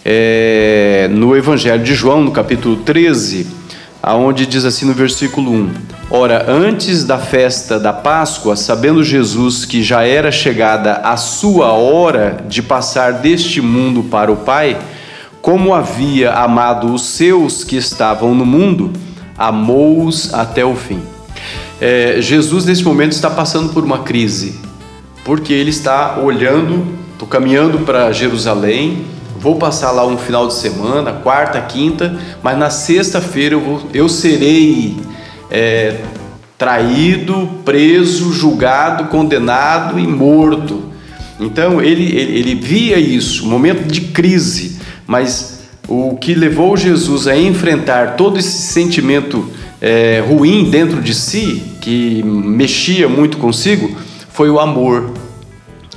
é, 0.05 1.09
no 1.11 1.37
Evangelho 1.37 1.83
de 1.83 1.95
João, 1.95 2.23
no 2.23 2.31
capítulo 2.31 2.77
13, 2.77 3.47
aonde 4.03 4.47
diz 4.47 4.65
assim 4.65 4.87
no 4.87 4.93
versículo 4.93 5.51
1: 5.51 5.71
Ora, 6.11 6.45
antes 6.49 7.05
da 7.05 7.19
festa 7.19 7.79
da 7.81 7.93
Páscoa, 7.93 8.55
sabendo 8.55 9.03
Jesus 9.03 9.65
que 9.65 9.83
já 9.83 10.03
era 10.03 10.31
chegada 10.31 10.95
a 10.97 11.17
sua 11.17 11.73
hora 11.73 12.45
de 12.49 12.63
passar 12.63 13.15
deste 13.15 13.61
mundo 13.61 14.05
para 14.05 14.31
o 14.31 14.37
Pai, 14.37 14.79
como 15.41 15.75
havia 15.75 16.33
amado 16.33 16.93
os 16.93 17.03
seus 17.03 17.65
que 17.65 17.77
estavam 17.77 18.35
no 18.35 18.47
mundo, 18.47 18.93
amou-os 19.37 20.33
até 20.33 20.65
o 20.65 20.75
fim. 20.75 21.01
É, 21.81 22.17
Jesus, 22.21 22.65
nesse 22.65 22.85
momento, 22.85 23.13
está 23.13 23.29
passando 23.29 23.73
por 23.73 23.85
uma 23.85 23.99
crise, 23.99 24.59
porque 25.25 25.53
ele 25.53 25.71
está 25.71 26.19
olhando, 26.19 26.87
estou 27.13 27.27
caminhando 27.27 27.79
para 27.81 28.13
Jerusalém, 28.13 29.05
vou 29.39 29.57
passar 29.57 29.91
lá 29.91 30.07
um 30.07 30.19
final 30.19 30.47
de 30.47 30.55
semana, 30.55 31.13
quarta, 31.13 31.61
quinta, 31.61 32.19
mas 32.43 32.59
na 32.59 32.71
sexta-feira 32.71 33.55
eu, 33.55 33.83
eu 33.93 34.09
serei 34.09 34.97
é, 35.51 36.01
traído, 36.59 37.49
preso, 37.65 38.33
julgado, 38.33 39.05
condenado 39.07 39.99
e 39.99 40.07
morto. 40.07 40.83
Então 41.41 41.81
ele, 41.83 42.05
ele, 42.17 42.39
ele 42.39 42.55
via 42.55 42.99
isso, 42.99 43.47
momento 43.47 43.87
de 43.87 44.03
crise, 44.03 44.79
mas 45.07 45.61
o 45.89 46.17
que 46.17 46.35
levou 46.35 46.77
Jesus 46.77 47.27
a 47.27 47.37
enfrentar 47.37 48.17
todo 48.17 48.39
esse 48.39 48.73
sentimento 48.73 49.51
é, 49.81 50.23
ruim 50.27 50.71
dentro 50.71 51.03
de 51.03 51.15
si, 51.15 51.63
que 51.81 52.23
mexia 52.23 53.09
muito 53.09 53.37
consigo, 53.37 53.95
foi 54.31 54.49
o 54.51 54.59
amor. 54.59 55.13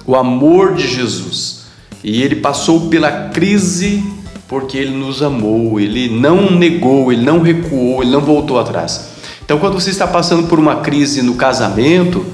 O 0.07 0.15
amor 0.15 0.73
de 0.73 0.87
Jesus. 0.87 1.65
E 2.03 2.23
ele 2.23 2.37
passou 2.37 2.89
pela 2.89 3.29
crise 3.29 4.03
porque 4.47 4.77
ele 4.77 4.95
nos 4.95 5.21
amou, 5.21 5.79
ele 5.79 6.09
não 6.09 6.49
negou, 6.49 7.11
ele 7.11 7.23
não 7.23 7.41
recuou, 7.41 8.01
ele 8.01 8.11
não 8.11 8.21
voltou 8.21 8.59
atrás. 8.59 9.09
Então, 9.43 9.59
quando 9.59 9.73
você 9.73 9.89
está 9.89 10.07
passando 10.07 10.47
por 10.47 10.57
uma 10.57 10.77
crise 10.77 11.21
no 11.21 11.35
casamento 11.35 12.25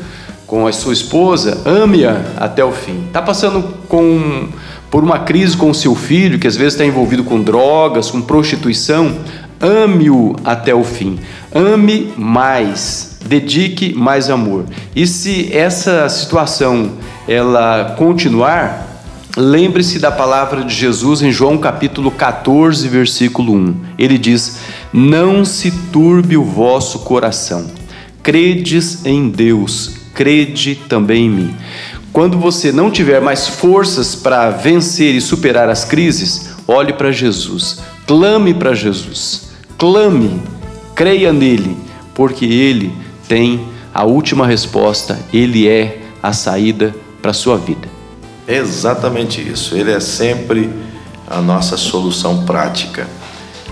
com 0.46 0.68
a 0.68 0.72
sua 0.72 0.94
esposa, 0.94 1.62
ame-a 1.66 2.22
até 2.38 2.64
o 2.64 2.72
fim. 2.72 3.06
Está 3.08 3.22
passando 3.22 3.64
com, 3.88 4.48
por 4.92 5.04
uma 5.04 5.20
crise 5.20 5.58
com 5.58 5.70
o 5.70 5.76
seu 5.76 5.96
filho, 5.96 6.38
que 6.38 6.48
às 6.48 6.56
vezes 6.56 6.74
está 6.74 6.86
envolvido 6.86 7.24
com 7.24 7.42
drogas, 7.42 8.12
com 8.12 8.22
prostituição, 8.22 9.16
ame-o 9.60 10.36
até 10.44 10.74
o 10.76 10.84
fim. 10.84 11.20
Ame 11.54 12.12
mais, 12.18 13.18
dedique 13.26 13.94
mais 13.96 14.30
amor. 14.30 14.66
E 14.96 15.08
se 15.08 15.56
essa 15.56 16.08
situação 16.10 16.92
ela 17.28 17.96
continuar, 17.98 18.94
Lembre-se 19.36 19.98
da 19.98 20.12
palavra 20.12 20.64
de 20.64 20.76
Jesus 20.76 21.24
em 21.24 21.32
João 21.32 21.58
capítulo 21.58 22.12
14, 22.12 22.88
versículo 22.88 23.56
1. 23.56 23.76
Ele 23.98 24.16
diz: 24.16 24.60
Não 24.94 25.44
se 25.44 25.72
turbe 25.92 26.38
o 26.38 26.44
vosso 26.44 27.00
coração. 27.00 27.66
Credes 28.22 29.04
em 29.08 29.28
Deus, 29.28 29.96
crede 30.14 30.76
também 30.88 31.26
em 31.26 31.30
mim. 31.32 31.56
Quando 32.12 32.38
você 32.38 32.72
não 32.72 32.92
tiver 32.92 33.20
mais 33.20 33.48
forças 33.48 34.14
para 34.14 34.52
vencer 34.52 35.16
e 35.16 35.22
superar 35.22 35.68
as 35.68 35.84
crises, 35.84 36.52
olhe 36.68 36.94
para 36.94 37.12
Jesus, 37.12 37.80
clame 38.06 38.54
para 38.54 38.76
Jesus, 38.76 39.50
clame, 39.80 40.40
creia 40.94 41.34
nele, 41.34 41.76
porque 42.14 42.46
ele 42.46 42.94
tem 43.28 43.68
a 43.92 44.04
última 44.04 44.46
resposta, 44.46 45.20
ele 45.34 45.68
é 45.68 46.04
a 46.22 46.32
saída 46.34 46.94
para 47.24 47.32
a 47.32 47.34
sua 47.34 47.58
vida. 47.58 47.88
Exatamente 48.46 49.42
isso. 49.42 49.76
Ele 49.76 49.94
é 49.94 50.00
sempre 50.02 50.70
a 51.26 51.42
nossa 51.42 51.78
solução 51.78 52.46
prática. 52.46 53.08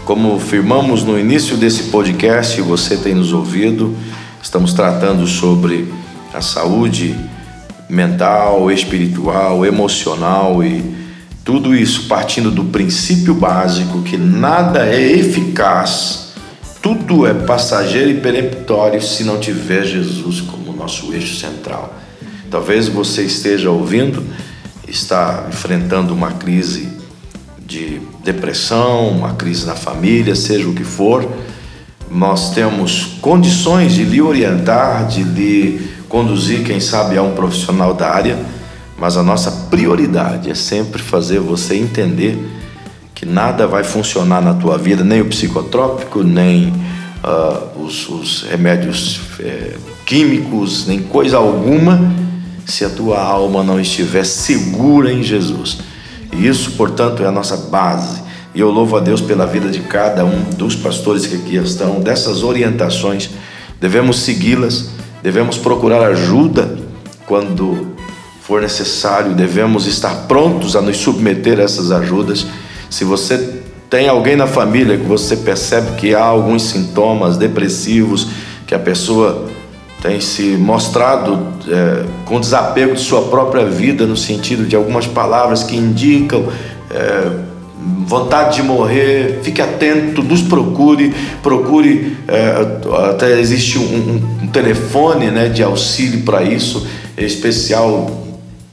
Como 0.06 0.40
firmamos 0.40 1.04
no 1.04 1.20
início 1.20 1.58
desse 1.58 1.84
podcast, 1.90 2.62
você 2.62 2.96
tem 2.96 3.14
nos 3.14 3.34
ouvido, 3.34 3.94
estamos 4.42 4.74
tratando 4.74 5.28
sobre 5.28 5.94
a 6.34 6.40
saúde 6.42 7.14
mental, 7.90 8.72
espiritual, 8.72 9.66
emocional 9.66 10.64
e 10.64 10.96
tudo 11.44 11.76
isso 11.76 12.08
partindo 12.08 12.50
do 12.50 12.64
princípio 12.64 13.34
básico 13.34 14.02
que 14.02 14.16
nada 14.16 14.86
é 14.86 15.12
eficaz, 15.12 16.30
tudo 16.82 17.28
é 17.28 17.34
passageiro 17.34 18.12
e 18.12 18.22
peremptório 18.22 19.02
se 19.02 19.26
não 19.26 19.40
tiver 19.40 19.84
Jesus 19.84 20.40
como 20.40 20.72
nosso 20.72 21.14
eixo 21.14 21.38
central. 21.38 22.01
Talvez 22.52 22.90
você 22.90 23.24
esteja 23.24 23.72
ouvindo 23.72 24.22
está 24.86 25.46
enfrentando 25.48 26.14
uma 26.14 26.32
crise 26.34 26.90
de 27.66 28.02
depressão, 28.26 29.08
uma 29.08 29.36
crise 29.36 29.66
na 29.66 29.74
família, 29.74 30.36
seja 30.36 30.68
o 30.68 30.74
que 30.74 30.84
for, 30.84 31.26
nós 32.10 32.54
temos 32.54 33.18
condições 33.22 33.94
de 33.94 34.04
lhe 34.04 34.22
orientar, 34.22 35.08
de 35.08 35.24
lhe 35.24 35.90
conduzir, 36.10 36.66
quem 36.66 36.82
sabe, 36.82 37.18
a 37.18 37.24
um 37.24 37.32
profissional 37.32 37.94
da 37.94 38.10
área, 38.10 38.38
mas 38.98 39.16
a 39.16 39.24
nossa 39.24 39.50
prioridade 39.70 40.52
é 40.52 40.56
sempre 40.56 41.02
fazer 41.02 41.40
você 41.40 41.78
entender 41.78 42.38
que 43.16 43.26
nada 43.26 43.66
vai 43.66 43.86
funcionar 43.86 44.42
na 44.42 44.54
tua 44.54 44.78
vida, 44.78 45.06
nem 45.06 45.22
o 45.22 45.26
psicotrópico, 45.26 46.22
nem 46.22 46.68
uh, 47.24 47.82
os, 47.82 48.10
os, 48.10 48.44
remédios 48.44 49.22
é, 49.40 49.78
químicos, 50.06 50.86
nem 50.86 51.00
coisa 51.00 51.38
alguma 51.38 52.31
se 52.66 52.86
a 52.86 52.90
tua 52.90 53.22
alma 53.22 53.64
não 53.64 53.80
estiver 53.80 54.26
segura 54.26 55.12
em 55.12 55.24
Jesus. 55.24 55.80
E 56.34 56.48
isso, 56.48 56.72
portanto, 56.72 57.24
é 57.24 57.28
a 57.28 57.32
nossa 57.32 57.58
base. 57.58 58.22
E 58.54 58.60
eu 58.60 58.70
louvo 58.70 58.98
a 58.98 59.00
Deus 59.00 59.22
pela 59.22 59.46
vida 59.46 59.70
de 59.70 59.80
cada 59.82 60.26
um 60.26 60.44
dos 60.56 60.76
pastores 60.76 61.26
que 61.26 61.36
aqui 61.36 61.56
estão, 61.56 62.00
dessas 62.00 62.44
orientações. 62.44 63.30
Devemos 63.80 64.20
segui-las, 64.20 64.90
devemos 65.24 65.58
procurar 65.58 66.04
ajuda 66.04 66.78
quando 67.26 67.96
for 68.42 68.62
necessário, 68.62 69.34
devemos 69.34 69.88
estar 69.88 70.28
prontos 70.28 70.76
a 70.76 70.82
nos 70.82 70.98
submeter 70.98 71.60
a 71.60 71.64
essas 71.64 71.92
ajudas. 71.92 72.46
Se 72.90 73.06
você 73.06 73.62
tem 73.90 74.10
alguém 74.10 74.36
na 74.36 74.48
família 74.48 74.98
que 74.98 75.06
você 75.06 75.38
percebe 75.38 75.96
que 75.98 76.14
há 76.14 76.24
alguns 76.24 76.64
sintomas 76.64 77.38
depressivos, 77.38 78.28
que 78.68 78.76
a 78.76 78.80
pessoa 78.80 79.50
tem 80.02 80.20
se 80.20 80.58
mostrado 80.58 81.48
é, 81.68 82.06
com 82.26 82.40
desapego 82.40 82.96
de 82.96 83.02
sua 83.02 83.22
própria 83.24 83.66
vida, 83.66 84.06
no 84.06 84.18
sentido 84.18 84.66
de 84.66 84.76
algumas 84.76 85.06
palavras 85.06 85.64
que 85.64 85.76
indicam 85.76 86.46
é, 86.90 87.52
vontade 88.06 88.58
de 88.58 88.64
morrer, 88.64 89.40
fique 89.44 89.62
atento, 89.62 90.22
nos 90.22 90.42
procure, 90.42 91.14
procure, 91.42 92.18
é, 92.28 93.10
até 93.10 93.40
existe 93.40 93.80
um, 93.80 94.44
um, 94.44 94.48
telefone 94.48 95.28
né, 95.28 95.48
de 95.48 95.64
auxílio 95.64 96.24
para 96.24 96.44
isso, 96.44 96.86
especial, 97.18 98.12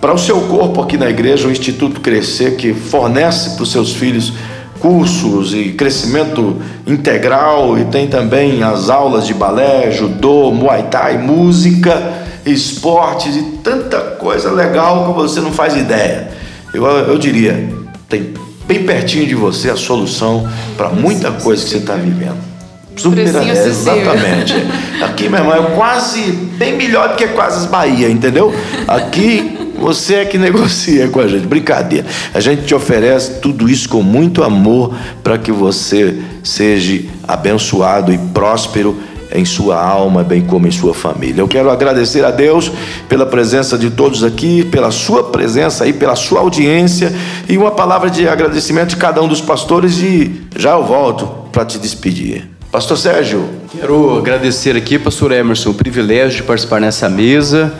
para 0.00 0.14
o 0.14 0.18
seu 0.18 0.40
corpo 0.42 0.80
aqui 0.80 0.96
na 0.96 1.10
igreja, 1.10 1.46
o 1.46 1.50
Instituto 1.50 2.00
Crescer, 2.00 2.56
que 2.56 2.72
fornece 2.72 3.50
para 3.50 3.62
os 3.62 3.70
seus 3.70 3.92
filhos 3.92 4.32
cursos 4.80 5.54
e 5.54 5.72
crescimento 5.72 6.56
integral 6.86 7.78
e 7.78 7.84
tem 7.84 8.08
também 8.08 8.62
as 8.62 8.90
aulas 8.90 9.26
de 9.26 9.34
balé, 9.34 9.90
judô, 9.90 10.50
muay 10.50 10.84
thai, 10.90 11.18
música, 11.18 12.24
esportes 12.44 13.36
e 13.36 13.42
tanta 13.62 14.00
coisa 14.00 14.50
legal 14.50 15.06
que 15.06 15.20
você 15.20 15.40
não 15.40 15.52
faz 15.52 15.76
ideia. 15.76 16.30
Eu, 16.72 16.84
eu 16.84 17.18
diria, 17.18 17.68
tem 18.08 18.34
bem 18.66 18.84
pertinho 18.84 19.26
de 19.26 19.34
você 19.34 19.70
a 19.70 19.76
solução 19.76 20.48
para 20.76 20.88
muita 20.88 21.30
coisa 21.30 21.62
que 21.62 21.70
você 21.70 21.76
está 21.76 21.94
vivendo. 21.94 22.50
Super 22.96 23.34
é, 23.34 23.66
exatamente. 23.66 24.54
Aqui, 25.02 25.28
meu 25.28 25.40
irmão, 25.40 25.54
é 25.54 25.74
quase 25.74 26.32
bem 26.32 26.76
melhor 26.76 27.10
do 27.10 27.16
que 27.16 27.28
quase 27.28 27.60
as 27.60 27.66
Bahia, 27.66 28.10
entendeu? 28.10 28.54
Aqui 28.86 29.59
você 29.80 30.16
é 30.16 30.24
que 30.24 30.36
negocia 30.36 31.08
com 31.08 31.20
a 31.20 31.26
gente, 31.26 31.46
brincadeira. 31.46 32.06
A 32.34 32.40
gente 32.40 32.64
te 32.64 32.74
oferece 32.74 33.40
tudo 33.40 33.68
isso 33.68 33.88
com 33.88 34.02
muito 34.02 34.42
amor 34.42 34.94
para 35.24 35.38
que 35.38 35.50
você 35.50 36.18
seja 36.44 37.02
abençoado 37.26 38.12
e 38.12 38.18
próspero 38.18 38.96
em 39.32 39.44
sua 39.44 39.80
alma, 39.80 40.22
bem 40.22 40.42
como 40.42 40.66
em 40.66 40.70
sua 40.70 40.92
família. 40.92 41.40
Eu 41.40 41.48
quero 41.48 41.70
agradecer 41.70 42.24
a 42.24 42.30
Deus 42.30 42.70
pela 43.08 43.24
presença 43.24 43.78
de 43.78 43.90
todos 43.90 44.24
aqui, 44.24 44.64
pela 44.64 44.90
sua 44.90 45.24
presença 45.24 45.86
e 45.86 45.92
pela 45.92 46.16
sua 46.16 46.40
audiência 46.40 47.12
e 47.48 47.56
uma 47.56 47.70
palavra 47.70 48.10
de 48.10 48.28
agradecimento 48.28 48.90
de 48.90 48.96
cada 48.96 49.22
um 49.22 49.28
dos 49.28 49.40
pastores 49.40 49.98
e 49.98 50.42
já 50.56 50.72
eu 50.72 50.84
volto 50.84 51.26
para 51.52 51.64
te 51.64 51.78
despedir. 51.78 52.48
Pastor 52.70 52.98
Sérgio. 52.98 53.48
Quero 53.72 54.18
agradecer 54.18 54.76
aqui, 54.76 54.98
pastor 54.98 55.32
Emerson, 55.32 55.70
o 55.70 55.74
privilégio 55.74 56.38
de 56.38 56.42
participar 56.42 56.80
nessa 56.80 57.08
mesa 57.08 57.72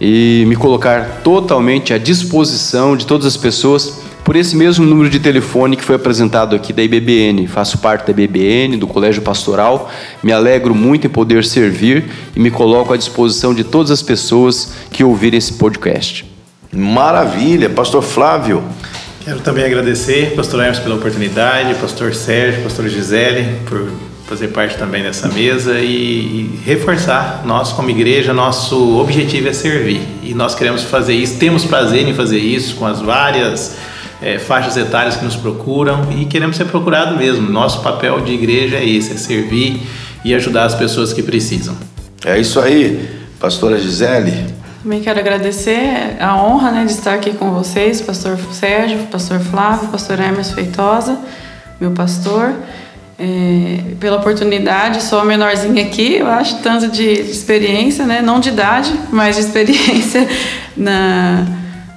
e 0.00 0.44
me 0.46 0.56
colocar 0.56 1.20
totalmente 1.22 1.92
à 1.92 1.98
disposição 1.98 2.96
de 2.96 3.06
todas 3.06 3.26
as 3.26 3.36
pessoas 3.36 4.02
por 4.24 4.36
esse 4.36 4.56
mesmo 4.56 4.86
número 4.86 5.10
de 5.10 5.20
telefone 5.20 5.76
que 5.76 5.84
foi 5.84 5.96
apresentado 5.96 6.56
aqui 6.56 6.72
da 6.72 6.82
IBBN. 6.82 7.46
Faço 7.46 7.78
parte 7.78 8.10
da 8.10 8.10
IBBN, 8.10 8.78
do 8.78 8.86
Colégio 8.86 9.20
Pastoral. 9.20 9.90
Me 10.22 10.32
alegro 10.32 10.74
muito 10.74 11.06
em 11.06 11.10
poder 11.10 11.44
servir 11.44 12.04
e 12.34 12.40
me 12.40 12.50
coloco 12.50 12.94
à 12.94 12.96
disposição 12.96 13.54
de 13.54 13.62
todas 13.62 13.90
as 13.90 14.02
pessoas 14.02 14.72
que 14.90 15.04
ouvirem 15.04 15.38
esse 15.38 15.52
podcast. 15.52 16.24
Maravilha, 16.72 17.68
Pastor 17.68 18.02
Flávio. 18.02 18.64
Quero 19.24 19.40
também 19.40 19.64
agradecer, 19.64 20.34
Pastor 20.34 20.60
Emerson, 20.60 20.82
pela 20.82 20.96
oportunidade, 20.96 21.74
Pastor 21.74 22.14
Sérgio, 22.14 22.62
Pastor 22.62 22.88
Gisele, 22.88 23.56
por 23.66 23.90
fazer 24.26 24.48
parte 24.48 24.76
também 24.76 25.02
dessa 25.02 25.28
mesa 25.28 25.78
e, 25.80 26.58
reforçar 26.64 27.42
nós 27.44 27.72
como 27.72 27.90
igreja 27.90 28.32
nosso 28.32 28.98
objetivo 28.98 29.48
é 29.48 29.52
servir. 29.52 30.00
E 30.22 30.34
nós 30.34 30.54
queremos 30.54 30.82
fazer 30.82 31.14
isso 31.14 31.38
temos 31.38 31.64
prazer 31.64 32.08
em 32.08 32.14
fazer 32.14 32.38
isso 32.38 32.76
com 32.76 32.86
as 32.86 33.00
várias 33.00 33.76
é, 34.22 34.38
faixas 34.38 34.76
etárias 34.76 35.16
que 35.16 35.24
nos 35.24 35.36
procuram 35.36 36.08
e 36.18 36.24
queremos 36.24 36.56
ser 36.56 36.64
procurado 36.64 37.16
mesmo. 37.16 37.50
Nosso 37.50 37.82
papel 37.82 38.20
de 38.20 38.32
igreja 38.32 38.76
é 38.76 38.88
esse 38.88 39.12
é 39.12 39.16
servir 39.16 39.82
e 40.24 40.34
ajudar 40.34 40.64
as 40.64 40.74
pessoas 40.74 41.12
que 41.12 41.22
precisam. 41.22 41.76
É 42.24 42.38
isso 42.38 42.58
aí 42.58 43.08
pastora 43.38 43.78
Gisele. 43.78 44.46
Também 44.82 45.00
quero 45.00 45.18
agradecer 45.18 46.16
a 46.18 46.36
honra 46.42 46.70
né, 46.70 46.84
de 46.84 46.92
estar 46.92 47.14
aqui 47.14 47.32
com 47.34 47.50
vocês 47.50 48.00
pastor 48.00 48.38
Sérgio 48.52 48.98
pastor 49.10 49.40
Flávio 49.40 49.88
pastor 49.88 50.18
Hermes 50.18 50.50
Feitosa 50.50 51.18
meu 51.80 51.90
pastor 51.90 52.54
é, 53.18 53.94
pela 54.00 54.16
oportunidade. 54.16 55.02
Sou 55.02 55.20
a 55.20 55.24
menorzinha 55.24 55.84
aqui, 55.84 56.16
eu 56.16 56.26
acho, 56.26 56.58
tanto 56.58 56.88
de 56.88 57.04
experiência, 57.04 58.06
né? 58.06 58.20
não 58.20 58.40
de 58.40 58.48
idade, 58.48 58.92
mas 59.12 59.36
de 59.36 59.42
experiência 59.42 60.28
na, 60.76 61.46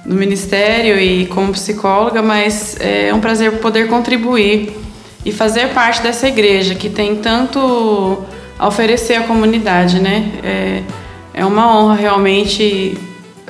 no 0.04 0.14
ministério 0.14 0.98
e 0.98 1.26
como 1.26 1.52
psicóloga, 1.52 2.22
mas 2.22 2.76
é 2.80 3.12
um 3.12 3.20
prazer 3.20 3.52
poder 3.58 3.88
contribuir 3.88 4.76
e 5.24 5.32
fazer 5.32 5.68
parte 5.68 6.02
dessa 6.02 6.28
igreja 6.28 6.74
que 6.74 6.88
tem 6.88 7.16
tanto 7.16 8.24
a 8.58 8.66
oferecer 8.66 9.14
à 9.14 9.22
comunidade. 9.22 10.00
Né? 10.00 10.32
É, 10.42 10.82
é 11.34 11.44
uma 11.44 11.76
honra 11.76 11.94
realmente 11.94 12.96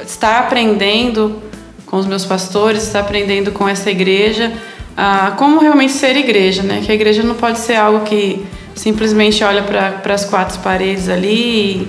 estar 0.05 0.41
aprendendo 0.41 1.43
com 1.87 1.97
os 1.97 2.07
meus 2.07 2.25
pastores, 2.25 2.83
estar 2.83 3.01
aprendendo 3.01 3.51
com 3.51 3.69
essa 3.69 3.91
igreja 3.91 4.53
ah, 5.01 5.33
como 5.37 5.61
realmente 5.61 5.93
ser 5.93 6.17
igreja, 6.17 6.65
né? 6.65 6.83
Que 6.85 6.91
a 6.91 6.95
igreja 6.97 7.23
não 7.23 7.37
pode 7.37 7.61
ser 7.61 7.77
algo 7.77 8.05
que 8.05 8.45
simplesmente 8.75 9.45
olha 9.45 9.63
para 9.63 10.13
as 10.13 10.25
quatro 10.25 10.59
paredes 10.59 11.09
ali 11.09 11.87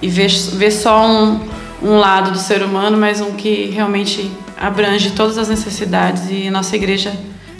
e, 0.00 0.06
e 0.06 0.08
vê, 0.08 0.28
vê 0.52 0.70
só 0.70 1.04
um, 1.04 1.40
um 1.82 1.98
lado 1.98 2.30
do 2.30 2.38
ser 2.38 2.62
humano, 2.62 2.96
mas 2.96 3.20
um 3.20 3.32
que 3.32 3.72
realmente 3.74 4.30
abrange 4.56 5.10
todas 5.10 5.36
as 5.36 5.48
necessidades 5.48 6.30
e 6.30 6.48
nossa 6.48 6.76
igreja, 6.76 7.12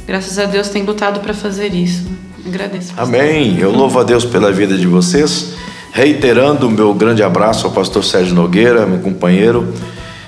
graças 0.07 0.39
a 0.39 0.45
Deus, 0.45 0.69
tem 0.69 0.85
lutado 0.85 1.19
para 1.19 1.35
fazer 1.35 1.75
isso. 1.75 2.07
Agradeço. 2.47 2.95
Amém. 2.97 3.59
Eu 3.59 3.73
louvo 3.73 3.99
a 3.99 4.05
Deus 4.05 4.25
pela 4.25 4.53
vida 4.53 4.79
de 4.79 4.87
vocês, 4.87 5.55
reiterando 5.91 6.69
o 6.69 6.71
meu 6.71 6.95
grande 6.95 7.21
abraço 7.21 7.67
ao 7.67 7.73
pastor 7.73 8.05
Sérgio 8.05 8.33
Nogueira, 8.33 8.87
meu 8.87 9.01
companheiro, 9.01 9.75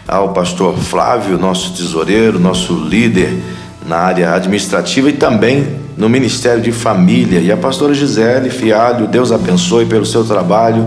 ao 0.08 0.32
pastor 0.32 0.76
Flávio, 0.76 1.38
nosso 1.38 1.72
tesoureiro, 1.72 2.40
nosso 2.40 2.74
líder 2.74 3.40
na 3.86 3.96
área 3.96 4.34
administrativa 4.34 5.08
e 5.08 5.12
também 5.12 5.66
no 5.96 6.08
Ministério 6.08 6.60
de 6.60 6.72
Família. 6.72 7.40
E 7.40 7.50
a 7.50 7.56
pastora 7.56 7.94
Gisele 7.94 8.50
Fialho, 8.50 9.06
Deus 9.06 9.32
abençoe 9.32 9.86
pelo 9.86 10.04
seu 10.04 10.24
trabalho, 10.24 10.86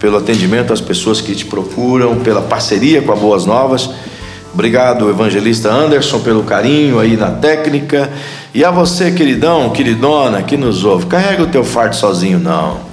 pelo 0.00 0.16
atendimento 0.16 0.72
às 0.72 0.80
pessoas 0.80 1.20
que 1.20 1.34
te 1.34 1.44
procuram, 1.44 2.16
pela 2.16 2.40
parceria 2.40 3.02
com 3.02 3.12
a 3.12 3.16
Boas 3.16 3.44
Novas. 3.44 3.90
Obrigado, 4.52 5.08
evangelista 5.08 5.70
Anderson, 5.70 6.20
pelo 6.20 6.42
carinho 6.42 6.98
aí 6.98 7.16
na 7.16 7.30
técnica. 7.30 8.10
E 8.54 8.64
a 8.64 8.70
você, 8.70 9.10
queridão, 9.10 9.70
queridona, 9.70 10.42
que 10.42 10.56
nos 10.56 10.84
ouve, 10.84 11.06
carrega 11.06 11.42
o 11.42 11.46
teu 11.46 11.62
fardo 11.62 11.94
sozinho, 11.94 12.38
não. 12.38 12.87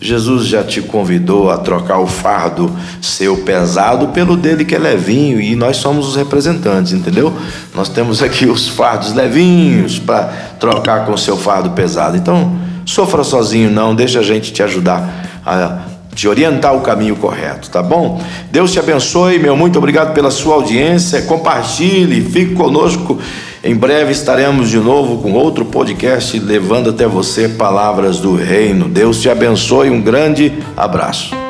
Jesus 0.00 0.46
já 0.46 0.62
te 0.62 0.80
convidou 0.80 1.50
a 1.50 1.58
trocar 1.58 1.98
o 1.98 2.06
fardo 2.06 2.74
seu 3.02 3.38
pesado 3.38 4.08
pelo 4.08 4.36
dele 4.36 4.64
que 4.64 4.74
é 4.74 4.78
levinho 4.78 5.40
e 5.40 5.56
nós 5.56 5.78
somos 5.78 6.08
os 6.08 6.16
representantes, 6.16 6.92
entendeu? 6.92 7.32
Nós 7.74 7.88
temos 7.88 8.22
aqui 8.22 8.46
os 8.46 8.68
fardos 8.68 9.12
levinhos 9.12 9.98
para 9.98 10.24
trocar 10.60 11.04
com 11.04 11.12
o 11.12 11.18
seu 11.18 11.36
fardo 11.36 11.70
pesado. 11.70 12.16
Então, 12.16 12.56
sofra 12.86 13.24
sozinho 13.24 13.70
não, 13.70 13.94
deixa 13.94 14.20
a 14.20 14.22
gente 14.22 14.52
te 14.52 14.62
ajudar 14.62 15.40
a 15.44 15.78
te 16.14 16.26
orientar 16.26 16.74
o 16.74 16.80
caminho 16.80 17.14
correto, 17.14 17.70
tá 17.70 17.80
bom? 17.80 18.20
Deus 18.50 18.72
te 18.72 18.80
abençoe, 18.80 19.38
meu 19.38 19.56
muito 19.56 19.78
obrigado 19.78 20.12
pela 20.14 20.32
sua 20.32 20.56
audiência. 20.56 21.22
Compartilhe, 21.22 22.20
fique 22.22 22.54
conosco 22.54 23.20
em 23.68 23.76
breve 23.76 24.12
estaremos 24.12 24.70
de 24.70 24.78
novo 24.78 25.20
com 25.22 25.34
outro 25.34 25.62
podcast 25.66 26.38
levando 26.38 26.88
até 26.88 27.06
você 27.06 27.50
palavras 27.50 28.18
do 28.18 28.34
reino. 28.34 28.88
Deus 28.88 29.20
te 29.20 29.28
abençoe, 29.28 29.90
um 29.90 30.00
grande 30.00 30.54
abraço. 30.74 31.47